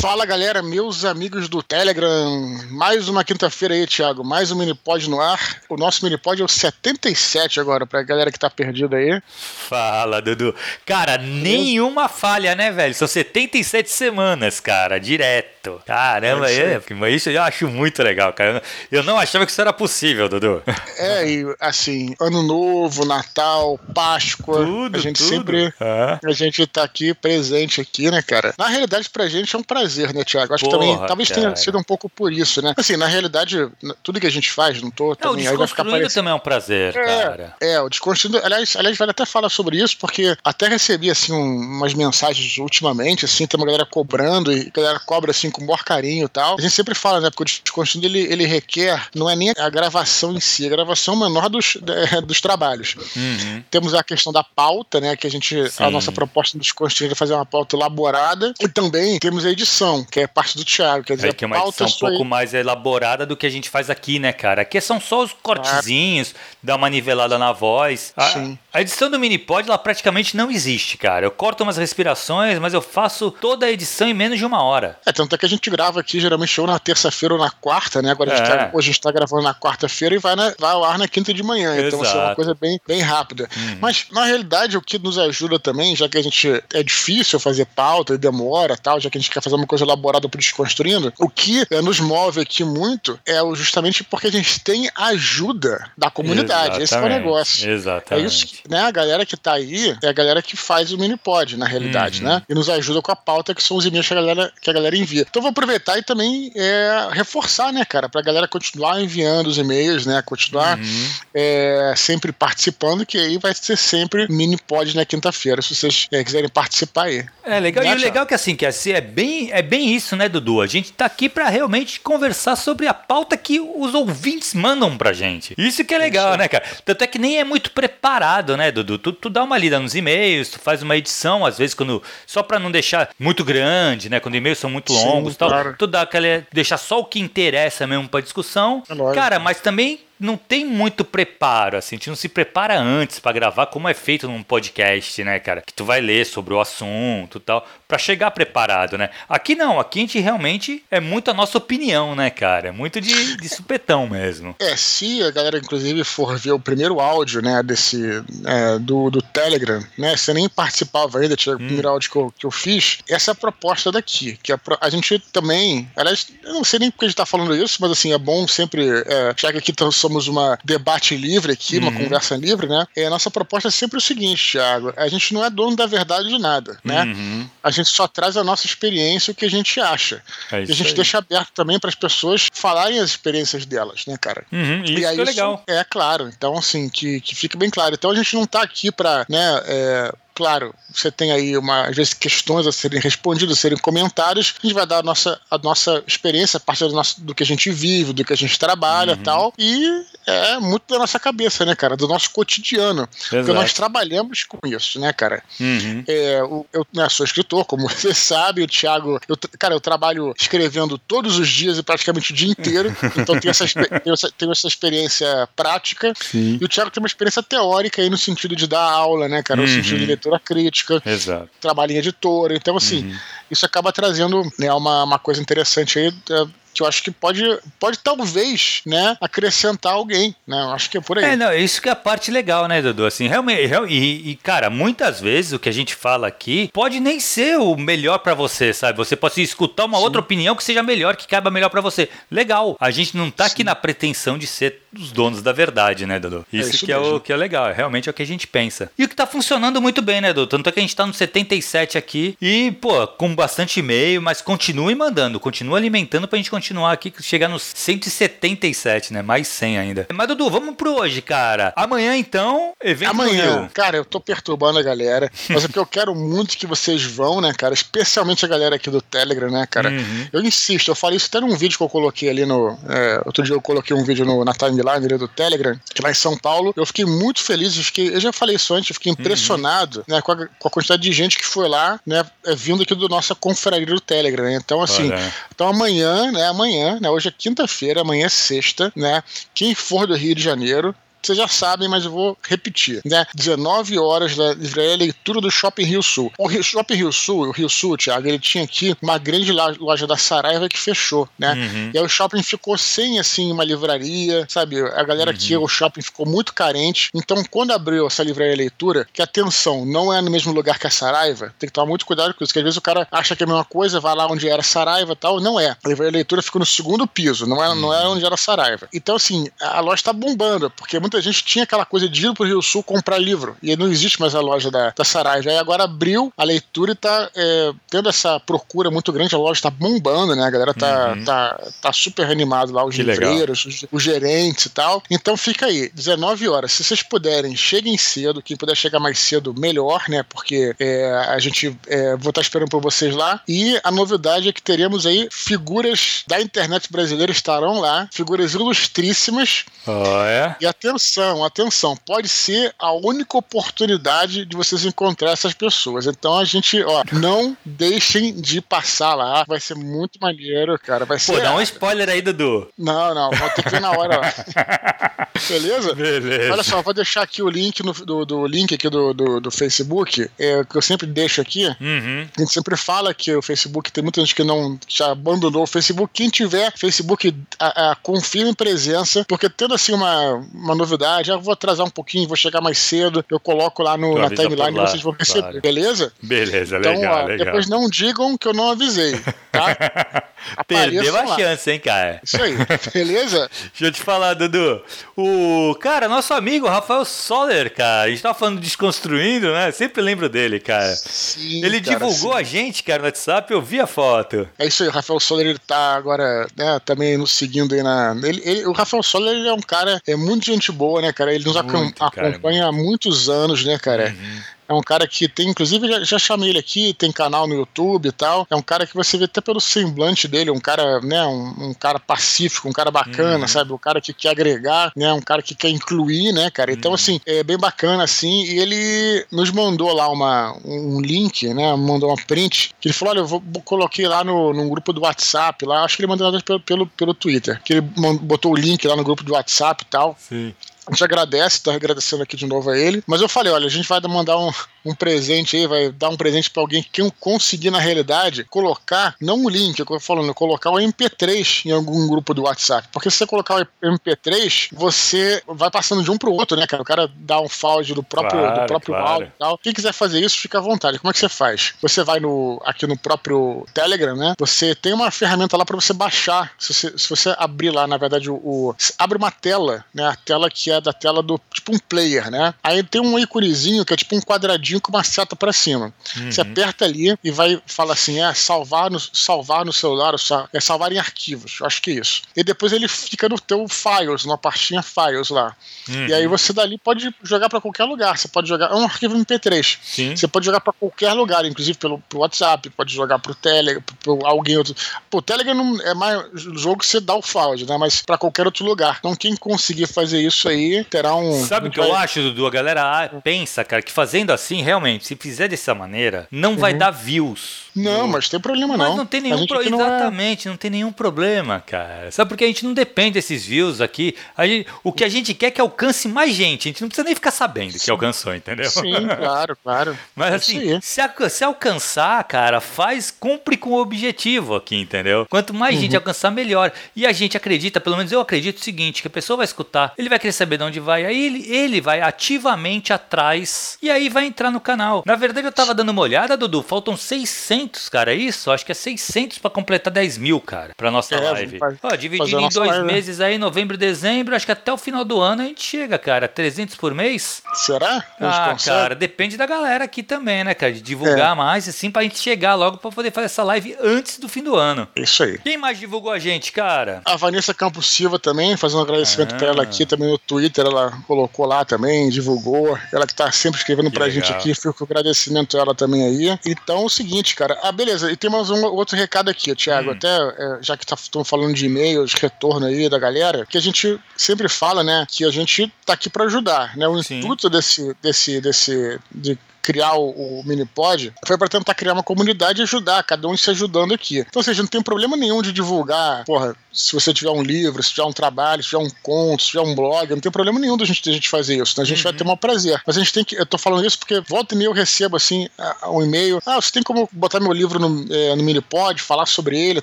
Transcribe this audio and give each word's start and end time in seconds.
Fala 0.00 0.26
galera, 0.26 0.62
meus 0.62 1.06
amigos 1.06 1.48
do 1.48 1.62
Telegram. 1.62 2.30
Mais 2.70 3.08
uma 3.08 3.24
quinta-feira 3.24 3.74
aí, 3.74 3.86
Thiago. 3.86 4.22
Mais 4.22 4.52
um 4.52 4.56
Minipod 4.56 5.08
no 5.08 5.20
ar. 5.20 5.62
O 5.70 5.76
nosso 5.76 6.04
Minipod 6.04 6.42
é 6.42 6.44
o 6.44 6.48
77 6.48 7.58
agora, 7.58 7.86
pra 7.86 8.02
galera 8.02 8.30
que 8.30 8.38
tá 8.38 8.50
perdida 8.50 8.96
aí. 8.96 9.20
Fala, 9.68 10.20
Dudu. 10.20 10.54
Cara, 10.84 11.16
nenhuma 11.16 12.08
falha, 12.08 12.54
né, 12.54 12.70
velho? 12.70 12.94
São 12.94 13.08
77 13.08 13.90
semanas, 13.90 14.60
cara, 14.60 15.00
direto. 15.00 15.80
Caramba, 15.86 16.50
é, 16.50 16.78
é, 16.78 17.10
isso 17.10 17.30
eu 17.30 17.42
acho 17.42 17.66
muito 17.66 18.02
legal, 18.02 18.32
cara. 18.32 18.62
Eu 18.92 19.02
não 19.02 19.18
achava 19.18 19.44
que 19.44 19.50
isso 19.50 19.60
era 19.60 19.72
possível, 19.72 20.28
Dudu. 20.28 20.62
É, 20.98 21.28
e 21.28 21.56
assim, 21.58 22.14
Ano 22.20 22.42
Novo, 22.42 23.04
Natal, 23.04 23.78
Páscoa. 23.94 24.64
Tudo, 24.64 24.96
a 24.96 25.00
gente 25.00 25.18
tudo. 25.18 25.28
sempre. 25.28 25.74
Ah. 25.80 26.18
A 26.24 26.32
gente 26.32 26.66
tá 26.66 26.84
aqui 26.84 27.12
presente 27.14 27.80
aqui, 27.80 28.10
né, 28.10 28.22
cara? 28.22 28.54
Na 28.58 28.68
realidade, 28.68 29.10
pra 29.10 29.26
gente 29.26 29.54
é 29.54 29.58
um 29.58 29.62
prazer, 29.62 29.85
né, 30.14 30.24
Tiago? 30.24 30.54
Acho 30.54 30.64
Porra, 30.64 30.78
que 30.78 30.84
também, 30.84 31.06
talvez 31.06 31.28
cara. 31.28 31.40
tenha 31.40 31.56
sido 31.56 31.78
um 31.78 31.82
pouco 31.82 32.08
por 32.08 32.32
isso, 32.32 32.62
né? 32.62 32.74
Assim, 32.76 32.96
na 32.96 33.06
realidade, 33.06 33.68
tudo 34.02 34.20
que 34.20 34.26
a 34.26 34.30
gente 34.30 34.50
faz, 34.50 34.80
não 34.80 34.90
tô 34.90 35.14
também, 35.14 35.44
não, 35.44 35.52
aí 35.52 35.56
vai 35.56 35.66
ficar 35.66 35.84
parecendo. 35.84 36.14
também 36.14 36.32
é 36.32 36.34
um 36.34 36.40
prazer, 36.40 36.96
é, 36.96 37.04
cara. 37.04 37.56
É, 37.60 37.80
o 37.80 37.88
desconstruindo, 37.88 38.40
aliás, 38.42 38.76
aliás, 38.76 38.96
vale 38.96 39.10
até 39.10 39.24
falar 39.24 39.48
sobre 39.48 39.82
isso, 39.82 39.96
porque 39.98 40.36
até 40.44 40.68
recebi, 40.68 41.10
assim, 41.10 41.32
um, 41.32 41.56
umas 41.56 41.94
mensagens 41.94 42.58
ultimamente, 42.58 43.24
assim, 43.24 43.46
tem 43.46 43.58
uma 43.58 43.66
galera 43.66 43.86
cobrando, 43.86 44.52
e 44.52 44.68
a 44.68 44.70
galera 44.70 45.00
cobra, 45.00 45.30
assim, 45.30 45.50
com 45.50 45.62
o 45.62 45.66
maior 45.66 45.84
carinho 45.84 46.26
e 46.26 46.28
tal. 46.28 46.56
A 46.58 46.60
gente 46.60 46.74
sempre 46.74 46.94
fala, 46.94 47.20
né, 47.20 47.30
porque 47.30 47.42
o 47.42 47.62
desconstruindo, 47.62 48.06
ele, 48.06 48.20
ele 48.20 48.46
requer, 48.46 49.08
não 49.14 49.28
é 49.28 49.36
nem 49.36 49.52
a 49.56 49.68
gravação 49.68 50.34
em 50.34 50.40
si, 50.40 50.66
a 50.66 50.68
gravação 50.70 51.16
menor 51.16 51.48
dos, 51.48 51.76
dos 52.24 52.40
trabalhos. 52.40 52.96
Uhum. 53.14 53.62
Temos 53.70 53.94
a 53.94 54.02
questão 54.02 54.32
da 54.32 54.42
pauta, 54.42 55.00
né, 55.00 55.16
que 55.16 55.26
a 55.26 55.30
gente, 55.30 55.70
Sim. 55.70 55.84
a 55.84 55.90
nossa 55.90 56.12
proposta 56.12 56.56
do 56.56 56.60
desconstruindo 56.60 57.12
é 57.12 57.16
fazer 57.16 57.34
uma 57.34 57.46
pauta 57.46 57.76
elaborada, 57.76 58.52
e 58.60 58.68
também 58.68 59.18
temos 59.18 59.44
a 59.44 59.50
edição, 59.50 59.75
que 60.10 60.20
é 60.20 60.26
parte 60.26 60.56
do 60.56 60.64
Thiago. 60.64 61.04
Quer 61.04 61.16
dizer, 61.16 61.28
é 61.28 61.32
que 61.32 61.44
é 61.44 61.46
uma 61.46 61.58
edição 61.58 61.86
um 61.86 61.90
pouco 61.90 62.22
aí. 62.22 62.28
mais 62.28 62.54
elaborada 62.54 63.26
do 63.26 63.36
que 63.36 63.46
a 63.46 63.50
gente 63.50 63.68
faz 63.68 63.90
aqui, 63.90 64.18
né, 64.18 64.32
cara? 64.32 64.62
Aqui 64.62 64.80
são 64.80 65.00
só 65.00 65.22
os 65.22 65.32
cortezinhos, 65.32 66.34
dá 66.62 66.76
uma 66.76 66.88
nivelada 66.88 67.38
na 67.38 67.52
voz. 67.52 68.12
A, 68.16 68.32
a, 68.72 68.80
edição 68.80 69.10
do 69.10 69.18
Minipod, 69.18 69.68
ela 69.68 69.78
praticamente 69.78 70.36
não 70.36 70.50
existe, 70.50 70.96
cara. 70.96 71.26
Eu 71.26 71.30
corto 71.30 71.62
umas 71.62 71.76
respirações, 71.76 72.58
mas 72.58 72.74
eu 72.74 72.82
faço 72.82 73.30
toda 73.30 73.66
a 73.66 73.70
edição 73.70 74.08
em 74.08 74.14
menos 74.14 74.38
de 74.38 74.44
uma 74.44 74.62
hora. 74.62 74.98
É, 75.06 75.12
tanto 75.12 75.34
é 75.34 75.38
que 75.38 75.46
a 75.46 75.48
gente 75.48 75.68
grava 75.70 76.00
aqui 76.00 76.20
geralmente 76.20 76.50
show 76.50 76.66
na 76.66 76.78
terça-feira 76.78 77.34
ou 77.34 77.40
na 77.40 77.50
quarta, 77.50 78.00
né? 78.00 78.10
Agora 78.10 78.32
a 78.32 78.36
gente, 78.36 78.50
é. 78.50 78.56
tá, 78.56 78.70
hoje 78.72 78.90
a 78.90 78.92
gente 78.92 79.00
tá 79.00 79.12
gravando 79.12 79.42
na 79.42 79.54
quarta-feira 79.54 80.14
e 80.14 80.18
vai, 80.18 80.36
na, 80.36 80.54
vai 80.58 80.72
ao 80.72 80.84
ar 80.84 80.98
na 80.98 81.08
quinta 81.08 81.32
de 81.32 81.42
manhã. 81.42 81.74
Exato. 81.74 81.86
Então, 81.88 82.02
assim, 82.02 82.18
é 82.18 82.22
uma 82.22 82.34
coisa 82.34 82.54
bem, 82.54 82.80
bem 82.86 83.00
rápida. 83.00 83.48
Uhum. 83.56 83.78
Mas, 83.80 84.06
na 84.10 84.24
realidade, 84.24 84.76
o 84.76 84.82
que 84.82 84.98
nos 84.98 85.18
ajuda 85.18 85.58
também, 85.58 85.94
já 85.94 86.08
que 86.08 86.18
a 86.18 86.22
gente 86.22 86.62
é 86.72 86.82
difícil 86.82 87.38
fazer 87.38 87.66
pauta 87.66 88.14
e 88.14 88.18
demora 88.18 88.76
tal, 88.76 89.00
já 89.00 89.10
que 89.10 89.18
a 89.18 89.20
gente 89.20 89.30
quer 89.30 89.42
fazer 89.42 89.56
uma 89.56 89.65
coisa 89.66 89.84
elaborada 89.84 90.28
pro 90.28 90.40
Desconstruindo, 90.40 91.12
o 91.18 91.28
que 91.28 91.66
é, 91.70 91.80
nos 91.82 92.00
move 92.00 92.40
aqui 92.40 92.64
muito 92.64 93.18
é 93.26 93.38
justamente 93.54 94.04
porque 94.04 94.28
a 94.28 94.32
gente 94.32 94.60
tem 94.60 94.90
ajuda 94.94 95.90
da 95.96 96.10
comunidade. 96.10 96.80
Exatamente. 96.80 96.82
Esse 96.82 96.94
é 96.94 97.00
o 97.00 97.08
negócio. 97.08 97.70
Exatamente. 97.70 98.24
É 98.24 98.26
isso, 98.26 98.46
né? 98.68 98.80
A 98.82 98.90
galera 98.90 99.26
que 99.26 99.36
tá 99.36 99.54
aí 99.54 99.96
é 100.02 100.08
a 100.08 100.12
galera 100.12 100.42
que 100.42 100.56
faz 100.56 100.92
o 100.92 100.98
Minipod, 100.98 101.56
na 101.56 101.66
realidade, 101.66 102.22
uhum. 102.22 102.28
né? 102.28 102.42
E 102.48 102.54
nos 102.54 102.68
ajuda 102.68 103.02
com 103.02 103.12
a 103.12 103.16
pauta, 103.16 103.54
que 103.54 103.62
são 103.62 103.76
os 103.76 103.84
e-mails 103.84 104.06
que 104.06 104.12
a 104.12 104.16
galera, 104.16 104.52
que 104.60 104.70
a 104.70 104.72
galera 104.72 104.96
envia. 104.96 105.26
Então 105.28 105.42
vou 105.42 105.50
aproveitar 105.50 105.98
e 105.98 106.02
também 106.02 106.52
é, 106.54 107.08
reforçar, 107.12 107.72
né, 107.72 107.84
cara, 107.84 108.08
pra 108.08 108.22
galera 108.22 108.48
continuar 108.48 109.00
enviando 109.00 109.48
os 109.48 109.58
e-mails, 109.58 110.06
né? 110.06 110.22
Continuar 110.22 110.78
uhum. 110.78 111.08
é, 111.34 111.94
sempre 111.96 112.32
participando, 112.32 113.06
que 113.06 113.18
aí 113.18 113.38
vai 113.38 113.54
ser 113.54 113.76
sempre 113.76 114.26
Minipod 114.28 114.94
na 114.96 115.04
quinta-feira, 115.04 115.62
se 115.62 115.74
vocês 115.74 116.06
é, 116.12 116.22
quiserem 116.22 116.48
participar 116.48 117.04
aí. 117.04 117.24
É 117.44 117.60
legal. 117.60 117.84
Né, 117.84 117.92
e 117.92 117.94
o 117.94 118.00
legal 118.00 118.24
é 118.24 118.26
que 118.26 118.34
assim, 118.34 118.56
que 118.56 118.66
assim, 118.66 118.92
é 118.92 119.00
bem, 119.00 119.50
é 119.56 119.62
bem 119.62 119.94
isso, 119.94 120.14
né, 120.14 120.28
Dudu? 120.28 120.60
A 120.60 120.66
gente 120.66 120.92
tá 120.92 121.06
aqui 121.06 121.30
para 121.30 121.48
realmente 121.48 121.98
conversar 122.00 122.56
sobre 122.56 122.86
a 122.86 122.92
pauta 122.92 123.36
que 123.38 123.58
os 123.58 123.94
ouvintes 123.94 124.52
mandam 124.52 124.98
pra 124.98 125.14
gente. 125.14 125.54
Isso 125.56 125.82
que 125.82 125.94
é 125.94 125.98
legal, 125.98 126.36
né, 126.36 126.46
cara? 126.46 126.62
Tanto 126.84 127.02
é 127.02 127.06
que 127.06 127.18
nem 127.18 127.38
é 127.38 127.44
muito 127.44 127.70
preparado, 127.70 128.54
né, 128.54 128.70
Dudu? 128.70 128.98
Tu, 128.98 129.12
tu 129.14 129.30
dá 129.30 129.42
uma 129.42 129.56
lida 129.56 129.80
nos 129.80 129.94
e-mails, 129.94 130.50
tu 130.50 130.58
faz 130.58 130.82
uma 130.82 130.94
edição, 130.94 131.44
às 131.46 131.56
vezes, 131.56 131.74
quando. 131.74 132.02
Só 132.26 132.42
para 132.42 132.58
não 132.58 132.70
deixar 132.70 133.08
muito 133.18 133.42
grande, 133.42 134.10
né? 134.10 134.20
Quando 134.20 134.34
e-mails 134.34 134.58
são 134.58 134.68
muito 134.68 134.92
longos 134.92 135.34
e 135.34 135.38
tal. 135.38 135.48
Claro. 135.48 135.74
Tu 135.78 135.86
dá 135.86 136.02
aquela. 136.02 136.46
deixar 136.52 136.76
só 136.76 137.00
o 137.00 137.04
que 137.04 137.18
interessa 137.18 137.86
mesmo 137.86 138.08
pra 138.08 138.20
discussão. 138.20 138.82
É 138.90 139.14
cara, 139.14 139.38
mas 139.38 139.58
também 139.60 140.00
não 140.18 140.36
tem 140.36 140.64
muito 140.64 141.04
preparo, 141.04 141.76
assim, 141.76 141.96
a 141.96 141.98
gente 141.98 142.08
não 142.08 142.16
se 142.16 142.28
prepara 142.28 142.78
antes 142.78 143.18
para 143.18 143.32
gravar 143.32 143.66
como 143.66 143.88
é 143.88 143.94
feito 143.94 144.28
num 144.28 144.42
podcast, 144.42 145.22
né, 145.22 145.38
cara? 145.38 145.60
Que 145.60 145.72
tu 145.72 145.84
vai 145.84 146.00
ler 146.00 146.24
sobre 146.24 146.54
o 146.54 146.60
assunto 146.60 147.38
e 147.38 147.40
tal, 147.40 147.66
para 147.86 147.98
chegar 147.98 148.30
preparado, 148.30 148.96
né? 148.96 149.10
Aqui 149.28 149.54
não, 149.54 149.78
aqui 149.78 149.98
a 149.98 150.02
gente 150.02 150.18
realmente 150.18 150.82
é 150.90 151.00
muito 151.00 151.30
a 151.30 151.34
nossa 151.34 151.58
opinião, 151.58 152.14
né, 152.14 152.30
cara? 152.30 152.68
É 152.68 152.72
muito 152.72 153.00
de, 153.00 153.36
de 153.36 153.48
supetão 153.48 154.06
mesmo. 154.08 154.54
É, 154.58 154.76
se 154.76 155.22
a 155.22 155.30
galera, 155.30 155.58
inclusive, 155.58 156.02
for 156.04 156.38
ver 156.38 156.52
o 156.52 156.60
primeiro 156.60 157.00
áudio, 157.00 157.42
né, 157.42 157.62
desse, 157.62 158.22
é, 158.44 158.78
do, 158.78 159.10
do 159.10 159.22
Telegram, 159.22 159.84
né, 159.98 160.16
você 160.16 160.32
nem 160.32 160.48
participava 160.48 161.18
ainda, 161.18 161.36
tinha 161.36 161.54
hum. 161.54 161.56
o 161.56 161.58
primeiro 161.60 161.88
áudio 161.88 162.10
que 162.10 162.16
eu, 162.16 162.34
que 162.38 162.46
eu 162.46 162.50
fiz, 162.50 162.98
essa 163.08 163.30
é 163.30 163.32
a 163.32 163.34
proposta 163.34 163.92
daqui, 163.92 164.38
que 164.42 164.52
a, 164.52 164.60
a 164.80 164.90
gente 164.90 165.18
também, 165.32 165.90
aliás, 165.96 166.28
eu 166.42 166.54
não 166.54 166.64
sei 166.64 166.78
nem 166.78 166.90
porque 166.90 167.04
a 167.04 167.08
gente 167.08 167.16
tá 167.16 167.26
falando 167.26 167.54
isso, 167.54 167.78
mas 167.80 167.90
assim, 167.90 168.12
é 168.12 168.18
bom 168.18 168.46
sempre, 168.48 168.88
é, 168.88 169.34
já 169.36 169.52
que 169.52 169.58
aqui 169.58 169.70
estamos 169.70 169.96
somos 170.06 170.28
uma 170.28 170.58
debate 170.64 171.16
livre 171.16 171.52
aqui, 171.52 171.78
uhum. 171.78 171.88
uma 171.88 171.92
conversa 171.92 172.36
livre, 172.36 172.68
né? 172.68 172.86
E 172.96 173.02
a 173.02 173.10
nossa 173.10 173.30
proposta 173.30 173.68
é 173.68 173.70
sempre 173.70 173.98
o 173.98 174.00
seguinte, 174.00 174.52
Thiago: 174.52 174.92
a 174.96 175.08
gente 175.08 175.34
não 175.34 175.44
é 175.44 175.50
dono 175.50 175.76
da 175.76 175.86
verdade 175.86 176.28
de 176.28 176.38
nada, 176.38 176.78
né? 176.84 177.04
Uhum. 177.04 177.48
A 177.62 177.70
gente 177.70 177.88
só 177.88 178.06
traz 178.06 178.36
a 178.36 178.44
nossa 178.44 178.66
experiência, 178.66 179.32
o 179.32 179.34
que 179.34 179.44
a 179.44 179.50
gente 179.50 179.80
acha. 179.80 180.22
É 180.52 180.60
e 180.60 180.62
a 180.62 180.74
gente 180.74 180.88
aí. 180.88 180.94
deixa 180.94 181.18
aberto 181.18 181.50
também 181.52 181.78
para 181.78 181.90
as 181.90 181.94
pessoas 181.94 182.48
falarem 182.52 182.98
as 182.98 183.10
experiências 183.10 183.66
delas, 183.66 184.06
né, 184.06 184.16
cara? 184.20 184.44
Uhum, 184.52 184.84
isso 184.84 184.92
e 184.92 185.04
aí, 185.04 185.18
é 185.18 185.24
legal. 185.24 185.62
é 185.66 185.84
claro. 185.84 186.28
Então, 186.28 186.56
assim, 186.56 186.88
que, 186.88 187.20
que 187.20 187.34
fique 187.34 187.56
bem 187.56 187.70
claro. 187.70 187.94
Então 187.94 188.10
a 188.10 188.14
gente 188.14 188.34
não 188.34 188.44
está 188.44 188.62
aqui 188.62 188.92
para, 188.92 189.26
né, 189.28 189.62
é, 189.66 190.12
claro, 190.36 190.74
você 190.92 191.10
tem 191.10 191.32
aí 191.32 191.56
uma, 191.56 191.86
às 191.86 191.96
vezes 191.96 192.12
questões 192.12 192.66
a 192.66 192.72
serem 192.72 193.00
respondidas, 193.00 193.56
a 193.56 193.60
serem 193.60 193.78
comentadas, 193.78 194.54
a 194.62 194.66
gente 194.66 194.74
vai 194.74 194.86
dar 194.86 194.98
a 194.98 195.02
nossa, 195.02 195.40
a 195.50 195.56
nossa 195.56 196.04
experiência, 196.06 196.58
a 196.58 196.60
partir 196.60 196.86
do, 196.86 196.92
nosso, 196.92 197.22
do 197.22 197.34
que 197.34 197.42
a 197.42 197.46
gente 197.46 197.70
vive, 197.70 198.12
do 198.12 198.22
que 198.22 198.34
a 198.34 198.36
gente 198.36 198.58
trabalha 198.58 199.12
e 199.12 199.14
uhum. 199.14 199.22
tal, 199.22 199.54
e 199.58 200.04
é 200.26 200.58
muito 200.58 200.82
da 200.92 200.98
nossa 200.98 201.18
cabeça, 201.18 201.64
né, 201.64 201.74
cara, 201.74 201.96
do 201.96 202.06
nosso 202.06 202.30
cotidiano, 202.30 203.08
Exato. 203.16 203.36
porque 203.36 203.52
nós 203.52 203.72
trabalhamos 203.72 204.44
com 204.44 204.58
isso, 204.66 205.00
né, 205.00 205.10
cara. 205.10 205.42
Uhum. 205.58 206.04
É, 206.06 206.40
eu 206.40 206.86
né, 206.92 207.08
sou 207.08 207.24
escritor, 207.24 207.64
como 207.64 207.88
você 207.88 208.12
sabe, 208.12 208.62
o 208.62 208.66
Thiago, 208.66 209.18
eu, 209.26 209.38
cara, 209.58 209.74
eu 209.74 209.80
trabalho 209.80 210.34
escrevendo 210.38 210.98
todos 210.98 211.38
os 211.38 211.48
dias 211.48 211.78
e 211.78 211.82
praticamente 211.82 212.32
o 212.32 212.34
dia 212.34 212.50
inteiro, 212.50 212.94
então 213.16 213.40
tenho 213.40 213.50
essa, 213.50 213.64
tenho 214.04 214.12
essa, 214.12 214.30
tenho 214.36 214.52
essa 214.52 214.68
experiência 214.68 215.48
prática, 215.56 216.12
Sim. 216.20 216.58
e 216.60 216.64
o 216.64 216.68
Thiago 216.68 216.90
tem 216.90 217.02
uma 217.02 217.08
experiência 217.08 217.42
teórica 217.42 218.02
aí 218.02 218.10
no 218.10 218.18
sentido 218.18 218.54
de 218.54 218.66
dar 218.66 218.82
aula, 218.82 219.28
né, 219.28 219.42
cara, 219.42 219.62
no 219.62 219.66
uhum. 219.66 219.74
sentido 219.74 220.00
de 220.00 220.06
leitura 220.26 220.40
crítica, 220.40 221.02
Exato. 221.04 221.48
trabalho 221.60 221.92
em 221.92 221.96
editora. 221.96 222.54
Então, 222.54 222.76
assim, 222.76 223.04
uhum. 223.04 223.16
isso 223.50 223.64
acaba 223.64 223.92
trazendo 223.92 224.42
né, 224.58 224.72
uma, 224.72 225.04
uma 225.04 225.18
coisa 225.18 225.40
interessante 225.40 225.98
aí. 225.98 226.12
É, 226.30 226.46
que 226.76 226.82
eu 226.82 226.86
acho 226.86 227.02
que 227.02 227.10
pode, 227.10 227.42
pode 227.80 227.98
talvez, 227.98 228.82
né, 228.84 229.16
acrescentar 229.20 229.94
alguém, 229.94 230.34
né? 230.46 230.60
Eu 230.62 230.70
acho 230.70 230.90
que 230.90 230.98
é 230.98 231.00
por 231.00 231.18
aí. 231.18 231.24
É, 231.24 231.36
não, 231.36 231.52
isso 231.52 231.80
que 231.80 231.88
é 231.88 231.92
a 231.92 231.96
parte 231.96 232.30
legal, 232.30 232.68
né, 232.68 232.82
Dudu? 232.82 233.06
Assim, 233.06 233.26
realmente, 233.26 233.62
e, 233.88 234.30
e 234.30 234.36
cara, 234.36 234.68
muitas 234.68 235.20
vezes 235.20 235.52
o 235.52 235.58
que 235.58 235.68
a 235.68 235.72
gente 235.72 235.94
fala 235.94 236.26
aqui 236.26 236.70
pode 236.72 237.00
nem 237.00 237.18
ser 237.18 237.58
o 237.58 237.76
melhor 237.76 238.18
para 238.18 238.34
você, 238.34 238.72
sabe? 238.72 238.98
Você 238.98 239.16
pode 239.16 239.40
escutar 239.40 239.86
uma 239.86 239.98
Sim. 239.98 240.04
outra 240.04 240.20
opinião 240.20 240.54
que 240.54 240.62
seja 240.62 240.82
melhor, 240.82 241.16
que 241.16 241.26
caiba 241.26 241.50
melhor 241.50 241.70
para 241.70 241.80
você. 241.80 242.08
Legal. 242.30 242.76
A 242.78 242.90
gente 242.90 243.16
não 243.16 243.30
tá 243.30 243.46
Sim. 243.46 243.52
aqui 243.52 243.64
na 243.64 243.74
pretensão 243.74 244.36
de 244.36 244.46
ser 244.46 244.82
os 244.98 245.12
donos 245.12 245.42
da 245.42 245.52
verdade, 245.52 246.06
né, 246.06 246.18
Dudu? 246.18 246.46
Isso, 246.52 246.70
é 246.70 246.74
isso 246.74 246.86
que, 246.86 246.92
é 246.92 246.98
o, 246.98 247.20
que 247.20 247.32
é 247.32 247.36
legal, 247.36 247.68
é 247.68 247.72
realmente 247.72 248.08
é 248.08 248.10
o 248.10 248.14
que 248.14 248.22
a 248.22 248.26
gente 248.26 248.46
pensa. 248.46 248.90
E 248.98 249.04
o 249.04 249.08
que 249.08 249.14
tá 249.14 249.26
funcionando 249.26 249.80
muito 249.80 250.02
bem, 250.02 250.20
né, 250.20 250.32
Dudu? 250.32 250.46
Tanto 250.46 250.68
é 250.68 250.72
que 250.72 250.78
a 250.78 250.82
gente 250.82 250.96
tá 250.96 251.06
no 251.06 251.14
77 251.14 251.98
aqui 251.98 252.36
e, 252.40 252.72
pô, 252.72 253.06
com 253.06 253.34
bastante 253.34 253.80
e-mail, 253.80 254.22
mas 254.22 254.40
continue 254.40 254.94
mandando, 254.94 255.40
continue 255.40 255.76
alimentando 255.76 256.28
pra 256.28 256.36
gente 256.36 256.50
continuar 256.50 256.65
continuar 256.66 256.92
aqui, 256.92 257.12
chegar 257.20 257.48
nos 257.48 257.62
177, 257.62 259.12
né? 259.12 259.22
Mais 259.22 259.46
100 259.46 259.78
ainda. 259.78 260.06
Mas, 260.12 260.26
Dudu, 260.26 260.50
vamos 260.50 260.74
pro 260.74 260.96
hoje, 260.96 261.22
cara. 261.22 261.72
Amanhã, 261.76 262.16
então, 262.16 262.72
evento 262.82 263.10
Amanhã, 263.10 263.70
cara, 263.72 263.96
eu 263.96 264.04
tô 264.04 264.20
perturbando 264.20 264.78
a 264.78 264.82
galera, 264.82 265.30
mas 265.48 265.62
é 265.62 265.68
porque 265.68 265.78
eu 265.78 265.86
quero 265.86 266.14
muito 266.14 266.56
que 266.56 266.66
vocês 266.66 267.04
vão, 267.04 267.40
né, 267.40 267.52
cara? 267.56 267.72
Especialmente 267.72 268.44
a 268.44 268.48
galera 268.48 268.74
aqui 268.74 268.90
do 268.90 269.00
Telegram, 269.00 269.48
né, 269.48 269.64
cara? 269.70 269.90
Uhum. 269.90 270.28
Eu 270.32 270.42
insisto, 270.42 270.90
eu 270.90 270.96
falei 270.96 271.18
isso 271.18 271.28
até 271.28 271.40
num 271.40 271.56
vídeo 271.56 271.76
que 271.78 271.84
eu 271.84 271.88
coloquei 271.88 272.28
ali 272.28 272.44
no... 272.44 272.76
É, 272.88 273.22
outro 273.24 273.44
dia 273.44 273.54
eu 273.54 273.60
coloquei 273.60 273.94
um 273.94 274.02
vídeo 274.02 274.24
no, 274.24 274.44
na 274.44 274.52
timeline 274.52 275.06
do 275.06 275.28
Telegram, 275.28 275.78
que 275.94 276.02
lá 276.02 276.10
em 276.10 276.14
São 276.14 276.36
Paulo. 276.36 276.72
Eu 276.76 276.84
fiquei 276.86 277.04
muito 277.04 277.42
feliz, 277.42 277.76
eu, 277.76 277.84
fiquei, 277.84 278.08
eu 278.14 278.20
já 278.20 278.32
falei 278.32 278.56
isso 278.56 278.74
antes, 278.74 278.90
eu 278.90 278.94
fiquei 278.94 279.12
uhum. 279.12 279.16
impressionado, 279.20 279.98
uhum. 280.08 280.16
né, 280.16 280.20
com 280.20 280.32
a, 280.32 280.48
com 280.58 280.68
a, 280.68 280.70
quantidade 280.70 281.02
de 281.02 281.12
gente 281.12 281.38
que 281.38 281.46
foi 281.46 281.68
lá, 281.68 282.00
né, 282.04 282.24
é, 282.44 282.56
vindo 282.56 282.82
aqui 282.82 282.94
do 282.94 283.08
nossa 283.08 283.34
confraria 283.36 283.86
do 283.86 284.00
Telegram, 284.00 284.44
né? 284.44 284.56
Então, 284.56 284.82
assim, 284.82 285.10
Olha. 285.12 285.34
então 285.54 285.68
amanhã, 285.68 286.32
né, 286.32 286.46
amanhã, 286.56 286.98
né? 287.00 287.08
Hoje 287.08 287.28
é 287.28 287.32
quinta-feira, 287.36 288.00
amanhã 288.00 288.26
é 288.26 288.30
sexta, 288.30 288.92
né? 288.96 289.22
Quem 289.54 289.74
for 289.74 290.06
do 290.06 290.14
Rio 290.14 290.34
de 290.34 290.42
Janeiro, 290.42 290.94
vocês 291.26 291.38
já 291.38 291.48
sabem, 291.48 291.88
mas 291.88 292.04
eu 292.04 292.10
vou 292.10 292.36
repetir, 292.42 293.00
né? 293.04 293.26
19 293.34 293.98
horas 293.98 294.36
da 294.36 294.54
livraria 294.54 294.96
leitura 294.96 295.40
do 295.40 295.50
Shopping 295.50 295.84
Rio 295.84 296.02
Sul. 296.02 296.32
O 296.38 296.48
Shopping 296.62 296.94
Rio 296.94 297.12
Sul, 297.12 297.48
o 297.48 297.50
Rio 297.50 297.68
Sul, 297.68 297.96
Thiago, 297.96 298.28
ele 298.28 298.38
tinha 298.38 298.64
aqui 298.64 298.96
uma 299.02 299.18
grande 299.18 299.52
loja 299.52 300.06
da 300.06 300.16
Saraiva 300.16 300.68
que 300.68 300.78
fechou, 300.78 301.28
né? 301.38 301.52
Uhum. 301.52 301.90
E 301.92 301.98
aí 301.98 302.04
o 302.04 302.08
shopping 302.08 302.42
ficou 302.42 302.78
sem, 302.78 303.18
assim, 303.18 303.50
uma 303.50 303.64
livraria, 303.64 304.46
sabe? 304.48 304.80
A 304.80 305.02
galera 305.02 305.30
uhum. 305.30 305.36
aqui, 305.36 305.56
o 305.56 305.68
shopping 305.68 306.02
ficou 306.02 306.26
muito 306.26 306.54
carente. 306.54 307.10
Então, 307.14 307.42
quando 307.50 307.72
abriu 307.72 308.06
essa 308.06 308.22
livraria 308.22 308.56
leitura, 308.56 309.06
que 309.12 309.22
atenção, 309.22 309.84
não 309.84 310.12
é 310.12 310.20
no 310.20 310.30
mesmo 310.30 310.52
lugar 310.52 310.78
que 310.78 310.86
a 310.86 310.90
Saraiva, 310.90 311.54
tem 311.58 311.68
que 311.68 311.72
tomar 311.72 311.86
muito 311.86 312.06
cuidado 312.06 312.34
com 312.34 312.44
isso, 312.44 312.52
porque 312.52 312.60
às 312.60 312.64
vezes 312.64 312.76
o 312.76 312.82
cara 312.82 313.06
acha 313.10 313.34
que 313.34 313.42
é 313.42 313.46
a 313.46 313.48
mesma 313.48 313.64
coisa, 313.64 314.00
vai 314.00 314.14
lá 314.14 314.26
onde 314.26 314.48
era 314.48 314.62
Saraiva 314.62 315.12
e 315.12 315.16
tal. 315.16 315.40
Não 315.40 315.58
é. 315.58 315.76
A 315.84 315.88
livraria 315.88 316.12
leitura 316.12 316.42
fica 316.42 316.58
no 316.58 316.66
segundo 316.66 317.06
piso, 317.06 317.46
não 317.46 317.62
é, 317.62 317.68
uhum. 317.68 317.74
não 317.74 317.94
é 317.94 318.06
onde 318.08 318.24
era 318.24 318.36
Saraiva. 318.36 318.88
Então, 318.92 319.16
assim, 319.16 319.48
a 319.60 319.80
loja 319.80 320.02
tá 320.02 320.12
bombando, 320.12 320.70
porque 320.70 320.98
muita 321.00 321.15
gente 321.20 321.44
tinha 321.44 321.64
aquela 321.64 321.84
coisa 321.84 322.08
de 322.08 322.26
ir 322.26 322.34
pro 322.34 322.46
Rio 322.46 322.62
Sul 322.62 322.82
comprar 322.82 323.18
livro. 323.18 323.56
E 323.62 323.76
não 323.76 323.88
existe 323.88 324.20
mais 324.20 324.34
a 324.34 324.40
loja 324.40 324.70
da, 324.70 324.92
da 324.96 325.04
Saraiva. 325.04 325.50
Aí 325.50 325.58
agora 325.58 325.84
abriu 325.84 326.32
a 326.36 326.44
leitura 326.44 326.92
e 326.92 326.94
tá 326.94 327.30
é, 327.34 327.72
tendo 327.88 328.08
essa 328.08 328.38
procura 328.40 328.90
muito 328.90 329.12
grande, 329.12 329.34
a 329.34 329.38
loja 329.38 329.62
tá 329.62 329.70
bombando, 329.70 330.34
né? 330.34 330.44
A 330.44 330.50
galera 330.50 330.74
tá, 330.74 331.14
uhum. 331.14 331.24
tá, 331.24 331.60
tá 331.80 331.92
super 331.92 332.30
animado 332.30 332.72
lá, 332.72 332.84
os 332.84 332.94
que 332.94 333.02
livreiros, 333.02 333.64
os, 333.64 333.84
os, 333.90 334.02
gerentes 334.02 334.66
e 334.66 334.70
tal. 334.70 335.02
Então 335.10 335.36
fica 335.36 335.66
aí, 335.66 335.90
19 335.94 336.48
horas. 336.48 336.72
Se 336.72 336.84
vocês 336.84 337.02
puderem, 337.02 337.56
cheguem 337.56 337.96
cedo. 337.96 338.42
Quem 338.42 338.56
puder 338.56 338.76
chegar 338.76 339.00
mais 339.00 339.18
cedo, 339.18 339.54
melhor, 339.54 340.04
né? 340.08 340.22
Porque 340.22 340.74
é, 340.78 341.10
a 341.28 341.38
gente 341.38 341.76
é, 341.86 342.16
vou 342.16 342.30
estar 342.30 342.40
esperando 342.40 342.70
por 342.70 342.80
vocês 342.80 343.14
lá. 343.14 343.40
E 343.48 343.78
a 343.82 343.90
novidade 343.90 344.48
é 344.48 344.52
que 344.52 344.62
teremos 344.62 345.06
aí 345.06 345.28
figuras 345.30 346.24
da 346.26 346.40
internet 346.40 346.90
brasileira 346.90 347.32
estarão 347.32 347.80
lá, 347.80 348.08
figuras 348.12 348.54
ilustríssimas. 348.54 349.64
Oh, 349.86 350.22
é? 350.24 350.56
E 350.60 350.66
atenção, 350.96 351.44
atenção, 351.44 351.96
pode 351.96 352.28
ser 352.28 352.74
a 352.78 352.92
única 352.92 353.36
oportunidade 353.36 354.44
de 354.44 354.56
vocês 354.56 354.84
encontrar 354.84 355.30
essas 355.30 355.52
pessoas. 355.52 356.06
Então 356.06 356.38
a 356.38 356.44
gente, 356.44 356.82
ó, 356.82 357.04
não 357.12 357.56
deixem 357.64 358.34
de 358.34 358.60
passar 358.60 359.14
lá. 359.14 359.44
Vai 359.46 359.60
ser 359.60 359.74
muito 359.74 360.18
maneiro, 360.20 360.78
cara. 360.78 361.04
Vai 361.04 361.18
ser. 361.18 361.32
Pô, 361.32 361.40
dá 361.40 361.54
um 361.54 361.60
spoiler 361.60 362.08
aí, 362.08 362.22
Dudu. 362.22 362.68
Não, 362.78 363.14
não, 363.14 363.30
vou 363.30 363.50
ter 363.50 363.62
que 363.62 363.70
ver 363.70 363.80
na 363.80 363.90
hora 363.90 364.18
lá. 364.18 364.34
Beleza? 365.48 365.94
Beleza. 365.94 366.52
Olha 366.52 366.62
só, 366.62 366.82
vou 366.82 366.94
deixar 366.94 367.22
aqui 367.22 367.42
o 367.42 367.48
link 367.48 367.82
no, 367.82 367.92
do, 367.92 368.24
do 368.24 368.46
link 368.46 368.74
aqui 368.74 368.88
do, 368.88 369.12
do, 369.12 369.40
do 369.40 369.50
Facebook, 369.50 370.28
é, 370.38 370.64
que 370.64 370.76
eu 370.76 370.82
sempre 370.82 371.06
deixo 371.06 371.40
aqui. 371.40 371.66
Uhum. 371.66 372.26
A 372.36 372.40
gente 372.40 372.52
sempre 372.52 372.76
fala 372.76 373.12
que 373.12 373.34
o 373.34 373.42
Facebook 373.42 373.92
tem 373.92 374.02
muita 374.02 374.20
gente 374.20 374.34
que 374.34 374.42
não 374.42 374.78
já 374.88 375.12
abandonou 375.12 375.62
o 375.62 375.66
Facebook. 375.66 376.10
Quem 376.14 376.30
tiver 376.30 376.72
Facebook, 376.76 377.34
a, 377.58 377.92
a, 377.92 377.96
confirme 377.96 378.54
presença, 378.54 379.24
porque 379.28 379.48
tendo 379.48 379.74
assim 379.74 379.92
uma, 379.92 380.34
uma 380.54 380.74
novidade, 380.86 381.30
eu 381.30 381.40
vou 381.40 381.52
atrasar 381.52 381.84
um 381.84 381.90
pouquinho, 381.90 382.28
vou 382.28 382.36
chegar 382.36 382.60
mais 382.60 382.78
cedo, 382.78 383.24
eu 383.28 383.40
coloco 383.40 383.82
lá 383.82 383.96
no, 383.96 384.16
na 384.16 384.30
timeline 384.30 384.78
e 384.78 384.80
vocês 384.80 385.02
vão 385.02 385.12
receber, 385.12 385.42
claro. 385.42 385.60
beleza? 385.60 386.12
Beleza, 386.22 386.78
então, 386.78 386.94
legal, 386.94 387.24
ó, 387.24 387.26
legal. 387.26 387.46
Depois 387.46 387.68
não 387.68 387.88
digam 387.90 388.38
que 388.38 388.46
eu 388.46 388.54
não 388.54 388.70
avisei, 388.70 389.20
tá? 389.50 390.22
Perdeu 390.66 391.16
a 391.16 391.26
chance, 391.36 391.70
hein, 391.70 391.80
cara? 391.80 392.20
Isso 392.22 392.40
aí, 392.40 392.56
beleza? 392.92 393.50
Deixa 393.72 393.84
eu 393.86 393.92
te 393.92 394.00
falar, 394.00 394.34
Dudu. 394.34 394.82
O 395.16 395.74
cara, 395.80 396.08
nosso 396.08 396.32
amigo 396.34 396.68
Rafael 396.68 397.04
Soller, 397.04 397.74
cara, 397.74 398.02
a 398.02 398.08
gente 398.08 398.22
tava 398.22 398.38
falando 398.38 398.60
desconstruindo, 398.60 399.52
né? 399.52 399.72
Sempre 399.72 400.02
lembro 400.02 400.28
dele, 400.28 400.60
cara. 400.60 400.94
Sim, 400.94 401.64
ele 401.64 401.80
cara, 401.80 401.98
divulgou 401.98 402.32
sim. 402.32 402.38
a 402.38 402.42
gente, 402.42 402.82
cara, 402.82 403.00
no 403.00 403.06
WhatsApp, 403.06 403.52
eu 403.52 403.60
vi 403.60 403.80
a 403.80 403.86
foto. 403.86 404.48
É 404.58 404.66
isso 404.66 404.82
aí, 404.82 404.88
o 404.88 404.92
Rafael 404.92 405.18
Soller, 405.18 405.46
ele 405.46 405.58
tá 405.58 405.94
agora, 405.94 406.46
né, 406.56 406.80
também 406.84 407.16
nos 407.16 407.32
seguindo 407.32 407.74
aí 407.74 407.82
na. 407.82 408.16
Ele, 408.22 408.42
ele, 408.44 408.66
o 408.66 408.72
Rafael 408.72 409.02
Soller, 409.02 409.34
ele 409.34 409.48
é 409.48 409.52
um 409.52 409.60
cara, 409.60 410.00
é 410.06 410.16
muito 410.16 410.46
gente 410.46 410.70
boa, 410.76 411.00
né, 411.00 411.12
cara? 411.12 411.34
Ele 411.34 411.44
nos 411.44 411.56
muito, 411.62 412.02
acompanha 412.02 412.60
cara, 412.60 412.68
há 412.68 412.72
muitos 412.72 413.28
anos, 413.28 413.64
né, 413.64 413.78
cara? 413.78 414.14
Uhum. 414.16 414.40
É 414.68 414.74
um 414.74 414.80
cara 414.80 415.06
que 415.06 415.28
tem, 415.28 415.48
inclusive, 415.48 415.86
já, 415.88 416.04
já, 416.04 416.18
chamei 416.18 416.50
ele 416.50 416.58
aqui, 416.58 416.92
tem 416.94 417.12
canal 417.12 417.46
no 417.46 417.54
YouTube 417.54 418.08
e 418.08 418.12
tal. 418.12 418.46
É 418.50 418.56
um 418.56 418.62
cara 418.62 418.86
que 418.86 418.94
você 418.94 419.16
vê 419.16 419.24
até 419.24 419.40
pelo 419.40 419.60
semblante 419.60 420.26
dele, 420.26 420.50
um 420.50 420.60
cara, 420.60 421.00
né, 421.00 421.24
um, 421.24 421.68
um 421.70 421.74
cara 421.74 421.98
pacífico, 421.98 422.68
um 422.68 422.72
cara 422.72 422.90
bacana, 422.90 423.40
uhum. 423.40 423.48
sabe? 423.48 423.72
Um 423.72 423.78
cara 423.78 424.00
que 424.00 424.12
quer 424.12 424.30
agregar, 424.30 424.92
né? 424.96 425.12
Um 425.12 425.20
cara 425.20 425.42
que 425.42 425.54
quer 425.54 425.70
incluir, 425.70 426.32
né, 426.32 426.50
cara? 426.50 426.72
Então, 426.72 426.90
uhum. 426.90 426.96
assim, 426.96 427.20
é 427.26 427.42
bem 427.42 427.58
bacana, 427.58 428.04
assim. 428.04 428.44
E 428.44 428.58
ele 428.58 429.26
nos 429.30 429.50
mandou 429.50 429.92
lá 429.92 430.08
uma, 430.08 430.56
um 430.64 431.00
link, 431.00 431.52
né? 431.54 431.74
Mandou 431.76 432.10
uma 432.10 432.16
print, 432.16 432.74
que 432.80 432.88
ele 432.88 432.94
falou: 432.94 433.12
olha, 433.12 433.20
eu 433.20 433.26
vou, 433.26 433.40
coloquei 433.64 434.06
lá 434.06 434.24
no, 434.24 434.52
num 434.52 434.68
grupo 434.68 434.92
do 434.92 435.02
WhatsApp 435.02 435.64
lá, 435.64 435.84
acho 435.84 435.96
que 435.96 436.02
ele 436.02 436.08
mandou 436.08 436.42
pelo, 436.42 436.60
pelo, 436.60 436.86
pelo 436.86 437.14
Twitter, 437.14 437.60
que 437.62 437.74
ele 437.74 437.80
botou 438.20 438.52
o 438.52 438.56
link 438.56 438.86
lá 438.86 438.96
no 438.96 439.04
grupo 439.04 439.22
do 439.22 439.32
WhatsApp 439.32 439.84
e 439.84 439.86
tal. 439.86 440.16
Sim. 440.18 440.54
A 440.86 440.92
gente 440.92 441.04
agradece, 441.04 441.62
tá 441.62 441.74
agradecendo 441.74 442.22
aqui 442.22 442.36
de 442.36 442.46
novo 442.46 442.70
a 442.70 442.78
ele. 442.78 443.02
Mas 443.06 443.20
eu 443.20 443.28
falei, 443.28 443.52
olha, 443.52 443.66
a 443.66 443.70
gente 443.70 443.88
vai 443.88 444.00
mandar 444.02 444.38
um, 444.38 444.52
um 444.84 444.94
presente 444.94 445.56
aí, 445.56 445.66
vai 445.66 445.90
dar 445.90 446.08
um 446.08 446.16
presente 446.16 446.48
para 446.48 446.62
alguém 446.62 446.82
que 446.82 447.02
conseguir, 447.18 447.70
na 447.70 447.80
realidade, 447.80 448.44
colocar, 448.44 449.16
não 449.20 449.44
o 449.44 449.48
link, 449.48 449.78
eu 449.78 449.86
tô 449.86 449.98
falando, 449.98 450.32
colocar 450.32 450.70
o 450.70 450.76
MP3 450.76 451.66
em 451.66 451.72
algum 451.72 452.06
grupo 452.06 452.32
do 452.32 452.42
WhatsApp. 452.42 452.88
Porque 452.92 453.10
se 453.10 453.18
você 453.18 453.26
colocar 453.26 453.56
o 453.56 453.66
MP3, 453.84 454.68
você 454.72 455.42
vai 455.46 455.70
passando 455.70 456.02
de 456.02 456.10
um 456.10 456.16
pro 456.16 456.32
outro, 456.32 456.56
né, 456.56 456.66
cara? 456.66 456.82
O 456.82 456.86
cara 456.86 457.10
dá 457.16 457.40
um 457.40 457.48
faude 457.48 457.92
do 457.94 458.02
próprio, 458.02 458.40
claro, 458.40 458.60
do 458.60 458.66
próprio 458.66 458.94
claro. 458.94 459.08
áudio 459.08 459.32
e 459.34 459.38
tal. 459.38 459.58
Quem 459.58 459.72
quiser 459.72 459.92
fazer 459.92 460.20
isso, 460.20 460.38
fica 460.38 460.58
à 460.58 460.60
vontade. 460.60 460.98
Como 460.98 461.10
é 461.10 461.12
que 461.12 461.18
você 461.18 461.28
faz? 461.28 461.74
Você 461.82 462.04
vai 462.04 462.20
no, 462.20 462.62
aqui 462.64 462.86
no 462.86 462.96
próprio 462.96 463.66
Telegram, 463.74 464.16
né? 464.16 464.34
Você 464.38 464.74
tem 464.74 464.92
uma 464.92 465.10
ferramenta 465.10 465.56
lá 465.56 465.64
para 465.64 465.76
você 465.76 465.92
baixar. 465.92 466.52
Se 466.58 466.72
você, 466.72 466.98
se 466.98 467.08
você 467.08 467.34
abrir 467.38 467.70
lá, 467.70 467.86
na 467.86 467.96
verdade, 467.96 468.30
o, 468.30 468.34
o 468.34 468.76
abre 468.98 469.18
uma 469.18 469.30
tela, 469.30 469.84
né? 469.92 470.06
A 470.06 470.16
tela 470.16 470.48
que 470.48 470.70
é 470.70 470.75
da 470.80 470.92
tela 470.92 471.22
do 471.22 471.40
tipo 471.52 471.74
um 471.74 471.78
player, 471.78 472.30
né? 472.30 472.54
Aí 472.62 472.82
tem 472.82 473.00
um 473.00 473.18
íconezinho 473.18 473.84
que 473.84 473.94
é 473.94 473.96
tipo 473.96 474.16
um 474.16 474.20
quadradinho 474.20 474.80
com 474.80 474.90
uma 474.90 475.04
seta 475.04 475.36
para 475.36 475.52
cima. 475.52 475.92
Uhum. 476.16 476.30
Você 476.30 476.40
aperta 476.40 476.84
ali 476.84 477.16
e 477.22 477.30
vai 477.30 477.60
falar 477.66 477.94
assim: 477.94 478.20
é 478.20 478.32
salvar 478.34 478.90
no, 478.90 478.98
salvar 479.00 479.64
no 479.64 479.72
celular, 479.72 480.14
é 480.52 480.60
salvar 480.60 480.92
em 480.92 480.98
arquivos. 480.98 481.58
Acho 481.62 481.82
que 481.82 481.90
é 481.90 481.94
isso. 481.94 482.22
E 482.34 482.42
depois 482.42 482.72
ele 482.72 482.88
fica 482.88 483.28
no 483.28 483.38
teu 483.38 483.66
files, 483.68 484.24
na 484.24 484.36
pastinha 484.36 484.82
files 484.82 485.30
lá. 485.30 485.54
Uhum. 485.88 486.06
E 486.06 486.14
aí 486.14 486.26
você 486.26 486.52
dali 486.52 486.78
pode 486.78 487.14
jogar 487.22 487.48
para 487.48 487.60
qualquer 487.60 487.84
lugar. 487.84 488.18
Você 488.18 488.28
pode 488.28 488.48
jogar. 488.48 488.70
É 488.70 488.74
um 488.74 488.84
arquivo 488.84 489.16
MP3. 489.16 489.78
Sim. 489.82 490.16
Você 490.16 490.28
pode 490.28 490.46
jogar 490.46 490.60
para 490.60 490.72
qualquer 490.72 491.12
lugar, 491.12 491.44
inclusive 491.44 491.78
pelo 491.78 491.98
pro 492.08 492.20
WhatsApp, 492.20 492.68
pode 492.70 492.92
jogar 492.94 493.18
pro 493.18 493.34
Telegram, 493.34 493.82
pro 494.02 494.26
alguém 494.26 494.56
outro. 494.56 494.74
Pô, 495.10 495.18
o 495.18 495.22
Telegram 495.22 495.54
não 495.54 495.80
é 495.82 495.94
mais 495.94 496.24
jogo 496.34 496.78
que 496.78 496.86
você 496.86 497.00
dá 497.00 497.14
o 497.14 497.22
file, 497.22 497.66
né? 497.66 497.76
Mas 497.78 498.02
para 498.02 498.18
qualquer 498.18 498.46
outro 498.46 498.64
lugar. 498.64 498.96
Então 498.98 499.14
quem 499.14 499.36
conseguir 499.36 499.86
fazer 499.86 500.20
isso 500.20 500.48
aí 500.48 500.65
terá 500.84 501.14
um. 501.16 501.44
Sabe 501.44 501.68
o 501.68 501.70
que 501.70 501.80
eu 501.80 501.94
acho, 501.94 502.20
Dudu? 502.22 502.46
A 502.46 502.50
galera 502.50 503.10
pensa, 503.22 503.64
cara, 503.64 503.82
que 503.82 503.92
fazendo 503.92 504.30
assim, 504.30 504.62
realmente, 504.62 505.06
se 505.06 505.16
fizer 505.16 505.48
dessa 505.48 505.74
maneira, 505.74 506.26
não 506.30 506.52
uhum. 506.52 506.56
vai 506.56 506.74
dar 506.74 506.90
views. 506.90 507.66
Não, 507.76 508.08
mas 508.08 508.28
tem 508.28 508.40
problema 508.40 508.76
não. 508.76 508.88
Mas 508.88 508.96
não 508.96 509.06
tem 509.06 509.20
nenhum 509.20 509.46
pro... 509.46 509.70
não 509.70 509.80
Exatamente, 509.80 510.48
é... 510.48 510.50
não 510.50 510.56
tem 510.56 510.70
nenhum 510.70 510.90
problema, 510.90 511.62
cara. 511.64 512.10
Sabe 512.10 512.30
porque 512.30 512.44
a 512.44 512.46
gente 512.46 512.64
não 512.64 512.72
depende 512.72 513.12
desses 513.12 513.44
views 513.44 513.80
aqui. 513.80 514.14
Gente... 514.38 514.66
O 514.82 514.92
que 514.92 515.04
a 515.04 515.08
gente 515.08 515.34
quer 515.34 515.46
é 515.46 515.50
que 515.50 515.60
alcance 515.60 516.08
mais 516.08 516.34
gente. 516.34 516.68
A 516.68 516.70
gente 516.70 516.80
não 516.80 516.88
precisa 516.88 517.04
nem 517.04 517.14
ficar 517.14 517.30
sabendo 517.30 517.72
Sim. 517.72 517.84
que 517.84 517.90
alcançou, 517.90 518.34
entendeu? 518.34 518.70
Sim, 518.70 519.06
claro, 519.16 519.56
claro. 519.62 519.98
Mas 520.16 520.32
é 520.32 520.36
assim, 520.36 520.80
se, 520.80 521.02
se, 521.30 521.44
alcançar, 521.44 522.24
cara, 522.24 522.60
faz, 522.60 523.10
cumpre 523.10 523.56
com 523.58 523.70
o 523.70 523.80
objetivo 523.80 524.54
aqui, 524.54 524.76
entendeu? 524.76 525.26
Quanto 525.28 525.52
mais 525.52 525.74
uhum. 525.74 525.82
gente 525.82 525.96
alcançar, 525.96 526.30
melhor. 526.30 526.72
E 526.94 527.06
a 527.06 527.12
gente 527.12 527.36
acredita, 527.36 527.80
pelo 527.80 527.96
menos 527.96 528.10
eu 528.10 528.20
acredito 528.20 528.58
o 528.58 528.64
seguinte, 528.64 529.02
que 529.02 529.08
a 529.08 529.10
pessoa 529.10 529.36
vai 529.36 529.44
escutar, 529.44 529.92
ele 529.98 530.08
vai 530.08 530.18
querer 530.18 530.32
saber 530.32 530.55
de 530.56 530.64
onde 530.64 530.80
vai, 530.80 531.04
aí 531.04 531.26
ele, 531.26 531.50
ele 531.50 531.80
vai 531.80 532.00
ativamente 532.00 532.92
atrás 532.92 533.78
e 533.82 533.90
aí 533.90 534.08
vai 534.08 534.26
entrar 534.26 534.50
no 534.50 534.60
canal. 534.60 535.02
Na 535.06 535.16
verdade, 535.16 535.46
eu 535.46 535.52
tava 535.52 535.74
dando 535.74 535.90
uma 535.90 536.02
olhada, 536.02 536.36
Dudu, 536.36 536.62
faltam 536.62 536.96
600, 536.96 537.88
cara, 537.88 538.12
é 538.12 538.16
isso? 538.16 538.50
Acho 538.50 538.64
que 538.64 538.72
é 538.72 538.74
600 538.74 539.38
para 539.38 539.50
completar 539.50 539.92
10 539.92 540.18
mil, 540.18 540.40
cara, 540.40 540.72
pra 540.76 540.90
nossa 540.90 541.14
é, 541.14 541.20
live. 541.20 541.58
Ó, 541.82 541.96
dividindo 541.96 542.40
em 542.40 542.48
dois 542.48 542.54
live, 542.54 542.86
né? 542.86 542.92
meses 542.92 543.20
aí, 543.20 543.38
novembro 543.38 543.76
e 543.76 543.78
dezembro, 543.78 544.34
acho 544.34 544.46
que 544.46 544.52
até 544.52 544.72
o 544.72 544.76
final 544.76 545.04
do 545.04 545.20
ano 545.20 545.42
a 545.42 545.44
gente 545.44 545.62
chega, 545.62 545.98
cara, 545.98 546.28
300 546.28 546.76
por 546.76 546.94
mês. 546.94 547.42
Será? 547.54 548.04
Ah, 548.20 548.56
cara, 548.62 548.94
depende 548.94 549.36
da 549.36 549.46
galera 549.46 549.84
aqui 549.84 550.02
também, 550.02 550.44
né, 550.44 550.54
cara, 550.54 550.72
de 550.72 550.80
divulgar 550.80 551.32
é. 551.32 551.34
mais, 551.34 551.68
assim, 551.68 551.90
pra 551.90 552.02
gente 552.02 552.18
chegar 552.18 552.54
logo 552.54 552.78
pra 552.78 552.90
poder 552.90 553.10
fazer 553.10 553.26
essa 553.26 553.42
live 553.42 553.76
antes 553.80 554.18
do 554.18 554.28
fim 554.28 554.42
do 554.42 554.56
ano. 554.56 554.88
Isso 554.96 555.22
aí. 555.22 555.38
Quem 555.38 555.56
mais 555.56 555.78
divulgou 555.78 556.12
a 556.12 556.18
gente, 556.18 556.52
cara? 556.52 557.02
A 557.04 557.16
Vanessa 557.16 557.54
Campos 557.54 557.86
Silva 557.86 558.18
também, 558.18 558.56
fazendo 558.56 558.78
um 558.78 558.82
agradecimento 558.82 559.34
ah. 559.34 559.38
pra 559.38 559.46
ela 559.48 559.62
aqui, 559.62 559.86
também 559.86 560.10
no 560.10 560.18
Twitter, 560.18 560.45
ela 560.58 560.92
colocou 561.06 561.46
lá 561.46 561.64
também, 561.64 562.08
divulgou. 562.08 562.78
Ela 562.92 563.06
que 563.06 563.14
tá 563.14 563.30
sempre 563.32 563.58
escrevendo 563.58 563.90
que 563.90 563.96
pra 563.96 564.06
legal. 564.06 564.24
gente 564.24 564.32
aqui, 564.32 564.54
fica 564.54 564.72
com 564.72 564.84
agradecimento 564.84 565.56
a 565.56 565.60
ela 565.60 565.74
também 565.74 566.04
aí. 566.04 566.38
Então, 566.44 566.82
é 566.82 566.84
o 566.84 566.88
seguinte, 566.88 567.34
cara. 567.34 567.58
Ah, 567.62 567.72
beleza. 567.72 568.10
E 568.10 568.16
tem 568.16 568.30
mais 568.30 568.50
um 568.50 568.64
outro 568.66 568.96
recado 568.96 569.28
aqui, 569.28 569.54
Thiago. 569.54 569.90
Hum. 569.90 569.92
Até, 569.92 570.08
é, 570.08 570.58
já 570.60 570.76
que 570.76 570.84
estamos 570.84 571.08
tá, 571.08 571.24
falando 571.24 571.54
de 571.54 571.66
e-mails, 571.66 572.14
retorno 572.14 572.66
aí 572.66 572.88
da 572.88 572.98
galera, 572.98 573.46
que 573.46 573.58
a 573.58 573.62
gente 573.62 573.98
sempre 574.16 574.48
fala, 574.48 574.82
né, 574.82 575.06
que 575.10 575.24
a 575.24 575.30
gente 575.30 575.72
tá 575.84 575.92
aqui 575.92 576.08
para 576.08 576.24
ajudar, 576.24 576.76
né? 576.76 576.86
O 576.88 577.02
Sim. 577.02 577.18
intuito 577.18 577.48
desse, 577.48 577.94
desse, 578.02 578.40
desse, 578.40 578.98
de 579.10 579.38
criar 579.66 579.94
o, 579.94 580.10
o 580.10 580.42
Minipod 580.44 581.12
foi 581.26 581.36
para 581.36 581.48
tentar 581.48 581.74
criar 581.74 581.92
uma 581.92 582.02
comunidade 582.04 582.60
e 582.60 582.62
ajudar, 582.62 583.02
cada 583.02 583.26
um 583.26 583.36
se 583.36 583.50
ajudando 583.50 583.92
aqui. 583.92 584.20
Então, 584.20 584.38
ou 584.38 584.44
seja, 584.44 584.62
não 584.62 584.68
tem 584.68 584.80
problema 584.80 585.16
nenhum 585.16 585.42
de 585.42 585.52
divulgar, 585.52 586.24
porra, 586.24 586.54
se 586.72 586.92
você 586.92 587.12
tiver 587.12 587.30
um 587.30 587.42
livro, 587.42 587.82
se 587.82 587.90
tiver 587.90 588.04
um 588.04 588.12
trabalho, 588.12 588.62
se 588.62 588.68
tiver 588.68 588.84
um 588.84 588.90
conto, 589.02 589.42
se 589.42 589.48
tiver 589.48 589.62
um 589.62 589.74
blog, 589.74 590.10
não 590.10 590.20
tem 590.20 590.30
problema 590.30 590.60
nenhum 590.60 590.76
da 590.76 590.84
gente, 590.84 591.02
da 591.04 591.10
gente 591.10 591.28
fazer 591.28 591.56
isso, 591.56 591.74
né? 591.76 591.82
A 591.82 591.86
gente 591.86 591.98
uhum. 591.98 592.04
vai 592.04 592.12
ter 592.12 592.24
um 592.24 592.36
prazer. 592.36 592.80
Mas 592.86 592.96
a 592.96 593.00
gente 593.00 593.12
tem 593.12 593.24
que, 593.24 593.34
eu 593.34 593.46
tô 593.46 593.58
falando 593.58 593.84
isso 593.84 593.98
porque 593.98 594.20
volta 594.20 594.54
e 594.54 594.58
meia 594.58 594.68
eu 594.68 594.72
recebo, 594.72 595.16
assim, 595.16 595.48
um 595.88 596.02
e-mail, 596.02 596.40
ah, 596.46 596.60
você 596.60 596.70
tem 596.70 596.82
como 596.82 597.08
botar 597.10 597.40
meu 597.40 597.52
livro 597.52 597.80
no, 597.80 598.14
é, 598.14 598.36
no 598.36 598.42
Minipod, 598.44 599.00
falar 599.02 599.26
sobre 599.26 599.58
ele 599.58 599.78
e 599.78 599.82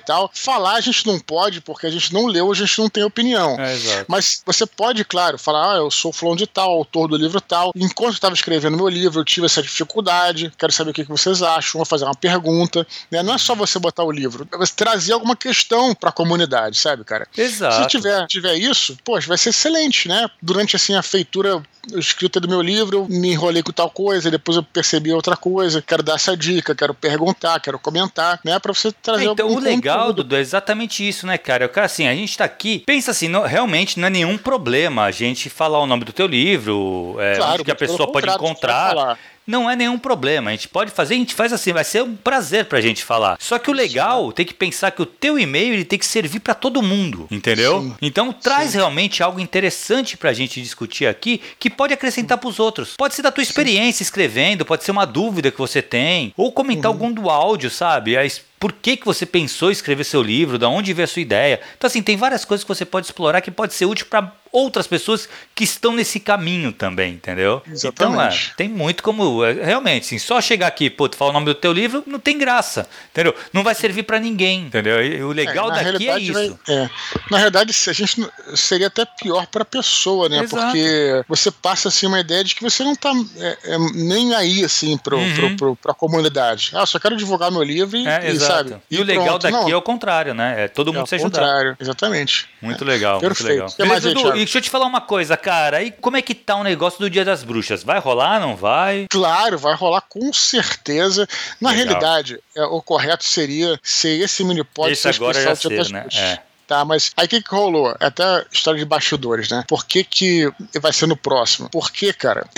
tal. 0.00 0.30
Falar 0.32 0.76
a 0.76 0.80
gente 0.80 1.06
não 1.06 1.18
pode, 1.18 1.60
porque 1.60 1.86
a 1.86 1.90
gente 1.90 2.14
não 2.14 2.26
leu, 2.26 2.50
a 2.50 2.54
gente 2.54 2.78
não 2.78 2.88
tem 2.88 3.04
opinião. 3.04 3.56
É, 3.58 3.76
Mas 4.08 4.42
você 4.46 4.64
pode, 4.64 5.04
claro, 5.04 5.36
falar, 5.36 5.74
ah, 5.74 5.76
eu 5.76 5.90
sou 5.90 6.12
fulano 6.12 6.38
de 6.38 6.46
tal, 6.46 6.70
autor 6.70 7.08
do 7.08 7.16
livro 7.16 7.40
tal. 7.40 7.72
Enquanto 7.76 8.12
eu 8.12 8.14
estava 8.14 8.34
escrevendo 8.34 8.76
meu 8.76 8.88
livro, 8.88 9.20
eu 9.20 9.24
tive 9.24 9.46
essa 9.46 9.60
dificuldade, 9.74 10.52
quero 10.58 10.72
saber 10.72 10.90
o 10.90 10.94
que 10.94 11.04
vocês 11.04 11.42
acham, 11.42 11.78
vou 11.78 11.84
fazer 11.84 12.04
uma 12.04 12.14
pergunta. 12.14 12.86
Né? 13.10 13.22
Não 13.22 13.34
é 13.34 13.38
só 13.38 13.54
você 13.54 13.78
botar 13.78 14.04
o 14.04 14.10
livro, 14.10 14.46
é 14.52 14.56
você 14.56 14.72
trazer 14.74 15.12
alguma 15.12 15.36
questão 15.36 15.94
para 15.94 16.10
a 16.10 16.12
comunidade, 16.12 16.78
sabe, 16.78 17.04
cara? 17.04 17.26
Exato. 17.36 17.82
Se 17.82 17.88
tiver, 17.88 18.26
tiver 18.26 18.54
isso, 18.54 18.96
poxa, 19.04 19.28
vai 19.28 19.38
ser 19.38 19.50
excelente, 19.50 20.08
né? 20.08 20.28
Durante 20.40 20.76
assim 20.76 20.94
a 20.94 21.02
feitura 21.02 21.62
escrita 21.92 22.40
do 22.40 22.48
meu 22.48 22.62
livro, 22.62 22.98
eu 22.98 23.06
me 23.08 23.32
enrolei 23.32 23.62
com 23.62 23.72
tal 23.72 23.90
coisa, 23.90 24.30
depois 24.30 24.56
eu 24.56 24.62
percebi 24.62 25.12
outra 25.12 25.36
coisa, 25.36 25.82
quero 25.82 26.02
dar 26.02 26.14
essa 26.14 26.36
dica, 26.36 26.74
quero 26.74 26.94
perguntar, 26.94 27.60
quero 27.60 27.78
comentar, 27.78 28.40
né? 28.44 28.58
Pra 28.58 28.72
você 28.72 28.90
trazer 28.90 29.28
é, 29.28 29.30
Então, 29.30 29.48
o 29.48 29.58
legal, 29.58 30.12
Dudu, 30.12 30.36
é 30.36 30.40
exatamente 30.40 31.06
isso, 31.06 31.26
né, 31.26 31.36
cara? 31.36 31.68
Cara, 31.68 31.86
assim, 31.86 32.06
a 32.06 32.14
gente 32.14 32.36
tá 32.36 32.44
aqui, 32.44 32.82
pensa 32.86 33.10
assim, 33.10 33.28
não, 33.28 33.42
realmente 33.42 33.98
não 33.98 34.06
é 34.06 34.10
nenhum 34.10 34.38
problema 34.38 35.04
a 35.04 35.10
gente 35.10 35.50
falar 35.50 35.80
o 35.80 35.86
nome 35.86 36.04
do 36.04 36.12
teu 36.12 36.26
livro, 36.26 37.16
é, 37.18 37.36
claro, 37.36 37.64
que 37.64 37.70
a 37.70 37.76
pessoa 37.76 38.10
pode 38.10 38.28
encontrar 38.28 39.18
não 39.46 39.70
é 39.70 39.76
nenhum 39.76 39.98
problema. 39.98 40.50
A 40.50 40.54
gente 40.54 40.68
pode 40.68 40.90
fazer, 40.90 41.14
a 41.14 41.18
gente 41.18 41.34
faz 41.34 41.52
assim, 41.52 41.72
vai 41.72 41.84
ser 41.84 42.02
um 42.02 42.16
prazer 42.16 42.66
pra 42.66 42.80
gente 42.80 43.04
falar. 43.04 43.36
Só 43.40 43.58
que 43.58 43.70
o 43.70 43.74
legal 43.74 44.32
tem 44.32 44.46
que 44.46 44.54
pensar 44.54 44.90
que 44.90 45.02
o 45.02 45.06
teu 45.06 45.38
e-mail 45.38 45.74
ele 45.74 45.84
tem 45.84 45.98
que 45.98 46.06
servir 46.06 46.40
para 46.40 46.54
todo 46.54 46.82
mundo, 46.82 47.26
entendeu? 47.30 47.82
Sim. 47.82 47.96
Então 48.00 48.32
traz 48.32 48.70
Sim. 48.70 48.78
realmente 48.78 49.22
algo 49.22 49.40
interessante 49.40 50.16
pra 50.16 50.32
gente 50.32 50.60
discutir 50.60 51.06
aqui 51.06 51.40
que 51.58 51.70
pode 51.70 51.92
acrescentar 51.92 52.38
pros 52.38 52.58
outros. 52.58 52.94
Pode 52.96 53.14
ser 53.14 53.22
da 53.22 53.32
tua 53.32 53.42
experiência 53.42 53.98
Sim. 53.98 54.04
escrevendo, 54.04 54.64
pode 54.64 54.84
ser 54.84 54.90
uma 54.90 55.06
dúvida 55.06 55.50
que 55.50 55.58
você 55.58 55.82
tem, 55.82 56.32
ou 56.36 56.52
comentar 56.52 56.90
uhum. 56.90 56.96
algum 56.96 57.12
do 57.12 57.30
áudio, 57.30 57.70
sabe? 57.70 58.16
A 58.16 58.24
por 58.64 58.72
que, 58.72 58.96
que 58.96 59.04
você 59.04 59.26
pensou 59.26 59.68
em 59.68 59.72
escrever 59.72 60.04
seu 60.04 60.22
livro, 60.22 60.58
da 60.58 60.70
onde 60.70 60.94
veio 60.94 61.04
a 61.04 61.06
sua 61.06 61.20
ideia. 61.20 61.60
Então, 61.76 61.86
assim, 61.86 62.00
tem 62.00 62.16
várias 62.16 62.46
coisas 62.46 62.64
que 62.64 62.68
você 62.68 62.86
pode 62.86 63.04
explorar 63.04 63.42
que 63.42 63.50
pode 63.50 63.74
ser 63.74 63.84
útil 63.84 64.06
para 64.06 64.32
outras 64.54 64.86
pessoas 64.86 65.28
que 65.52 65.64
estão 65.64 65.92
nesse 65.92 66.20
caminho 66.20 66.72
também, 66.72 67.14
entendeu? 67.14 67.60
Exatamente. 67.66 67.96
Então, 67.96 68.52
é, 68.52 68.56
tem 68.56 68.68
muito 68.68 69.02
como. 69.02 69.44
É, 69.44 69.52
realmente, 69.52 70.04
assim, 70.04 70.18
só 70.18 70.40
chegar 70.40 70.68
aqui, 70.68 70.88
pô, 70.88 71.08
tu 71.08 71.16
fala 71.16 71.30
o 71.30 71.32
nome 71.32 71.46
do 71.46 71.54
teu 71.56 71.72
livro, 71.72 72.04
não 72.06 72.20
tem 72.20 72.38
graça, 72.38 72.88
entendeu? 73.10 73.34
Não 73.52 73.64
vai 73.64 73.74
servir 73.74 74.04
para 74.04 74.20
ninguém, 74.20 74.60
entendeu? 74.60 75.04
E 75.04 75.20
o 75.24 75.32
legal 75.32 75.74
é, 75.74 75.92
daqui 75.92 76.08
é 76.08 76.18
isso. 76.20 76.32
Vai, 76.32 76.56
é. 76.68 76.90
Na 77.32 77.38
realidade, 77.38 77.74
a 77.88 77.92
gente 77.92 78.24
seria 78.54 78.86
até 78.86 79.04
pior 79.04 79.46
para 79.48 79.62
a 79.62 79.66
pessoa, 79.66 80.28
né? 80.28 80.44
Exato. 80.44 80.66
Porque 80.66 81.24
você 81.28 81.50
passa 81.50 81.88
assim 81.88 82.06
uma 82.06 82.20
ideia 82.20 82.44
de 82.44 82.54
que 82.54 82.62
você 82.62 82.84
não 82.84 82.94
tá 82.94 83.12
é, 83.38 83.58
é, 83.64 83.78
nem 83.92 84.34
aí, 84.34 84.64
assim, 84.64 84.96
pro, 84.96 85.18
uhum. 85.18 85.34
pro, 85.34 85.56
pro, 85.56 85.76
pra 85.76 85.94
comunidade. 85.94 86.70
Ah, 86.74 86.86
só 86.86 87.00
quero 87.00 87.16
divulgar 87.16 87.50
meu 87.50 87.62
livro 87.62 87.96
e, 87.96 88.06
é, 88.06 88.30
e 88.30 88.38
sabe? 88.56 88.76
E, 88.90 88.96
e 88.96 89.00
o 89.00 89.04
legal 89.04 89.38
daqui 89.38 89.56
não. 89.56 89.70
é 89.70 89.76
o 89.76 89.82
contrário, 89.82 90.34
né? 90.34 90.64
É 90.64 90.68
todo 90.68 90.92
mundo 90.92 91.04
é 91.04 91.06
se 91.06 91.14
ajudar. 91.16 91.30
contrário, 91.30 91.76
exatamente. 91.80 92.48
Muito 92.60 92.84
legal, 92.84 93.20
Perfeito. 93.20 93.62
muito 93.62 93.78
legal. 93.78 94.00
Beleza, 94.00 94.14
Dudu, 94.14 94.32
deixa 94.32 94.58
eu 94.58 94.62
te 94.62 94.70
falar 94.70 94.86
uma 94.86 95.00
coisa, 95.00 95.36
cara. 95.36 95.82
E 95.82 95.90
como 95.90 96.16
é 96.16 96.22
que 96.22 96.34
tá 96.34 96.56
o 96.56 96.62
negócio 96.64 96.98
do 96.98 97.10
Dia 97.10 97.24
das 97.24 97.42
Bruxas? 97.42 97.82
Vai 97.82 97.98
rolar, 97.98 98.40
não 98.40 98.56
vai? 98.56 99.06
Claro, 99.10 99.58
vai 99.58 99.74
rolar 99.74 100.02
com 100.02 100.32
certeza. 100.32 101.28
Na 101.60 101.70
Legal. 101.70 101.86
realidade, 101.86 102.40
é, 102.56 102.64
o 102.64 102.80
correto 102.80 103.24
seria 103.24 103.78
ser 103.82 104.20
esse 104.20 104.44
mini 104.44 104.64
pod 104.64 104.92
esse 104.92 105.08
agora 105.08 105.40
já 105.40 105.54
ser, 105.54 105.90
né? 105.90 106.06
É. 106.14 106.38
Tá, 106.74 106.84
mas 106.84 107.12
aí 107.16 107.26
o 107.26 107.28
que, 107.28 107.40
que 107.40 107.54
rolou? 107.54 107.94
É 108.00 108.06
até 108.06 108.44
história 108.50 108.80
de 108.80 108.84
bastidores, 108.84 109.48
né? 109.48 109.62
Por 109.68 109.86
que, 109.86 110.02
que 110.02 110.52
vai 110.80 110.92
ser 110.92 111.06
no 111.06 111.16
próximo? 111.16 111.68
Porque, 111.70 112.12
cara, 112.12 112.48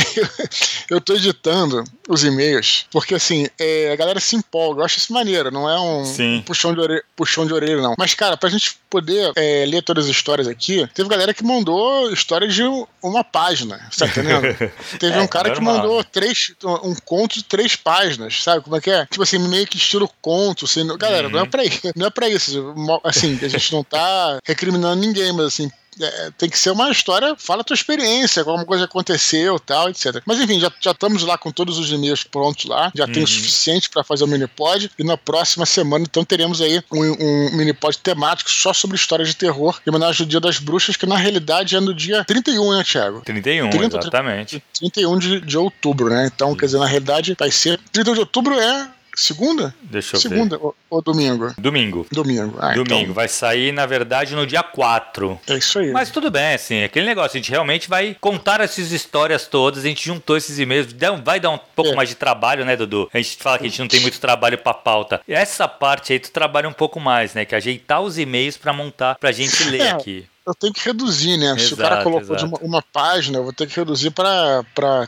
eu 0.89 1.03
tô 1.03 1.13
editando 1.13 1.85
os 2.09 2.25
e-mails, 2.25 2.87
porque 2.91 3.15
assim, 3.15 3.47
é, 3.59 3.93
a 3.93 3.97
galera 3.97 4.19
se 4.19 4.35
empolga. 4.35 4.81
Eu 4.81 4.85
acho 4.87 4.97
isso 4.97 5.13
maneiro, 5.13 5.51
não 5.51 5.69
é 5.69 5.79
um, 5.79 6.41
puxão, 6.43 6.73
de 6.73 6.81
orelha, 6.81 7.05
puxão 7.15 7.47
de 7.47 7.53
orelha, 7.53 7.83
não. 7.83 7.95
Mas, 7.99 8.15
cara, 8.15 8.39
pra 8.39 8.49
gente 8.49 8.79
poder 8.89 9.33
é, 9.37 9.67
ler 9.67 9.83
todas 9.83 10.07
as 10.07 10.11
histórias 10.11 10.49
aqui, 10.49 10.89
teve 10.95 11.09
galera 11.11 11.35
que 11.35 11.45
mandou 11.45 12.11
histórias 12.11 12.55
de 12.55 12.63
uma 13.03 13.23
página, 13.23 13.87
tá 13.99 14.07
entendendo? 14.07 14.47
teve 14.99 15.19
é, 15.19 15.21
um 15.21 15.27
cara 15.27 15.51
que 15.51 15.61
mandou 15.61 16.03
três, 16.05 16.55
um 16.65 16.95
conto 17.05 17.35
de 17.35 17.45
três 17.45 17.77
páginas, 17.77 18.43
sabe 18.43 18.63
como 18.63 18.77
é 18.77 18.81
que 18.81 18.91
é? 18.91 19.05
Tipo 19.05 19.25
assim, 19.25 19.39
meio 19.39 19.67
que 19.67 19.77
estilo 19.77 20.11
conto, 20.23 20.65
assim. 20.65 20.87
Galera, 20.97 21.27
uhum. 21.27 21.35
não 21.35 21.41
é 21.41 21.47
pra 21.47 21.65
isso. 21.65 21.81
Não 21.95 22.07
é 22.07 22.11
pra 22.11 22.29
isso. 22.29 22.75
Assim, 23.05 23.39
a 23.43 23.49
gente 23.49 23.73
não 23.73 23.85
tá 23.85 24.06
recriminando 24.45 25.01
ninguém, 25.01 25.33
mas 25.33 25.47
assim, 25.47 25.71
é, 26.01 26.31
tem 26.37 26.49
que 26.49 26.59
ser 26.59 26.71
uma 26.71 26.91
história, 26.91 27.35
fala 27.39 27.63
a 27.63 27.65
tua 27.65 27.75
experiência, 27.75 28.43
alguma 28.43 28.65
coisa 28.65 28.85
aconteceu, 28.85 29.59
tal, 29.59 29.89
etc. 29.89 30.23
Mas 30.27 30.39
enfim, 30.41 30.61
já, 30.61 30.71
já 30.81 30.91
estamos 30.91 31.23
lá 31.23 31.39
com 31.39 31.51
todos 31.51 31.79
os 31.79 31.91
e-mails 31.91 32.23
prontos 32.23 32.67
lá, 32.67 32.93
já 32.95 33.05
uhum. 33.05 33.13
tem 33.13 33.23
o 33.23 33.27
uhum. 33.27 33.33
suficiente 33.33 33.89
para 33.89 34.05
fazer 34.05 34.25
o 34.25 34.27
minipod 34.27 34.91
e 34.99 35.05
na 35.05 35.17
próxima 35.17 35.65
semana 35.65 36.05
então 36.09 36.25
teremos 36.25 36.61
aí 36.61 36.83
um, 36.93 37.01
um 37.03 37.57
minipod 37.57 37.97
temático 37.99 38.51
só 38.51 38.73
sobre 38.73 38.97
histórias 38.97 39.29
de 39.29 39.37
terror 39.37 39.81
em 39.87 39.91
homenagem 39.91 40.25
ao 40.25 40.29
Dia 40.29 40.41
das 40.41 40.59
Bruxas, 40.59 40.97
que 40.97 41.07
na 41.07 41.17
realidade 41.17 41.77
é 41.77 41.81
no 41.81 41.95
dia 41.95 42.25
31, 42.25 42.77
né, 42.77 42.85
Thiago? 42.85 43.23
31, 43.23 43.71
30, 43.71 43.99
exatamente. 43.99 44.63
31 44.79 45.19
de, 45.19 45.41
de 45.41 45.59
outubro, 45.59 46.11
né? 46.11 46.31
Então, 46.33 46.55
quer 46.55 46.67
dizer, 46.67 46.79
na 46.79 46.87
realidade 46.87 47.35
vai 47.39 47.51
ser 47.51 47.81
31 47.93 48.15
de 48.15 48.21
outubro 48.21 48.59
é 48.59 48.89
Segunda? 49.17 49.75
Deixa 49.81 50.17
eu 50.17 50.21
Segunda 50.21 50.59
ver. 50.59 50.63
Ou, 50.63 50.77
ou 50.91 51.03
domingo? 51.03 51.55
Domingo. 51.57 52.07
Domingo. 52.13 52.59
Ah, 52.61 52.75
domingo. 52.75 53.03
Então... 53.03 53.15
Vai 53.15 53.29
sair, 53.29 53.73
na 53.73 53.87
verdade, 53.87 54.35
no 54.35 54.47
dia 54.47 54.63
4. 54.63 55.41
É 55.49 55.55
isso 55.55 55.79
aí. 55.79 55.91
Mas 55.91 56.11
tudo 56.11 56.31
bem, 56.31 56.55
assim, 56.55 56.85
aquele 56.85 57.07
negócio. 57.07 57.37
A 57.37 57.41
gente 57.41 57.51
realmente 57.51 57.89
vai 57.89 58.15
contar 58.21 58.61
essas 58.61 58.93
histórias 58.93 59.47
todas. 59.47 59.85
A 59.85 59.89
gente 59.89 60.05
juntou 60.05 60.37
esses 60.37 60.59
e-mails. 60.59 60.95
Vai 61.25 61.41
dar 61.41 61.51
um 61.51 61.59
pouco 61.59 61.93
é. 61.93 61.95
mais 61.95 62.11
de 62.11 62.15
trabalho, 62.15 62.65
né, 62.67 62.77
Dudu? 62.77 63.09
A 63.13 63.17
gente 63.17 63.39
fala 63.39 63.59
que 63.59 63.65
a 63.65 63.69
gente 63.69 63.81
não 63.81 63.89
tem 63.89 64.01
muito 64.01 64.21
trabalho 64.21 64.59
pra 64.59 64.75
pauta. 64.75 65.23
Essa 65.27 65.67
parte 65.67 66.13
aí 66.13 66.19
tu 66.19 66.31
trabalha 66.31 66.69
um 66.69 66.75
pouco 66.75 67.01
mais, 67.01 67.33
né? 67.33 67.47
Que 67.47 67.55
é 67.55 67.59
ajeitar 67.59 68.03
os 68.03 68.19
e-mails 68.19 68.59
pra 68.59 68.75
montar, 68.75 69.15
pra 69.15 69.33
gente 69.33 69.65
ler 69.71 69.81
é. 69.81 69.91
aqui 69.93 70.27
eu 70.47 70.55
tenho 70.55 70.73
que 70.73 70.85
reduzir, 70.85 71.37
né? 71.37 71.47
Exato, 71.47 71.61
Se 71.61 71.75
o 71.75 71.77
cara 71.77 72.03
colocou 72.05 72.37
de 72.37 72.45
uma, 72.45 72.59
uma, 72.59 72.83
página, 72.83 73.39
eu 73.39 73.45
vou 73.45 73.53
ter 73.53 73.67
que 73.67 73.75
reduzir 73.77 74.11
para 74.11 74.65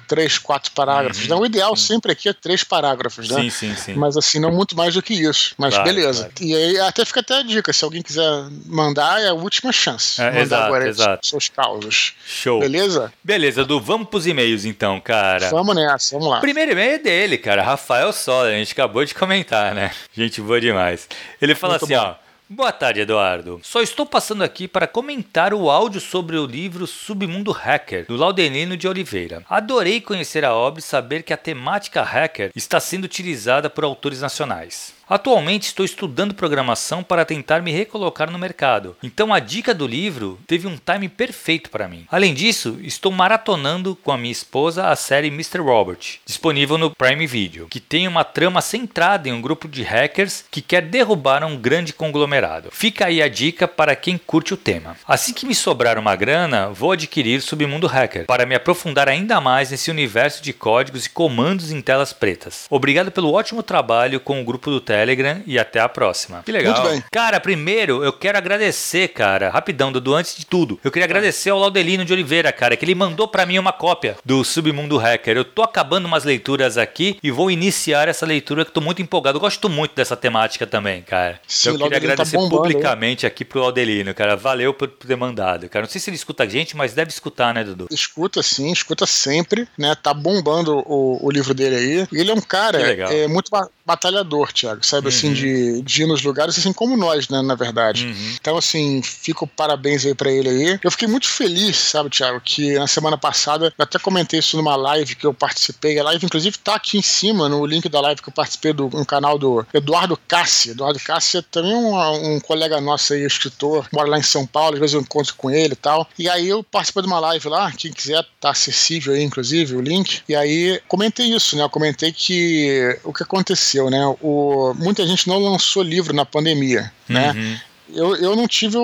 três, 0.09 0.37
quatro 0.37 0.73
parágrafos. 0.73 1.23
Uhum, 1.23 1.28
né? 1.28 1.37
O 1.37 1.47
ideal 1.47 1.76
sim. 1.76 1.95
sempre 1.95 2.11
aqui 2.11 2.28
é 2.28 2.33
três 2.33 2.64
parágrafos, 2.64 3.28
né? 3.28 3.42
Sim, 3.42 3.50
sim, 3.50 3.76
sim. 3.76 3.95
Mas 3.95 4.16
assim, 4.16 4.40
não 4.40 4.50
muito 4.50 4.76
mais 4.76 4.95
do 4.95 5.02
que 5.02 5.14
isso. 5.14 5.54
Mas 5.57 5.75
claro, 5.75 5.88
beleza. 5.88 6.30
Claro. 6.35 6.35
E 6.40 6.57
aí 6.57 6.80
até 6.80 7.04
fica 7.04 7.21
até 7.21 7.38
a 7.38 7.42
dica: 7.42 7.73
se 7.73 7.85
alguém 7.85 8.02
quiser 8.02 8.28
mandar, 8.66 9.21
é 9.21 9.28
a 9.28 9.35
última 9.35 9.73
chance. 9.73 10.21
É, 10.21 10.40
exato, 10.40 10.64
agora 10.64 10.88
exato. 10.88 11.26
seus 11.26 11.49
causos. 11.49 12.14
Show. 12.26 12.59
Beleza? 12.59 13.12
Beleza, 13.23 13.64
Du, 13.64 13.80
vamos 13.80 14.09
pros 14.09 14.26
e-mails 14.26 14.64
então, 14.64 15.00
cara. 15.00 15.50
Vamos 15.50 15.76
nessa, 15.76 16.16
vamos 16.16 16.30
lá. 16.33 16.40
primeiro 16.40 16.73
e-mail 16.73 16.95
é 16.95 16.99
dele, 16.99 17.38
cara. 17.38 17.62
Rafael 17.62 18.12
Sola, 18.12 18.49
a 18.49 18.52
gente 18.52 18.73
acabou 18.73 19.04
de 19.04 19.14
comentar, 19.14 19.75
né? 19.75 19.92
Gente 20.12 20.40
boa 20.40 20.61
demais. 20.61 21.09
Ele 21.40 21.54
fala 21.54 21.75
muito 21.75 21.85
assim, 21.85 21.95
bom. 21.95 22.16
ó. 22.25 22.27
Boa 22.50 22.72
tarde, 22.72 23.00
Eduardo. 23.02 23.60
Só 23.62 23.82
estou 23.82 24.06
passando 24.06 24.42
aqui 24.42 24.66
para 24.66 24.86
comentar 24.86 25.52
o 25.52 25.68
áudio 25.68 26.00
sobre 26.00 26.38
o 26.38 26.46
livro 26.46 26.86
Submundo 26.86 27.52
Hacker, 27.52 28.06
do 28.06 28.16
Laudenino 28.16 28.74
de 28.74 28.88
Oliveira. 28.88 29.44
Adorei 29.50 30.00
conhecer 30.00 30.46
a 30.46 30.54
obra 30.54 30.80
e 30.80 30.82
saber 30.82 31.22
que 31.24 31.34
a 31.34 31.36
temática 31.36 32.02
hacker 32.02 32.50
está 32.56 32.80
sendo 32.80 33.04
utilizada 33.04 33.68
por 33.68 33.84
autores 33.84 34.22
nacionais. 34.22 34.94
Atualmente 35.08 35.62
estou 35.62 35.86
estudando 35.86 36.34
programação 36.34 37.02
para 37.02 37.24
tentar 37.24 37.62
me 37.62 37.72
recolocar 37.72 38.30
no 38.30 38.38
mercado, 38.38 38.94
então 39.02 39.32
a 39.32 39.38
dica 39.38 39.72
do 39.72 39.86
livro 39.86 40.38
teve 40.46 40.66
um 40.66 40.76
time 40.76 41.08
perfeito 41.08 41.70
para 41.70 41.88
mim. 41.88 42.04
Além 42.10 42.34
disso, 42.34 42.78
estou 42.82 43.10
maratonando 43.10 43.96
com 43.96 44.12
a 44.12 44.18
minha 44.18 44.30
esposa 44.30 44.88
a 44.88 44.96
série 44.96 45.28
Mr. 45.28 45.60
Robert, 45.60 46.18
disponível 46.26 46.76
no 46.76 46.90
Prime 46.90 47.26
Video, 47.26 47.68
que 47.68 47.80
tem 47.80 48.06
uma 48.06 48.22
trama 48.22 48.60
centrada 48.60 49.30
em 49.30 49.32
um 49.32 49.40
grupo 49.40 49.66
de 49.66 49.82
hackers 49.82 50.44
que 50.50 50.60
quer 50.60 50.82
derrubar 50.82 51.42
um 51.42 51.56
grande 51.56 51.94
conglomerado. 51.94 52.68
Fica 52.70 53.06
aí 53.06 53.22
a 53.22 53.28
dica 53.28 53.66
para 53.66 53.96
quem 53.96 54.18
curte 54.18 54.52
o 54.52 54.58
tema. 54.58 54.94
Assim 55.06 55.32
que 55.32 55.46
me 55.46 55.54
sobrar 55.54 55.98
uma 55.98 56.14
grana, 56.16 56.68
vou 56.68 56.92
adquirir 56.92 57.40
Submundo 57.40 57.86
Hacker 57.86 58.26
para 58.26 58.44
me 58.44 58.54
aprofundar 58.54 59.08
ainda 59.08 59.40
mais 59.40 59.70
nesse 59.70 59.90
universo 59.90 60.42
de 60.42 60.52
códigos 60.52 61.06
e 61.06 61.10
comandos 61.10 61.72
em 61.72 61.80
telas 61.80 62.12
pretas. 62.12 62.66
Obrigado 62.68 63.10
pelo 63.10 63.32
ótimo 63.32 63.62
trabalho 63.62 64.20
com 64.20 64.42
o 64.42 64.44
grupo 64.44 64.70
do 64.70 64.82
Telegram 64.82 64.97
Telegram 64.98 65.40
e 65.46 65.58
até 65.58 65.78
a 65.78 65.88
próxima. 65.88 66.42
Que 66.44 66.50
legal. 66.50 66.74
Muito 66.74 66.90
bem. 66.90 67.04
Cara, 67.12 67.38
primeiro 67.38 68.02
eu 68.02 68.12
quero 68.12 68.36
agradecer, 68.36 69.08
cara, 69.08 69.48
rapidão, 69.48 69.92
Dudu, 69.92 70.14
antes 70.14 70.36
de 70.36 70.44
tudo. 70.44 70.78
Eu 70.82 70.90
queria 70.90 71.04
agradecer 71.04 71.50
ao 71.50 71.58
Laudelino 71.58 72.04
de 72.04 72.12
Oliveira, 72.12 72.50
cara, 72.52 72.76
que 72.76 72.84
ele 72.84 72.94
mandou 72.94 73.28
para 73.28 73.46
mim 73.46 73.58
uma 73.58 73.72
cópia 73.72 74.16
do 74.24 74.42
Submundo 74.42 74.96
Hacker. 74.98 75.36
Eu 75.36 75.44
tô 75.44 75.62
acabando 75.62 76.06
umas 76.06 76.24
leituras 76.24 76.76
aqui 76.76 77.16
e 77.22 77.30
vou 77.30 77.48
iniciar 77.48 78.08
essa 78.08 78.26
leitura 78.26 78.64
que 78.64 78.72
tô 78.72 78.80
muito 78.80 79.00
empolgado. 79.00 79.36
Eu 79.36 79.40
gosto 79.40 79.68
muito 79.68 79.94
dessa 79.94 80.16
temática 80.16 80.66
também, 80.66 81.02
cara. 81.02 81.40
Sim, 81.46 81.70
então, 81.70 81.86
eu 81.86 81.90
queria 81.90 82.12
agradecer 82.12 82.36
tá 82.36 82.48
publicamente 82.48 83.24
aqui 83.24 83.44
pro 83.44 83.60
Laudelino, 83.60 84.12
cara. 84.14 84.36
Valeu 84.36 84.74
por 84.74 84.88
ter 84.88 85.16
mandado, 85.16 85.68
cara. 85.68 85.84
Não 85.84 85.90
sei 85.90 86.00
se 86.00 86.10
ele 86.10 86.16
escuta 86.16 86.42
a 86.42 86.48
gente, 86.48 86.76
mas 86.76 86.92
deve 86.92 87.10
escutar, 87.10 87.54
né, 87.54 87.62
Dudu? 87.62 87.86
Escuta 87.90 88.42
sim, 88.42 88.72
escuta 88.72 89.06
sempre, 89.06 89.68
né? 89.78 89.94
Tá 89.94 90.12
bombando 90.12 90.82
o, 90.86 91.24
o 91.24 91.30
livro 91.30 91.54
dele 91.54 91.76
aí. 91.76 92.08
Ele 92.12 92.30
é 92.30 92.34
um 92.34 92.40
cara 92.40 92.80
é, 92.80 93.28
muito 93.28 93.50
batalhador, 93.86 94.52
Thiago, 94.52 94.84
sabe? 94.88 95.09
Assim, 95.09 95.28
uhum. 95.28 95.33
Assim, 95.33 95.42
de, 95.42 95.83
de 95.83 96.02
ir 96.02 96.07
nos 96.07 96.23
lugares, 96.23 96.59
assim 96.59 96.73
como 96.73 96.97
nós, 96.97 97.28
né, 97.28 97.42
na 97.42 97.54
verdade. 97.54 98.07
Uhum. 98.07 98.37
Então, 98.40 98.57
assim, 98.57 99.02
fico 99.02 99.47
parabéns 99.47 100.04
aí 100.04 100.14
pra 100.14 100.30
ele 100.30 100.49
aí. 100.49 100.80
Eu 100.83 100.90
fiquei 100.90 101.09
muito 101.09 101.28
feliz, 101.28 101.76
sabe, 101.76 102.11
Thiago, 102.11 102.40
que 102.40 102.78
na 102.78 102.87
semana 102.87 103.16
passada, 103.18 103.73
eu 103.76 103.83
até 103.83 103.99
comentei 103.99 104.40
isso 104.40 104.57
numa 104.57 104.76
live 104.76 105.14
que 105.14 105.26
eu 105.26 105.35
participei. 105.35 105.99
A 105.99 106.04
live, 106.04 106.26
inclusive, 106.26 106.59
tá 106.59 106.75
aqui 106.75 106.99
em 106.99 107.02
cima, 107.02 107.49
no 107.49 107.64
link 107.66 107.88
da 107.88 108.00
live 108.00 108.23
que 108.23 108.28
eu 108.28 108.33
participei 108.33 108.73
do 108.73 108.87
um 108.87 109.04
canal 109.04 109.38
do 109.38 109.66
Eduardo 109.73 110.18
Cassi. 110.28 110.71
Eduardo 110.71 110.99
Cassi 111.00 111.38
é 111.38 111.42
também 111.42 111.75
um, 111.75 112.35
um 112.35 112.40
colega 112.40 112.80
nosso 112.80 113.12
aí, 113.12 113.25
escritor, 113.25 113.87
mora 113.92 114.09
lá 114.09 114.18
em 114.18 114.23
São 114.23 114.47
Paulo, 114.47 114.75
às 114.75 114.80
vezes 114.80 114.95
eu 114.95 115.00
encontro 115.00 115.35
com 115.37 115.50
ele 115.50 115.73
e 115.73 115.76
tal. 115.76 116.09
E 116.18 116.28
aí 116.28 116.49
eu 116.49 116.62
participei 116.62 117.02
de 117.02 117.09
uma 117.09 117.21
live 117.21 117.49
lá, 117.49 117.71
quem 117.73 117.92
quiser 117.92 118.25
tá 118.40 118.50
acessível 118.50 119.14
aí, 119.14 119.23
inclusive, 119.23 119.76
o 119.76 119.80
link. 119.80 120.23
E 120.28 120.35
aí 120.35 120.80
comentei 120.88 121.26
isso, 121.26 121.57
né? 121.57 121.62
Eu 121.62 121.71
comentei 121.71 122.12
que 122.12 122.99
o 123.04 123.12
que 123.12 123.23
aconteceu, 123.23 123.90
né? 123.90 124.04
O, 124.21 124.75
muita 124.78 125.06
gente 125.06 125.28
não 125.28 125.38
lançou 125.38 125.82
livro 125.82 126.14
na 126.14 126.25
pandemia, 126.25 126.90
né? 127.08 127.32
Uhum 127.32 127.68
eu, 127.94 128.14
eu 128.16 128.37
não 128.37 128.47
tive 128.47 128.76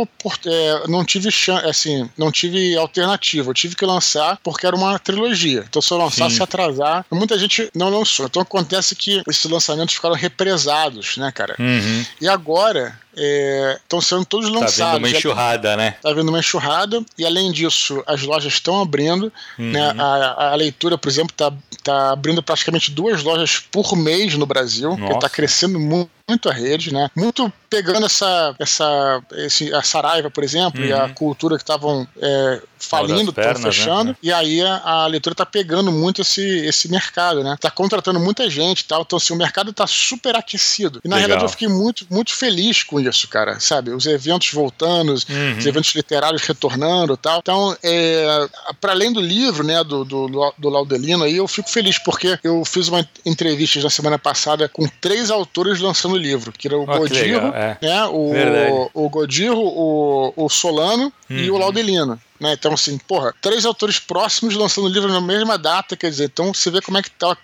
é, 0.47 0.89
não 0.89 1.05
tive 1.05 1.29
assim, 1.69 2.09
não 2.17 2.31
tive 2.31 2.77
alternativa. 2.77 3.51
Eu 3.51 3.55
tive 3.55 3.77
que 3.77 3.85
lançar 3.85 4.39
porque 4.43 4.67
era 4.67 4.75
uma 4.75 4.99
trilogia. 4.99 5.65
Então, 5.69 5.83
se 5.83 5.93
eu 5.93 5.99
lançasse 5.99 6.43
atrasar, 6.43 7.05
muita 7.11 7.39
gente 7.39 7.71
não 7.75 7.89
lançou. 7.89 8.27
Então 8.27 8.43
acontece 8.43 8.95
que 8.95 9.23
esses 9.29 9.45
lançamentos 9.45 9.95
ficaram 9.95 10.15
represados, 10.15 11.17
né, 11.17 11.31
cara? 11.33 11.55
Uhum. 11.59 12.05
E 12.21 12.29
agora 12.29 12.99
estão 13.17 13.99
é, 13.99 14.03
sendo 14.03 14.25
todos 14.25 14.49
lançados. 14.49 14.77
Tá 14.77 14.93
vindo 14.95 15.07
uma 15.07 15.11
enxurrada, 15.11 15.77
né? 15.77 15.97
Tá 16.03 16.13
vindo 16.13 16.29
uma 16.29 16.39
enxurrada, 16.39 17.05
e 17.19 17.25
além 17.25 17.53
disso, 17.53 18.03
as 18.07 18.23
lojas 18.23 18.53
estão 18.53 18.81
abrindo. 18.81 19.33
Uhum. 19.59 19.71
Né? 19.71 19.95
A, 19.99 20.53
a, 20.53 20.55
leitura, 20.55 20.99
por 20.99 21.09
exemplo, 21.09 21.33
está 21.33 21.53
tá 21.83 22.13
abrindo 22.13 22.43
praticamente 22.43 22.91
duas 22.91 23.23
lojas 23.23 23.59
por 23.59 23.97
mês 23.97 24.35
no 24.35 24.47
Brasil, 24.47 24.97
está 25.15 25.29
crescendo 25.29 25.79
muito 25.79 26.11
muito 26.29 26.49
a 26.49 26.53
rede, 26.53 26.93
né? 26.93 27.11
Muito 27.15 27.53
pegando 27.69 28.07
essa 28.07 28.55
essa 28.59 29.23
esse, 29.33 29.73
a 29.75 29.83
Saraiva, 29.83 30.31
por 30.31 30.43
exemplo, 30.43 30.81
uhum. 30.81 30.87
e 30.87 30.93
a 30.93 31.05
uhum. 31.05 31.15
cultura 31.15 31.57
que 31.57 31.63
estavam 31.63 32.07
é, 32.21 32.63
falindo, 32.79 33.31
estão 33.31 33.57
fechando, 33.57 34.11
né? 34.11 34.17
e 34.23 34.33
aí 34.33 34.63
a, 34.63 34.81
a 34.85 35.07
leitura 35.07 35.35
tá 35.35 35.45
pegando 35.45 35.93
muito 35.93 36.23
esse, 36.23 36.43
esse 36.67 36.91
mercado, 36.91 37.43
né? 37.43 37.57
Tá 37.61 37.71
contratando 37.71 38.19
muita 38.19 38.49
gente 38.49 38.81
e 38.81 38.85
tal, 38.85 39.03
então 39.03 39.19
assim, 39.19 39.35
o 39.35 39.37
mercado 39.37 39.73
tá 39.73 39.87
super 39.87 40.35
aquecido. 40.35 41.01
E 41.05 41.09
na 41.09 41.17
Legal. 41.17 41.29
realidade 41.29 41.45
eu 41.45 41.49
fiquei 41.51 41.69
muito 41.69 42.07
muito 42.11 42.35
feliz 42.35 42.83
com 42.83 42.99
isso, 43.09 43.29
cara, 43.29 43.59
sabe? 43.61 43.91
Os 43.91 44.07
eventos 44.07 44.53
voltando, 44.53 45.11
uhum. 45.11 45.59
os 45.59 45.67
eventos 45.67 45.95
literários 45.95 46.43
retornando 46.43 47.17
tal. 47.17 47.39
Então, 47.39 47.77
é, 47.83 48.49
para 48.81 48.93
além 48.93 49.13
do 49.13 49.21
livro, 49.21 49.65
né, 49.65 49.83
do, 49.85 50.05
do, 50.05 50.55
do 50.57 50.69
Laudelino 50.69 51.25
aí, 51.25 51.37
eu 51.37 51.49
fico 51.49 51.69
feliz 51.71 51.99
porque 51.99 52.39
eu 52.43 52.65
fiz 52.65 52.89
uma 52.89 53.07
entrevista 53.25 53.81
na 53.81 53.91
semana 53.91 54.19
passada 54.19 54.69
com 54.69 54.87
três 55.01 55.31
autores 55.31 55.81
lançando 55.81 56.15
o 56.15 56.19
livro, 56.19 56.53
que 56.53 56.69
era 56.69 56.77
o 56.77 56.83
oh, 56.83 56.87
Godiro, 56.87 57.47
é. 57.55 57.79
né, 57.81 58.05
o, 58.07 58.91
o 58.95 59.09
Godiro, 59.09 59.59
o, 59.59 60.33
o 60.37 60.49
Solano 60.49 61.13
uhum. 61.31 61.37
e 61.37 61.51
o 61.51 61.55
uhum. 61.55 61.61
Laudelino. 61.61 62.21
Né? 62.41 62.53
Então, 62.53 62.73
assim, 62.73 62.99
porra, 62.99 63.33
três 63.41 63.65
autores 63.65 63.99
próximos 63.99 64.55
lançando 64.55 64.89
livro 64.89 65.11
na 65.11 65.21
mesma 65.21 65.57
data, 65.57 65.97
quer 65.97 66.11
dizer, 66.11 66.25
então 66.25 66.53
você 66.53 66.71
vê 66.71 66.81
como 66.81 66.99
é 66.99 67.03
que 67.03 67.11
tá 67.11 67.37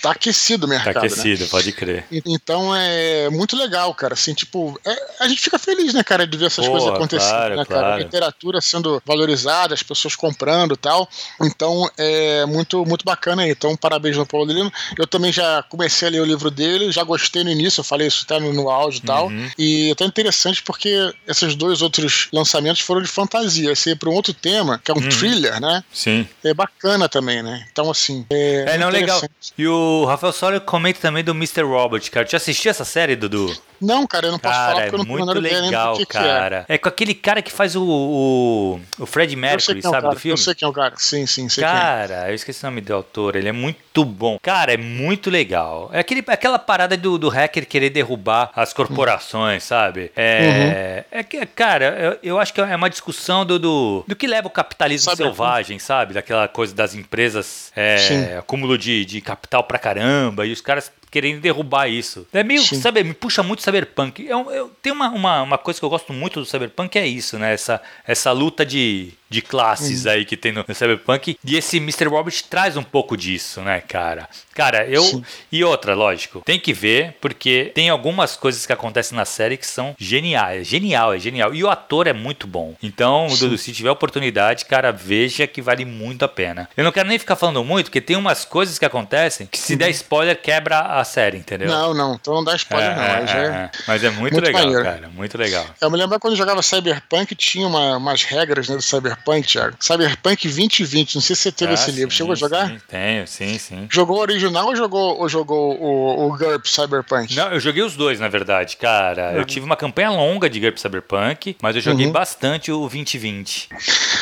tá 0.00 0.12
aquecido 0.12 0.66
o 0.66 0.68
mercado. 0.68 0.94
Tá 0.94 1.00
aquecido, 1.00 1.44
né? 1.44 1.48
pode 1.50 1.72
crer. 1.72 2.04
Então 2.10 2.74
é 2.74 3.28
muito 3.30 3.56
legal, 3.56 3.94
cara. 3.94 4.14
Assim, 4.14 4.34
tipo, 4.34 4.78
é, 4.84 4.96
a 5.20 5.28
gente 5.28 5.40
fica 5.40 5.58
feliz, 5.58 5.94
né, 5.94 6.02
cara, 6.02 6.26
de 6.26 6.36
ver 6.36 6.46
essas 6.46 6.66
coisas 6.66 6.88
acontecendo, 6.88 7.28
claro, 7.28 7.56
né, 7.56 7.64
cara? 7.64 7.80
Claro. 7.80 7.94
A 7.94 7.98
literatura 7.98 8.60
sendo 8.60 9.02
valorizada, 9.04 9.74
as 9.74 9.82
pessoas 9.82 10.14
comprando 10.14 10.74
e 10.74 10.76
tal. 10.76 11.08
Então 11.40 11.88
é 11.96 12.46
muito, 12.46 12.84
muito 12.84 13.04
bacana 13.04 13.42
aí. 13.42 13.50
Então, 13.50 13.76
parabéns 13.76 14.16
no 14.16 14.26
Paulo 14.26 14.52
Lino. 14.52 14.72
Eu 14.98 15.06
também 15.06 15.32
já 15.32 15.62
comecei 15.64 16.08
a 16.08 16.10
ler 16.10 16.20
o 16.20 16.24
livro 16.24 16.50
dele, 16.50 16.92
já 16.92 17.02
gostei 17.02 17.44
no 17.44 17.50
início, 17.50 17.80
eu 17.80 17.84
falei 17.84 18.06
isso 18.06 18.26
tá 18.26 18.38
no, 18.40 18.52
no 18.52 18.68
áudio 18.68 18.98
e 18.98 19.02
tal. 19.02 19.28
Uhum. 19.28 19.50
E 19.58 19.90
é 19.90 19.94
tão 19.94 20.06
interessante 20.06 20.62
porque 20.62 21.12
esses 21.26 21.54
dois 21.54 21.82
outros 21.82 22.28
lançamentos 22.32 22.80
foram 22.80 23.02
de 23.02 23.08
fantasia. 23.08 23.72
Esse 23.72 23.90
é 23.90 23.94
para 23.94 24.10
um 24.10 24.14
outro 24.14 24.32
tema, 24.32 24.80
que 24.82 24.90
é 24.90 24.94
um 24.94 24.98
uhum. 24.98 25.08
thriller, 25.08 25.60
né? 25.60 25.82
Sim. 25.92 26.26
É 26.42 26.52
bacana 26.52 27.08
também, 27.08 27.42
né? 27.42 27.66
Então, 27.70 27.90
assim. 27.90 28.24
É, 28.30 28.64
é 28.74 28.78
não, 28.78 28.88
legal. 28.88 29.22
E 29.56 29.63
o 29.66 30.04
Rafael 30.04 30.32
Sório 30.32 30.60
comenta 30.60 31.00
também 31.00 31.22
do 31.22 31.32
Mr. 31.32 31.62
Robot, 31.62 32.10
cara. 32.10 32.26
Já 32.26 32.36
assistiu 32.36 32.70
essa 32.70 32.84
série, 32.84 33.16
Dudu? 33.16 33.54
Não, 33.80 34.06
cara, 34.06 34.26
eu 34.26 34.32
não 34.32 34.38
posso 34.38 34.54
cara, 34.54 34.72
falar 34.72 34.82
porque 34.82 34.96
é 34.96 34.98
eu 34.98 35.04
não 35.04 35.24
muito 35.24 35.40
legal, 35.40 35.96
que 35.96 36.06
cara. 36.06 36.64
Que 36.64 36.72
é. 36.72 36.74
é. 36.74 36.78
com 36.78 36.88
aquele 36.88 37.14
cara 37.14 37.42
que 37.42 37.52
faz 37.52 37.76
o, 37.76 37.82
o, 37.84 38.80
o 38.98 39.06
Fred 39.06 39.34
Mercury, 39.36 39.78
é 39.78 39.82
sabe, 39.82 40.06
é 40.06 40.10
do 40.10 40.16
filme? 40.16 40.32
Eu 40.32 40.36
sei 40.36 40.54
quem 40.54 40.66
é 40.66 40.68
o 40.68 40.72
cara, 40.72 40.94
sim, 40.96 41.26
sim, 41.26 41.48
sei 41.48 41.64
Cara, 41.64 42.28
eu 42.30 42.34
esqueci 42.34 42.64
o 42.64 42.66
nome 42.66 42.80
do 42.80 42.94
autor, 42.94 43.36
ele 43.36 43.48
é 43.48 43.52
muito 43.52 44.04
bom. 44.04 44.38
Cara, 44.42 44.72
é 44.72 44.76
muito 44.76 45.30
legal. 45.30 45.90
É 45.92 46.00
aquele, 46.00 46.24
aquela 46.26 46.58
parada 46.58 46.96
do, 46.96 47.18
do 47.18 47.28
hacker 47.28 47.66
querer 47.66 47.90
derrubar 47.90 48.50
as 48.54 48.72
corporações, 48.72 49.62
uhum. 49.62 49.68
sabe? 49.68 50.12
É, 50.16 51.04
uhum. 51.10 51.18
é 51.18 51.22
que, 51.22 51.44
cara, 51.46 51.84
eu, 51.98 52.18
eu, 52.22 52.38
acho 52.38 52.52
que 52.52 52.60
é 52.60 52.76
uma 52.76 52.90
discussão 52.90 53.44
do, 53.44 53.58
do, 53.58 54.04
do 54.06 54.16
que 54.16 54.26
leva 54.26 54.48
o 54.48 54.50
capitalismo 54.50 55.10
sabe, 55.10 55.22
selvagem, 55.22 55.78
sabe? 55.78 56.14
Daquela 56.14 56.48
coisa 56.48 56.74
das 56.74 56.94
empresas, 56.94 57.72
é, 57.76 58.36
acúmulo 58.38 58.78
de, 58.78 59.04
de 59.04 59.20
capital 59.20 59.64
pra 59.64 59.78
caramba, 59.78 60.46
e 60.46 60.52
os 60.52 60.60
caras 60.60 60.90
querendo 61.14 61.40
derrubar 61.40 61.86
isso. 61.86 62.26
É 62.32 62.42
meio, 62.42 62.60
Sim. 62.60 62.80
sabe, 62.80 63.04
me 63.04 63.14
puxa 63.14 63.40
muito 63.40 63.62
cyberpunk. 63.62 64.26
Eu, 64.26 64.50
eu, 64.50 64.68
tem 64.82 64.92
uma, 64.92 65.10
uma, 65.10 65.42
uma 65.42 65.56
coisa 65.56 65.78
que 65.78 65.84
eu 65.84 65.88
gosto 65.88 66.12
muito 66.12 66.40
do 66.40 66.44
cyberpunk 66.44 66.98
é 66.98 67.06
isso, 67.06 67.38
né? 67.38 67.54
Essa, 67.54 67.80
essa 68.04 68.32
luta 68.32 68.66
de 68.66 69.12
de 69.34 69.42
classes 69.42 70.06
aí 70.06 70.24
que 70.24 70.36
tem 70.36 70.52
no, 70.52 70.64
no, 70.66 70.74
Cyberpunk. 70.74 71.36
E 71.44 71.56
esse 71.56 71.78
Mr. 71.78 72.06
Robot 72.06 72.44
traz 72.44 72.76
um 72.76 72.82
pouco 72.82 73.16
disso, 73.16 73.60
né, 73.60 73.80
cara? 73.80 74.28
Cara, 74.54 74.86
eu. 74.86 75.02
Sim. 75.02 75.24
E 75.50 75.64
outra, 75.64 75.94
lógico, 75.94 76.40
tem 76.44 76.58
que 76.58 76.72
ver, 76.72 77.16
porque 77.20 77.72
tem 77.74 77.90
algumas 77.90 78.36
coisas 78.36 78.64
que 78.64 78.72
acontecem 78.72 79.16
na 79.16 79.24
série 79.24 79.56
que 79.56 79.66
são 79.66 79.94
geniais. 79.98 80.60
É 80.60 80.64
genial, 80.64 81.12
é 81.12 81.18
genial. 81.18 81.54
E 81.54 81.64
o 81.64 81.70
ator 81.70 82.06
é 82.06 82.12
muito 82.12 82.46
bom. 82.46 82.74
Então, 82.82 83.26
Dudu, 83.38 83.58
se 83.58 83.72
tiver 83.72 83.90
oportunidade, 83.90 84.64
cara, 84.64 84.92
veja 84.92 85.46
que 85.46 85.60
vale 85.60 85.84
muito 85.84 86.24
a 86.24 86.28
pena. 86.28 86.68
Eu 86.76 86.84
não 86.84 86.92
quero 86.92 87.08
nem 87.08 87.18
ficar 87.18 87.36
falando 87.36 87.64
muito, 87.64 87.86
porque 87.86 88.00
tem 88.00 88.16
umas 88.16 88.44
coisas 88.44 88.78
que 88.78 88.84
acontecem 88.84 89.46
que 89.46 89.58
se 89.58 89.74
der 89.74 89.90
spoiler, 89.90 90.40
quebra 90.40 90.78
a 90.80 91.04
série, 91.04 91.38
entendeu? 91.38 91.68
Não, 91.68 91.92
não, 91.92 92.14
então 92.14 92.34
não 92.34 92.44
dá 92.44 92.54
spoiler, 92.54 92.90
é, 92.90 92.94
não. 92.94 93.02
É, 93.02 93.20
é, 93.20 93.46
é, 93.46 93.70
Mas 93.86 94.04
é 94.04 94.10
muito, 94.10 94.34
muito 94.34 94.40
legal, 94.40 94.62
maneiro. 94.62 94.84
cara. 94.84 95.08
Muito 95.08 95.38
legal. 95.38 95.66
Eu 95.80 95.90
me 95.90 95.98
lembro 95.98 96.20
quando 96.20 96.34
eu 96.34 96.38
jogava 96.38 96.62
Cyberpunk, 96.62 97.34
tinha 97.34 97.66
uma, 97.66 97.96
umas 97.96 98.22
regras 98.22 98.68
né, 98.68 98.76
do 98.76 98.82
Cyberpunk 98.82 99.23
Cyberpunk, 99.24 99.48
Thiago. 99.48 99.76
Cyberpunk 99.80 100.48
2020, 100.48 101.14
não 101.14 101.22
sei 101.22 101.34
se 101.34 101.42
você 101.42 101.52
teve 101.52 101.70
ah, 101.72 101.74
esse 101.74 101.90
livro. 101.90 102.14
Chegou 102.14 102.32
a 102.32 102.36
jogar? 102.36 102.68
Sim, 102.68 102.80
tenho, 102.88 103.26
sim, 103.26 103.58
sim. 103.58 103.88
Jogou 103.90 104.18
o 104.18 104.20
original 104.20 104.66
ou 104.66 104.76
jogou, 104.76 105.18
ou 105.18 105.28
jogou 105.28 105.80
o, 105.80 106.26
o 106.26 106.36
GURP 106.36 106.66
Cyberpunk? 106.68 107.34
Não, 107.34 107.52
eu 107.52 107.60
joguei 107.60 107.82
os 107.82 107.96
dois, 107.96 108.20
na 108.20 108.28
verdade, 108.28 108.76
cara. 108.76 109.30
Uhum. 109.30 109.38
Eu 109.38 109.44
tive 109.44 109.64
uma 109.64 109.76
campanha 109.76 110.10
longa 110.10 110.48
de 110.48 110.60
GURP 110.60 110.78
Cyberpunk, 110.78 111.56
mas 111.62 111.74
eu 111.76 111.82
joguei 111.82 112.06
uhum. 112.06 112.12
bastante 112.12 112.70
o 112.70 112.80
2020. 112.80 113.68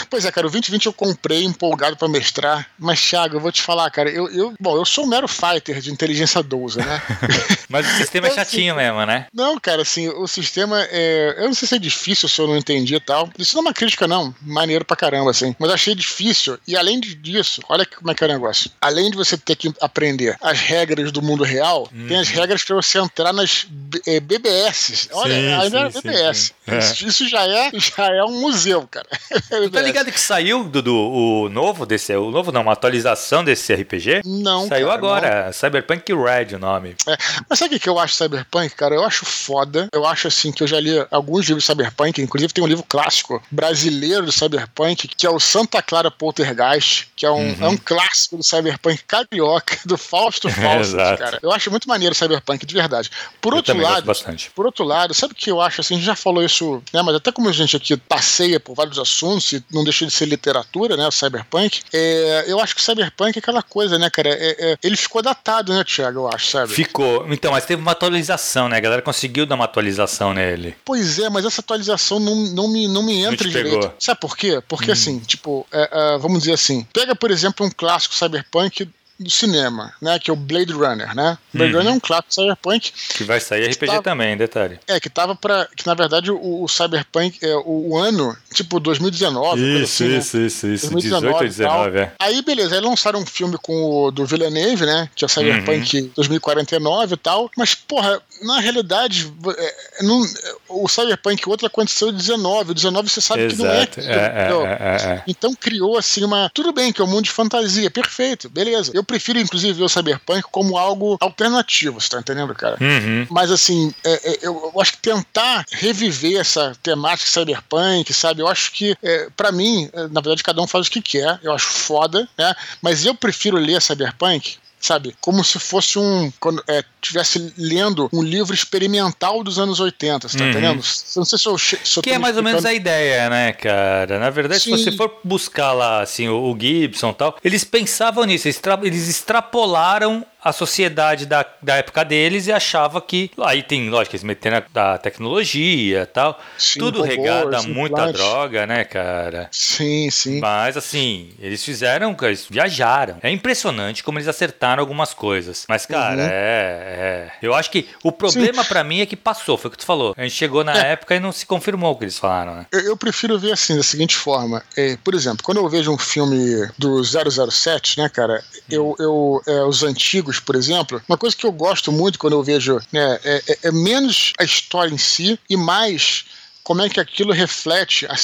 Pois 0.09 0.25
é, 0.25 0.31
cara, 0.31 0.47
o 0.47 0.51
2020 0.51 0.87
eu 0.87 0.93
comprei 0.93 1.45
empolgado 1.45 1.97
para 1.97 2.09
mestrar, 2.09 2.69
mas, 2.79 3.01
Thiago, 3.01 3.37
eu 3.37 3.41
vou 3.41 3.51
te 3.51 3.63
falar, 3.63 3.91
cara, 3.91 4.11
eu, 4.11 4.29
eu 4.31 4.55
bom, 4.61 4.77
eu 4.77 4.85
sou 4.85 5.05
um 5.05 5.09
mero 5.09 5.27
fighter 5.27 5.81
de 5.81 5.91
inteligência 5.91 6.43
12, 6.43 6.79
né? 6.79 7.03
mas 7.69 7.87
o 7.87 7.97
sistema 7.97 8.27
é 8.27 8.31
então, 8.31 8.45
chatinho 8.45 8.75
assim, 8.75 8.83
mesmo, 8.83 9.07
né? 9.07 9.27
Não, 9.33 9.59
cara, 9.59 9.83
assim, 9.83 10.09
o 10.09 10.27
sistema 10.27 10.83
é. 10.91 11.35
Eu 11.39 11.47
não 11.47 11.55
sei 11.55 11.67
se 11.67 11.75
é 11.75 11.79
difícil, 11.79 12.29
se 12.29 12.41
eu 12.41 12.47
não 12.47 12.57
entendi 12.57 12.95
e 12.95 13.01
tal. 13.01 13.31
Isso 13.39 13.55
não 13.55 13.63
é 13.63 13.67
uma 13.67 13.75
crítica, 13.75 14.07
não. 14.07 14.35
Maneiro 14.43 14.82
pra 14.85 14.97
caramba, 14.97 15.31
assim. 15.31 15.55
Mas 15.59 15.71
achei 15.71 15.95
difícil. 15.95 16.59
E 16.67 16.77
além 16.77 17.01
disso, 17.01 17.63
olha 17.69 17.87
como 17.87 18.11
é 18.11 18.15
que 18.15 18.25
é 18.25 18.27
o 18.27 18.33
negócio. 18.33 18.71
Além 18.81 19.11
de 19.11 19.17
você 19.17 19.37
ter 19.37 19.57
que 19.57 19.73
aprender 19.81 20.37
as 20.41 20.59
regras 20.59 21.13
do 21.13 21.23
mundo 21.23 21.45
real, 21.45 21.89
hum. 21.93 22.07
tem 22.09 22.19
as 22.19 22.29
regras 22.29 22.63
para 22.63 22.77
você 22.77 22.99
entrar 22.99 23.33
nas 23.33 23.67
é, 24.07 24.21
BBS. 24.21 25.09
Olha, 25.13 25.35
sim, 25.35 25.53
ainda 25.53 25.79
é 25.81 25.89
BBS. 25.91 26.39
Sim, 26.39 26.53
sim. 26.65 26.79
Isso, 26.79 27.07
isso, 27.07 27.29
já, 27.29 27.47
é, 27.47 27.71
já 27.75 28.07
é 28.15 28.25
um 28.25 28.41
museu, 28.41 28.87
cara. 28.91 29.07
tá 29.73 29.83
ligado 29.83 30.11
que 30.11 30.21
saiu, 30.21 30.65
Dudu, 30.65 30.95
o 30.95 31.49
novo 31.49 31.87
desse. 31.87 32.15
O 32.15 32.31
novo 32.31 32.53
não, 32.53 32.63
uma 32.63 32.73
atualização 32.73 33.45
desse 33.45 33.75
RPG? 33.75 34.23
Não. 34.25 34.69
Saiu 34.69 34.87
cara, 34.87 34.99
agora. 34.99 35.45
Não. 35.47 35.53
Cyberpunk 35.53 36.13
Red 36.13 36.57
o 36.57 36.59
nome. 36.59 36.97
É, 37.07 37.17
mas 37.49 37.59
sabe 37.59 37.77
o 37.77 37.81
que 37.81 37.89
eu 37.89 37.99
acho 37.99 38.15
Cyberpunk, 38.15 38.75
cara? 38.75 38.95
Eu 38.95 39.05
acho 39.05 39.25
foda. 39.25 39.89
Eu 39.93 40.07
acho 40.07 40.29
assim 40.29 40.53
que 40.53 40.63
eu 40.63 40.67
já 40.67 40.81
li 40.81 40.93
alguns 41.11 41.47
livros 41.47 41.65
de 41.65 41.71
Cyberpunk, 41.71 42.21
inclusive 42.21 42.53
tem 42.53 42.65
um 42.65 42.67
livro 42.67 42.85
clássico 42.89 43.43
brasileiro 43.51 44.27
de 44.27 44.33
Cyberpunk, 44.33 44.72
que 45.17 45.27
é 45.27 45.31
o 45.31 45.39
Santa 45.39 45.83
Clara 45.83 46.11
Poltergeist, 46.11 47.09
que 47.17 47.27
é 47.27 47.31
um, 47.31 47.35
uhum. 47.35 47.57
é 47.61 47.69
um 47.69 47.77
clássico 47.77 48.37
do 48.37 48.43
Cyberpunk 48.43 49.03
carioca, 49.05 49.79
do 49.85 49.97
Fausto 49.97 50.49
Fausto, 50.51 50.97
cara. 50.97 51.39
Eu 51.43 51.53
acho 51.53 51.71
muito 51.71 51.89
maneiro 51.89 52.15
Cyberpunk, 52.15 52.65
de 52.65 52.75
verdade. 52.75 53.11
Por 53.41 53.53
eu 53.53 53.59
outro 53.59 53.77
lado, 53.77 54.13
por 54.55 54.67
outro 54.67 54.85
lado, 54.85 55.15
sabe 55.15 55.33
o 55.33 55.37
que 55.37 55.51
eu 55.51 55.61
acho 55.61 55.81
assim? 55.81 55.95
A 55.95 55.97
gente 55.99 56.07
já 56.07 56.17
falou 56.17 56.43
isso, 56.43 56.83
né? 56.93 57.03
Mas 57.03 57.17
até 57.17 57.31
como 57.31 57.49
a 57.49 57.53
gente 57.53 57.77
aqui 57.77 57.97
passeia 57.97 58.59
por 58.59 58.75
vários 58.75 58.99
assuntos 58.99 59.53
e 59.53 59.65
não 59.71 59.85
deixa 59.85 60.07
de 60.07 60.13
ser 60.13 60.27
literatura, 60.27 60.97
né? 60.97 61.07
O 61.07 61.13
Cyberpunk. 61.13 61.83
É, 61.93 62.45
eu 62.47 62.61
acho 62.61 62.75
que 62.75 62.81
o 62.81 62.85
Cyberpunk 62.85 63.37
é 63.37 63.41
aquela 63.41 63.63
coisa, 63.63 63.99
né, 63.99 64.11
cara? 64.11 64.31
É, 64.31 64.73
é, 64.73 64.79
ele 64.83 64.97
ficou 64.97 65.23
datado, 65.23 65.73
né, 65.73 65.85
Thiago? 65.85 66.21
Eu 66.21 66.29
acho, 66.29 66.51
sabe? 66.51 66.73
Ficou. 66.73 67.27
Então, 67.31 67.53
mas 67.53 67.65
teve 67.65 67.81
uma 67.81 67.93
atualização, 67.93 68.69
né? 68.69 68.77
A 68.77 68.81
galera 68.81 69.03
conseguiu 69.03 69.47
dar 69.47 69.55
uma 69.55 69.65
atualização 69.65 70.33
nele. 70.33 70.77
Pois 70.85 71.19
é, 71.19 71.29
mas 71.29 71.45
essa 71.45 71.61
atualização 71.61 72.19
não, 72.19 72.35
não, 72.35 72.69
me, 72.69 72.89
não 72.89 73.03
me 73.03 73.21
entra 73.21 73.45
não 73.45 73.53
direito. 73.53 73.81
Pegou. 73.81 73.95
Sabe 73.99 74.21
por 74.21 74.37
quê? 74.37 74.62
Porque 74.69 74.91
hum. 74.91 74.95
assim, 74.95 75.19
tipo, 75.21 75.67
é, 75.73 75.89
é, 75.93 76.19
vamos 76.19 76.41
dizer 76.41 76.55
assim, 76.55 76.87
pega, 76.93 77.15
por 77.15 77.31
exemplo, 77.31 77.67
um 77.67 77.71
clássico 77.71 78.15
Cyberpunk 78.15 78.89
do 79.23 79.31
cinema, 79.31 79.93
né? 80.01 80.19
Que 80.19 80.31
é 80.31 80.33
o 80.33 80.37
Blade 80.37 80.73
Runner, 80.73 81.15
né? 81.15 81.39
Blade 81.53 81.73
uhum. 81.73 81.79
Runner 81.79 81.93
é 81.93 81.97
um 81.97 82.01
clássico 82.01 82.35
cyberpunk. 82.35 82.93
Que 83.15 83.25
vai 83.25 83.41
sair 83.41 83.67
RPG 83.69 83.87
tava, 83.87 84.03
também, 84.03 84.37
detalhe. 84.37 84.79
É, 84.87 85.01
que 85.01 85.09
tava 85.09 85.35
para 85.35 85.67
Que 85.77 85.87
na 85.87 85.95
verdade 85.95 86.31
o, 86.31 86.63
o 86.63 86.69
Cyberpunk, 86.69 87.39
é, 87.43 87.55
o, 87.57 87.91
o, 87.91 87.97
ano, 87.97 88.37
tipo 88.53 88.81
2019. 88.81 89.61
Isso, 89.61 90.05
assim, 90.05 90.17
isso, 90.17 90.37
né? 90.37 90.47
isso, 90.47 90.67
isso. 90.67 90.91
2019, 90.91 91.49
18 91.49 91.69
19, 91.69 91.99
é. 91.99 92.13
Aí, 92.19 92.43
beleza, 92.43 92.75
aí 92.75 92.81
lançaram 92.81 93.21
um 93.21 93.27
filme 93.27 93.57
com 93.61 93.85
o 93.85 94.11
do 94.11 94.27
Villeneuve, 94.27 94.87
né? 94.87 95.09
Que 95.15 95.25
é 95.25 95.27
o 95.27 95.29
Cyberpunk 95.29 96.01
uhum. 96.01 96.11
2049 96.17 97.15
e 97.15 97.17
tal. 97.17 97.51
Mas, 97.57 97.75
porra, 97.75 98.21
na 98.43 98.61
realidade, 98.61 99.33
é, 99.57 100.03
não, 100.03 100.23
o 100.69 100.89
Cyberpunk 100.89 101.49
outro 101.49 101.67
aconteceu 101.67 102.09
em 102.09 102.15
19. 102.15 102.73
O 102.73 102.75
19 102.75 103.09
você 103.09 103.21
sabe 103.21 103.45
Exato. 103.45 103.57
que 103.57 103.63
não 103.63 103.71
é. 103.71 103.83
é, 103.83 105.07
é, 105.07 105.15
é, 105.15 105.23
então 105.27 105.55
criou 105.55 105.97
assim 105.97 106.25
uma. 106.25 106.51
Tudo 106.53 106.73
bem 106.73 106.93
que 106.93 107.01
é 107.01 107.05
um 107.05 107.09
mundo 107.09 107.25
de 107.25 107.31
fantasia, 107.31 107.91
perfeito, 107.91 108.49
beleza. 108.49 108.93
Eu 108.95 109.05
prefiro, 109.13 109.39
inclusive, 109.39 109.75
ver 109.75 109.85
o 109.85 109.89
Cyberpunk 109.89 110.43
como 110.51 110.79
algo 110.79 111.19
alternativo, 111.21 112.01
você 112.01 112.09
tá 112.09 112.19
entendendo, 112.19 112.55
cara? 112.55 112.79
Uhum. 112.81 113.27
Mas 113.31 113.51
assim, 113.51 113.93
eu, 114.41 114.73
eu, 114.75 114.81
acho 114.81 114.93
que 114.93 114.99
tentar 114.99 115.67
reviver 115.71 116.41
essa 116.41 116.75
temática 116.83 117.29
Cyberpunk, 117.29 118.13
sabe? 118.15 118.41
Eu 118.41 118.49
acho 118.49 118.73
que, 118.73 118.97
é, 119.03 119.29
para 119.37 119.53
mim, 119.53 119.91
na 120.11 120.21
verdade, 120.21 120.43
cada 120.43 120.63
um 120.63 120.67
faz 120.67 120.87
o 120.87 120.91
que 120.91 121.03
quer. 121.03 121.39
Eu 121.43 121.53
acho 121.53 121.67
foda, 121.67 122.27
né? 122.39 122.55
Mas 122.81 123.05
eu 123.05 123.15
prefiro 123.15 123.59
ler 123.59 123.83
Cyberpunk 123.83 124.57
sabe? 124.83 125.15
Como 125.21 125.43
se 125.45 125.59
fosse 125.59 125.99
um. 125.99 126.31
Quando 126.41 126.63
é, 126.69 126.85
tivesse 127.01 127.55
lendo 127.57 128.11
um 128.13 128.23
livro 128.23 128.53
experimental 128.53 129.43
dos 129.43 129.59
anos 129.59 129.79
80, 129.79 130.29
você 130.29 130.37
tá 130.37 130.45
uhum. 130.45 130.51
entendendo? 130.51 130.83
Não 131.17 131.25
sei 131.25 131.39
se 131.39 131.49
eu. 131.49 131.57
Se 131.57 131.79
eu 131.97 132.03
que 132.03 132.11
é 132.11 132.19
mais 132.19 132.37
ou 132.37 132.43
menos 132.43 132.65
a 132.65 132.75
ideia, 132.75 133.31
né, 133.31 133.53
cara? 133.53 134.19
Na 134.19 134.29
verdade, 134.29 134.61
Sim. 134.61 134.77
se 134.77 134.85
você 134.85 134.93
for 134.93 135.21
buscar 135.23 135.73
lá, 135.73 136.03
assim, 136.03 136.29
o, 136.29 136.57
Gibson 136.59 137.11
e 137.11 137.15
tal, 137.15 137.37
eles 137.45 137.65
pensavam 137.65 138.25
nisso, 138.25 138.49
eles, 138.49 138.61
eles 138.83 139.09
extrapolaram 139.09 140.27
a 140.43 140.53
sociedade 140.53 141.27
da, 141.27 141.47
da 141.63 141.77
época 141.77 142.05
deles 142.05 142.47
e 142.47 142.53
achava 142.53 143.01
que. 143.01 143.31
Aí 143.43 143.63
tem, 143.63 143.89
lógico, 143.89 144.17
eles 144.17 144.25
meteram 144.25 144.63
a, 144.75 144.99
tecnologia 144.99 146.03
e 146.03 146.07
tal. 146.07 146.41
Sim, 146.59 146.81
tudo 146.81 147.01
robôs, 147.01 147.17
regado 147.17 147.57
a 147.57 147.63
muita 147.63 148.13
droga, 148.13 148.67
né, 148.67 148.85
cara? 148.85 149.49
Sim, 149.53 150.11
sim. 150.11 150.41
Mas 150.41 150.77
assim, 150.77 151.31
eles 151.39 151.65
fizeram, 151.65 152.17
eles 152.23 152.47
viajaram. 152.51 153.19
É 153.23 153.31
impressionante 153.31 154.03
como 154.03 154.19
eles 154.19 154.29
acertaram 154.29 154.81
algumas 154.81 155.15
coisas. 155.15 155.65
Mas, 155.69 155.87
cara, 155.87 156.23
uhum. 156.23 156.29
é, 156.29 156.33
é, 156.33 157.33
Eu 157.41 157.55
acho 157.55 157.71
que 157.71 157.89
o 158.03 158.11
problema 158.11 158.65
para 158.65 158.83
mim 158.83 159.01
é 159.01 159.07
que 159.07 159.17
passou, 159.17 159.57
foi 159.57 159.69
o 159.69 159.73
que 159.73 159.79
tu 159.79 159.87
falou. 159.87 160.15
A 160.17 160.23
gente 160.23 160.35
chegou 160.35 160.65
na 160.65 160.77
é. 160.77 160.93
época 160.93 161.15
e 161.15 161.21
não 161.21 161.31
se 161.31 161.47
confirmou 161.47 161.93
o 161.93 161.97
que 161.97 162.05
eles 162.05 162.19
falaram, 162.19 162.57
né? 162.57 162.67
Eu, 162.73 162.81
eu 162.81 162.97
prefiro 162.97 163.39
ver 163.39 163.53
assim, 163.53 163.77
da 163.77 163.83
seguinte 163.83 164.17
forma. 164.17 164.63
É, 164.77 164.97
por 165.05 165.15
exemplo, 165.15 165.45
quando 165.45 165.59
eu 165.59 165.69
vejo 165.69 165.93
um 165.93 165.99
filme 165.99 166.69
do 166.77 167.03
007, 167.05 167.99
né, 167.99 168.09
cara, 168.09 168.43
eu, 168.69 168.97
eu 168.99 169.41
é, 169.47 169.63
os 169.63 169.83
antigos 169.83 170.32
por 170.39 170.55
exemplo, 170.55 171.03
uma 171.09 171.19
coisa 171.19 171.37
que 171.37 171.45
eu 171.45 171.53
gosto 171.53 171.91
muito 171.91 172.19
quando 172.19 172.35
eu 172.35 172.43
vejo 172.43 172.81
né, 172.93 173.21
é, 173.25 173.43
é, 173.49 173.59
é 173.65 173.73
menos 173.73 174.33
a 174.39 174.45
história 174.45 174.93
em 174.93 174.99
si 174.99 175.39
e 175.49 175.57
mais 175.57 176.25
como 176.63 176.83
é 176.83 176.89
que 176.89 177.01
aquilo 177.01 177.33
reflete 177.33 178.07
a, 178.07 178.15